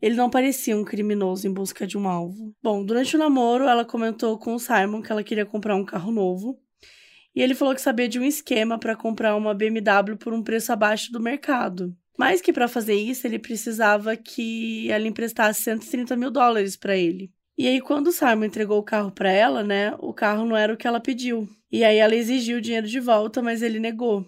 Ele 0.00 0.14
não 0.14 0.30
parecia 0.30 0.76
um 0.76 0.84
criminoso 0.84 1.46
em 1.46 1.52
busca 1.52 1.86
de 1.86 1.98
um 1.98 2.08
alvo. 2.08 2.54
Bom, 2.62 2.84
durante 2.84 3.16
o 3.16 3.18
namoro, 3.18 3.64
ela 3.64 3.84
comentou 3.84 4.38
com 4.38 4.54
o 4.54 4.58
Simon 4.58 5.02
que 5.02 5.12
ela 5.12 5.22
queria 5.22 5.44
comprar 5.44 5.76
um 5.76 5.84
carro 5.84 6.10
novo. 6.10 6.58
E 7.34 7.42
ele 7.42 7.54
falou 7.54 7.74
que 7.74 7.80
sabia 7.80 8.08
de 8.08 8.18
um 8.18 8.24
esquema 8.24 8.78
para 8.78 8.96
comprar 8.96 9.36
uma 9.36 9.54
BMW 9.54 10.16
por 10.18 10.32
um 10.32 10.42
preço 10.42 10.72
abaixo 10.72 11.12
do 11.12 11.20
mercado. 11.20 11.94
Mas 12.18 12.40
que 12.40 12.52
para 12.52 12.68
fazer 12.68 12.94
isso 12.94 13.26
ele 13.26 13.38
precisava 13.38 14.16
que 14.16 14.90
ela 14.90 15.06
emprestasse 15.06 15.62
130 15.62 16.16
mil 16.16 16.30
dólares 16.30 16.76
para 16.76 16.96
ele. 16.96 17.30
E 17.56 17.66
aí, 17.66 17.80
quando 17.80 18.06
o 18.06 18.12
Simon 18.12 18.46
entregou 18.46 18.78
o 18.78 18.82
carro 18.82 19.10
para 19.10 19.30
ela, 19.30 19.62
né, 19.62 19.94
o 19.98 20.14
carro 20.14 20.46
não 20.46 20.56
era 20.56 20.72
o 20.72 20.76
que 20.76 20.86
ela 20.86 20.98
pediu. 20.98 21.46
E 21.70 21.84
aí 21.84 21.98
ela 21.98 22.14
exigiu 22.14 22.56
o 22.58 22.60
dinheiro 22.60 22.86
de 22.86 22.98
volta, 22.98 23.42
mas 23.42 23.60
ele 23.60 23.78
negou. 23.78 24.24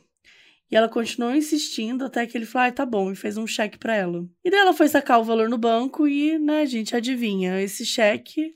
E 0.72 0.76
ela 0.76 0.88
continuou 0.88 1.34
insistindo 1.34 2.06
até 2.06 2.26
que 2.26 2.36
ele 2.38 2.46
falou: 2.46 2.68
ah, 2.68 2.72
tá 2.72 2.86
bom, 2.86 3.12
e 3.12 3.14
fez 3.14 3.36
um 3.36 3.46
cheque 3.46 3.76
para 3.76 3.94
ela. 3.94 4.26
E 4.42 4.50
daí 4.50 4.60
ela 4.60 4.72
foi 4.72 4.88
sacar 4.88 5.20
o 5.20 5.24
valor 5.24 5.46
no 5.50 5.58
banco 5.58 6.08
e, 6.08 6.38
né, 6.38 6.64
gente, 6.64 6.96
adivinha, 6.96 7.60
esse 7.60 7.84
cheque 7.84 8.54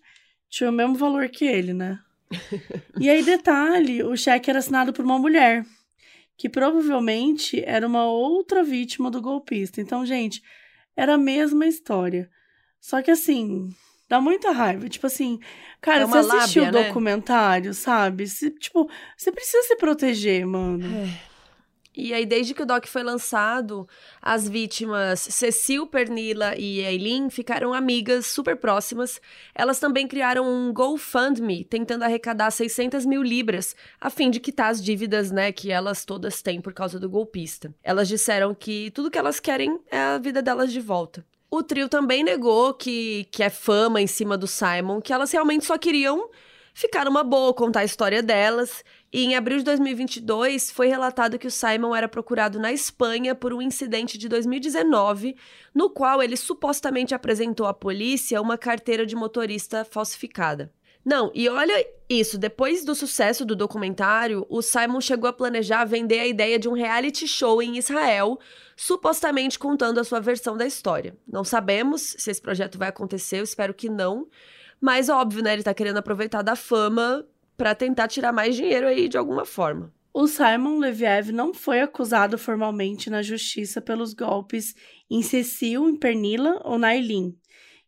tinha 0.49 0.71
o 0.71 0.73
mesmo 0.73 0.95
valor 0.95 1.29
que 1.29 1.45
ele, 1.45 1.75
né? 1.75 1.99
e 2.99 3.11
aí, 3.11 3.23
detalhe: 3.23 4.03
o 4.03 4.17
cheque 4.17 4.49
era 4.49 4.61
assinado 4.61 4.95
por 4.95 5.05
uma 5.05 5.19
mulher 5.19 5.63
que 6.39 6.49
provavelmente 6.49 7.63
era 7.67 7.87
uma 7.87 8.07
outra 8.07 8.65
vítima 8.65 9.11
do 9.11 9.21
golpista. 9.21 9.83
Então, 9.83 10.05
gente, 10.07 10.43
era 10.97 11.15
a 11.15 11.19
mesma 11.19 11.67
história. 11.67 12.31
Só 12.81 13.03
que 13.03 13.11
assim, 13.11 13.69
dá 14.09 14.23
muita 14.23 14.53
raiva. 14.53 14.89
Tipo 14.89 15.07
assim, 15.07 15.39
cara, 15.83 16.05
é 16.05 16.07
você 16.07 16.37
assistiu 16.37 16.63
o 16.63 16.73
né? 16.73 16.85
documentário, 16.85 17.75
sabe? 17.75 18.27
Se, 18.27 18.51
tipo, 18.51 18.89
você 19.17 19.31
precisa 19.31 19.63
se 19.65 19.77
proteger, 19.77 20.47
mano. 20.47 20.87
É. 20.87 21.26
E 21.97 22.13
aí, 22.13 22.27
desde 22.27 22.53
que 22.53 22.63
o 22.63 22.67
doc 22.67 22.85
foi 22.87 23.03
lançado, 23.03 23.89
as 24.21 24.47
vítimas 24.47 25.19
Cecil, 25.21 25.87
Pernila 25.87 26.55
e 26.55 26.81
Eileen 26.81 27.31
ficaram 27.31 27.73
amigas 27.73 28.27
super 28.27 28.55
próximas. 28.55 29.19
Elas 29.55 29.81
também 29.81 30.07
criaram 30.07 30.47
um 30.47 30.73
GoFundMe, 30.75 31.65
tentando 31.65 32.03
arrecadar 32.03 32.51
600 32.51 33.07
mil 33.07 33.23
libras, 33.23 33.75
a 33.99 34.11
fim 34.11 34.31
de 34.31 34.39
quitar 34.39 34.71
as 34.71 34.85
dívidas, 34.85 35.31
né, 35.31 35.51
que 35.53 35.73
elas 35.73 36.05
todas 36.05 36.43
têm 36.43 36.61
por 36.61 36.75
causa 36.75 37.01
do 37.01 37.09
golpista. 37.09 37.75
Elas 37.83 38.09
disseram 38.09 38.55
que 38.55 38.91
tudo 38.91 39.11
que 39.11 39.19
elas 39.19 39.41
querem 39.41 39.81
é 39.91 39.99
a 39.99 40.19
vida 40.19 40.43
delas 40.43 40.71
de 40.71 40.81
volta. 40.81 41.25
O 41.51 41.63
trio 41.63 41.89
também 41.89 42.23
negou 42.23 42.75
que, 42.75 43.27
que 43.31 43.43
é 43.43 43.49
fama 43.49 44.03
em 44.03 44.07
cima 44.07 44.37
do 44.37 44.47
Simon, 44.47 45.01
que 45.01 45.13
elas 45.13 45.33
realmente 45.33 45.65
só 45.65 45.79
queriam 45.79 46.29
ficar 46.75 47.07
numa 47.07 47.25
boa, 47.25 47.55
contar 47.55 47.81
a 47.81 47.85
história 47.85 48.23
delas. 48.23 48.85
E 49.17 49.25
em 49.25 49.35
abril 49.35 49.57
de 49.57 49.65
2022 49.65 50.71
foi 50.71 50.89
relatado 50.89 51.39
que 51.39 51.47
o 51.47 51.51
Simon 51.51 51.97
era 51.97 52.07
procurado 52.07 52.61
na 52.61 52.71
Espanha 52.71 53.35
por 53.35 53.51
um 53.55 53.63
incidente 53.63 54.19
de 54.19 54.29
2019, 54.29 55.35
no 55.75 55.89
qual 55.89 56.23
ele 56.23 56.37
supostamente 56.37 57.15
apresentou 57.15 57.67
à 57.67 57.73
polícia 57.73 58.43
uma 58.43 58.59
carteira 58.59 59.07
de 59.07 59.17
motorista 59.17 59.87
falsificada. 59.87 60.71
Não, 61.03 61.31
e 61.35 61.49
olha 61.49 61.73
isso, 62.11 62.37
depois 62.37 62.85
do 62.85 62.95
sucesso 62.95 63.47
do 63.47 63.57
documentário, 63.57 64.45
o 64.51 64.61
Simon 64.61 65.01
chegou 65.01 65.31
a 65.31 65.33
planejar 65.33 65.87
vender 65.87 66.19
a 66.19 66.27
ideia 66.27 66.59
de 66.59 66.69
um 66.69 66.75
reality 66.75 67.27
show 67.27 67.63
em 67.63 67.79
Israel, 67.79 68.39
supostamente 68.77 69.59
contando 69.59 69.99
a 69.99 70.05
sua 70.05 70.21
versão 70.21 70.59
da 70.59 70.67
história. 70.67 71.17
Não 71.27 71.43
sabemos 71.43 72.17
se 72.19 72.31
esse 72.31 72.43
projeto 72.43 72.77
vai 72.77 72.91
acontecer, 72.91 73.39
eu 73.39 73.45
espero 73.45 73.73
que 73.73 73.89
não, 73.89 74.29
mas 74.79 75.09
óbvio, 75.09 75.43
né? 75.43 75.55
Ele 75.55 75.63
tá 75.63 75.73
querendo 75.73 75.97
aproveitar 75.97 76.43
da 76.43 76.55
fama 76.55 77.27
para 77.57 77.75
tentar 77.75 78.09
tirar 78.09 78.33
mais 78.33 78.55
dinheiro 78.55 78.87
aí 78.87 79.09
de 79.09 79.17
alguma 79.17 79.45
forma. 79.45 79.93
O 80.13 80.27
Simon 80.27 80.79
Leviev 80.79 81.31
não 81.31 81.53
foi 81.53 81.81
acusado 81.81 82.39
formalmente 82.39 83.11
na 83.11 83.21
justiça 83.21 83.83
pelos 83.83 84.15
golpes 84.15 84.75
em 85.11 85.23
Cecil, 85.23 85.89
em 85.89 85.97
Pernilla 85.97 86.61
ou 86.65 86.79
na 86.79 86.97
Eileen, 86.97 87.37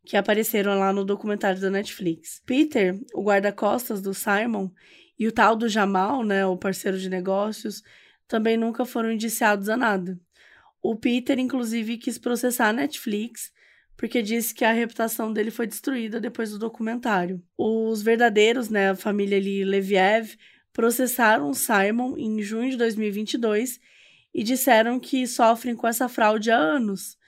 que 0.04 0.16
apareceram 0.16 0.78
lá 0.78 0.92
no 0.92 1.04
documentário 1.04 1.60
da 1.60 1.70
Netflix. 1.70 2.42
Peter, 2.44 2.98
o 3.14 3.22
guarda-costas 3.22 4.02
do 4.02 4.12
Simon, 4.12 4.70
e 5.18 5.26
o 5.26 5.32
tal 5.32 5.56
do 5.56 5.68
Jamal, 5.68 6.22
né, 6.22 6.46
o 6.46 6.56
parceiro 6.56 6.98
de 6.98 7.08
negócios, 7.08 7.82
também 8.28 8.56
nunca 8.56 8.84
foram 8.84 9.10
indiciados 9.10 9.68
a 9.68 9.76
nada. 9.76 10.20
O 10.82 10.94
Peter, 10.94 11.38
inclusive, 11.38 11.96
quis 11.96 12.18
processar 12.18 12.68
a 12.68 12.72
Netflix 12.72 13.50
porque 13.98 14.22
disse 14.22 14.54
que 14.54 14.64
a 14.64 14.70
reputação 14.70 15.32
dele 15.32 15.50
foi 15.50 15.66
destruída 15.66 16.20
depois 16.20 16.52
do 16.52 16.58
documentário. 16.58 17.42
Os 17.58 18.00
verdadeiros, 18.00 18.70
né, 18.70 18.90
a 18.90 18.94
família 18.94 19.38
Leviev, 19.66 20.36
processaram 20.72 21.52
Simon 21.52 22.16
em 22.16 22.40
junho 22.40 22.70
de 22.70 22.76
2022 22.76 23.80
e 24.32 24.44
disseram 24.44 25.00
que 25.00 25.26
sofrem 25.26 25.74
com 25.74 25.88
essa 25.88 26.08
fraude 26.08 26.48
há 26.48 26.56
anos. 26.56 27.18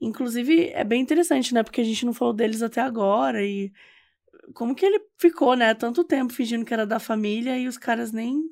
Inclusive, 0.00 0.68
é 0.68 0.84
bem 0.84 1.02
interessante, 1.02 1.52
né, 1.52 1.64
porque 1.64 1.80
a 1.80 1.84
gente 1.84 2.06
não 2.06 2.14
falou 2.14 2.32
deles 2.32 2.62
até 2.62 2.80
agora 2.80 3.44
e 3.44 3.72
como 4.54 4.76
que 4.76 4.86
ele 4.86 5.00
ficou, 5.18 5.56
né, 5.56 5.74
tanto 5.74 6.04
tempo 6.04 6.32
fingindo 6.32 6.64
que 6.64 6.72
era 6.72 6.86
da 6.86 7.00
família 7.00 7.58
e 7.58 7.66
os 7.66 7.76
caras 7.76 8.12
nem 8.12 8.44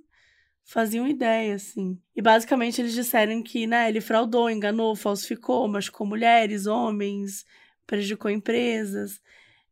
faziam 0.71 1.09
ideia, 1.09 1.57
assim. 1.57 1.99
E 2.14 2.23
basicamente 2.23 2.81
eles 2.81 2.95
disseram 2.95 3.43
que, 3.43 3.66
né, 3.66 3.89
ele 3.89 4.01
fraudou, 4.01 4.49
enganou, 4.49 4.95
falsificou, 4.95 5.66
machucou 5.66 6.07
mulheres, 6.07 6.64
homens, 6.64 7.45
prejudicou 7.85 8.31
empresas. 8.31 9.21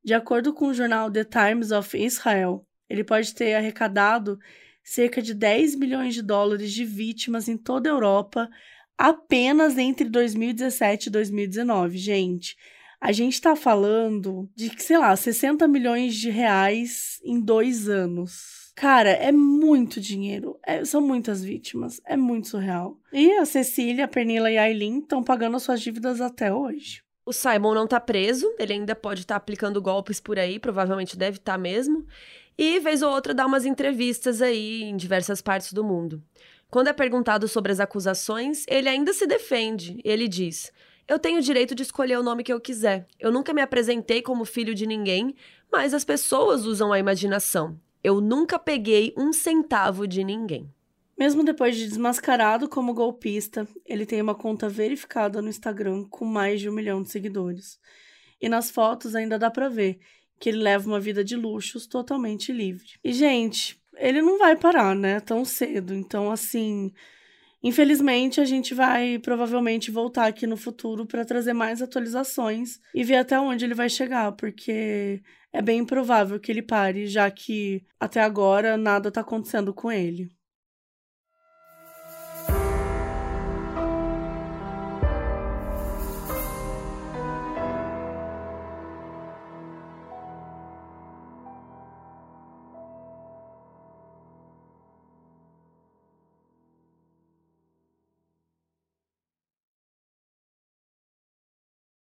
De 0.02 0.12
acordo 0.12 0.52
com 0.52 0.66
o 0.66 0.74
jornal 0.74 1.08
The 1.08 1.22
Times 1.22 1.70
of 1.70 1.96
Israel, 1.96 2.66
ele 2.90 3.04
pode 3.04 3.32
ter 3.32 3.54
arrecadado 3.54 4.40
cerca 4.82 5.22
de 5.22 5.34
10 5.34 5.76
milhões 5.76 6.14
de 6.14 6.22
dólares 6.22 6.72
de 6.72 6.84
vítimas 6.84 7.46
em 7.46 7.56
toda 7.56 7.88
a 7.88 7.92
Europa 7.92 8.48
apenas 8.96 9.78
entre 9.78 10.08
2017 10.08 11.06
e 11.06 11.10
2019, 11.10 11.96
gente. 11.96 12.56
A 13.00 13.12
gente 13.12 13.34
está 13.34 13.54
falando 13.54 14.50
de, 14.56 14.68
sei 14.82 14.98
lá, 14.98 15.14
60 15.14 15.68
milhões 15.68 16.16
de 16.16 16.28
reais 16.28 17.20
em 17.22 17.40
dois 17.40 17.88
anos. 17.88 18.57
Cara, 18.78 19.10
é 19.10 19.32
muito 19.32 20.00
dinheiro. 20.00 20.56
É, 20.64 20.84
são 20.84 21.00
muitas 21.00 21.42
vítimas. 21.42 22.00
É 22.06 22.16
muito 22.16 22.46
surreal. 22.46 22.96
E 23.12 23.32
a 23.32 23.44
Cecília, 23.44 24.04
a 24.04 24.08
Pernilla 24.08 24.52
e 24.52 24.56
a 24.56 24.62
Aileen 24.62 25.00
estão 25.00 25.20
pagando 25.20 25.58
suas 25.58 25.80
dívidas 25.80 26.20
até 26.20 26.54
hoje. 26.54 27.02
O 27.26 27.32
Simon 27.32 27.74
não 27.74 27.88
tá 27.88 27.98
preso, 27.98 28.48
ele 28.56 28.74
ainda 28.74 28.94
pode 28.94 29.22
estar 29.22 29.34
tá 29.34 29.36
aplicando 29.36 29.82
golpes 29.82 30.20
por 30.20 30.38
aí, 30.38 30.60
provavelmente 30.60 31.18
deve 31.18 31.38
estar 31.38 31.54
tá 31.54 31.58
mesmo. 31.58 32.06
E, 32.56 32.78
vez 32.78 33.02
ou 33.02 33.10
outra, 33.10 33.34
dá 33.34 33.44
umas 33.44 33.66
entrevistas 33.66 34.40
aí 34.40 34.84
em 34.84 34.96
diversas 34.96 35.42
partes 35.42 35.72
do 35.72 35.82
mundo. 35.82 36.22
Quando 36.70 36.86
é 36.86 36.92
perguntado 36.92 37.48
sobre 37.48 37.72
as 37.72 37.80
acusações, 37.80 38.64
ele 38.68 38.88
ainda 38.88 39.12
se 39.12 39.26
defende. 39.26 40.00
Ele 40.04 40.28
diz: 40.28 40.72
Eu 41.08 41.18
tenho 41.18 41.40
o 41.40 41.42
direito 41.42 41.74
de 41.74 41.82
escolher 41.82 42.16
o 42.16 42.22
nome 42.22 42.44
que 42.44 42.52
eu 42.52 42.60
quiser. 42.60 43.08
Eu 43.18 43.32
nunca 43.32 43.52
me 43.52 43.60
apresentei 43.60 44.22
como 44.22 44.44
filho 44.44 44.72
de 44.72 44.86
ninguém, 44.86 45.34
mas 45.70 45.92
as 45.92 46.04
pessoas 46.04 46.64
usam 46.64 46.92
a 46.92 46.98
imaginação. 47.00 47.76
Eu 48.08 48.22
nunca 48.22 48.58
peguei 48.58 49.12
um 49.18 49.34
centavo 49.34 50.08
de 50.08 50.24
ninguém. 50.24 50.72
Mesmo 51.18 51.44
depois 51.44 51.76
de 51.76 51.86
desmascarado 51.86 52.66
como 52.66 52.94
golpista, 52.94 53.68
ele 53.84 54.06
tem 54.06 54.22
uma 54.22 54.34
conta 54.34 54.66
verificada 54.66 55.42
no 55.42 55.50
Instagram 55.50 56.06
com 56.08 56.24
mais 56.24 56.58
de 56.58 56.70
um 56.70 56.72
milhão 56.72 57.02
de 57.02 57.10
seguidores. 57.10 57.78
E 58.40 58.48
nas 58.48 58.70
fotos 58.70 59.14
ainda 59.14 59.38
dá 59.38 59.50
pra 59.50 59.68
ver 59.68 59.98
que 60.40 60.48
ele 60.48 60.56
leva 60.56 60.88
uma 60.88 60.98
vida 60.98 61.22
de 61.22 61.36
luxos 61.36 61.86
totalmente 61.86 62.50
livre. 62.50 62.86
E, 63.04 63.12
gente, 63.12 63.78
ele 63.98 64.22
não 64.22 64.38
vai 64.38 64.56
parar, 64.56 64.96
né? 64.96 65.20
Tão 65.20 65.44
cedo. 65.44 65.92
Então, 65.92 66.30
assim. 66.30 66.90
Infelizmente, 67.62 68.40
a 68.40 68.46
gente 68.46 68.72
vai 68.72 69.18
provavelmente 69.18 69.90
voltar 69.90 70.28
aqui 70.28 70.46
no 70.46 70.56
futuro 70.56 71.04
para 71.04 71.26
trazer 71.26 71.52
mais 71.52 71.82
atualizações 71.82 72.80
e 72.94 73.04
ver 73.04 73.16
até 73.16 73.38
onde 73.38 73.66
ele 73.66 73.74
vai 73.74 73.90
chegar, 73.90 74.32
porque 74.32 75.20
é 75.52 75.62
bem 75.62 75.80
improvável 75.80 76.40
que 76.40 76.50
ele 76.52 76.62
pare, 76.62 77.06
já 77.06 77.30
que 77.30 77.84
até 78.00 78.20
agora 78.22 78.76
nada 78.76 79.10
tá 79.12 79.20
acontecendo 79.22 79.74
com 79.74 79.90
ele. 79.92 80.30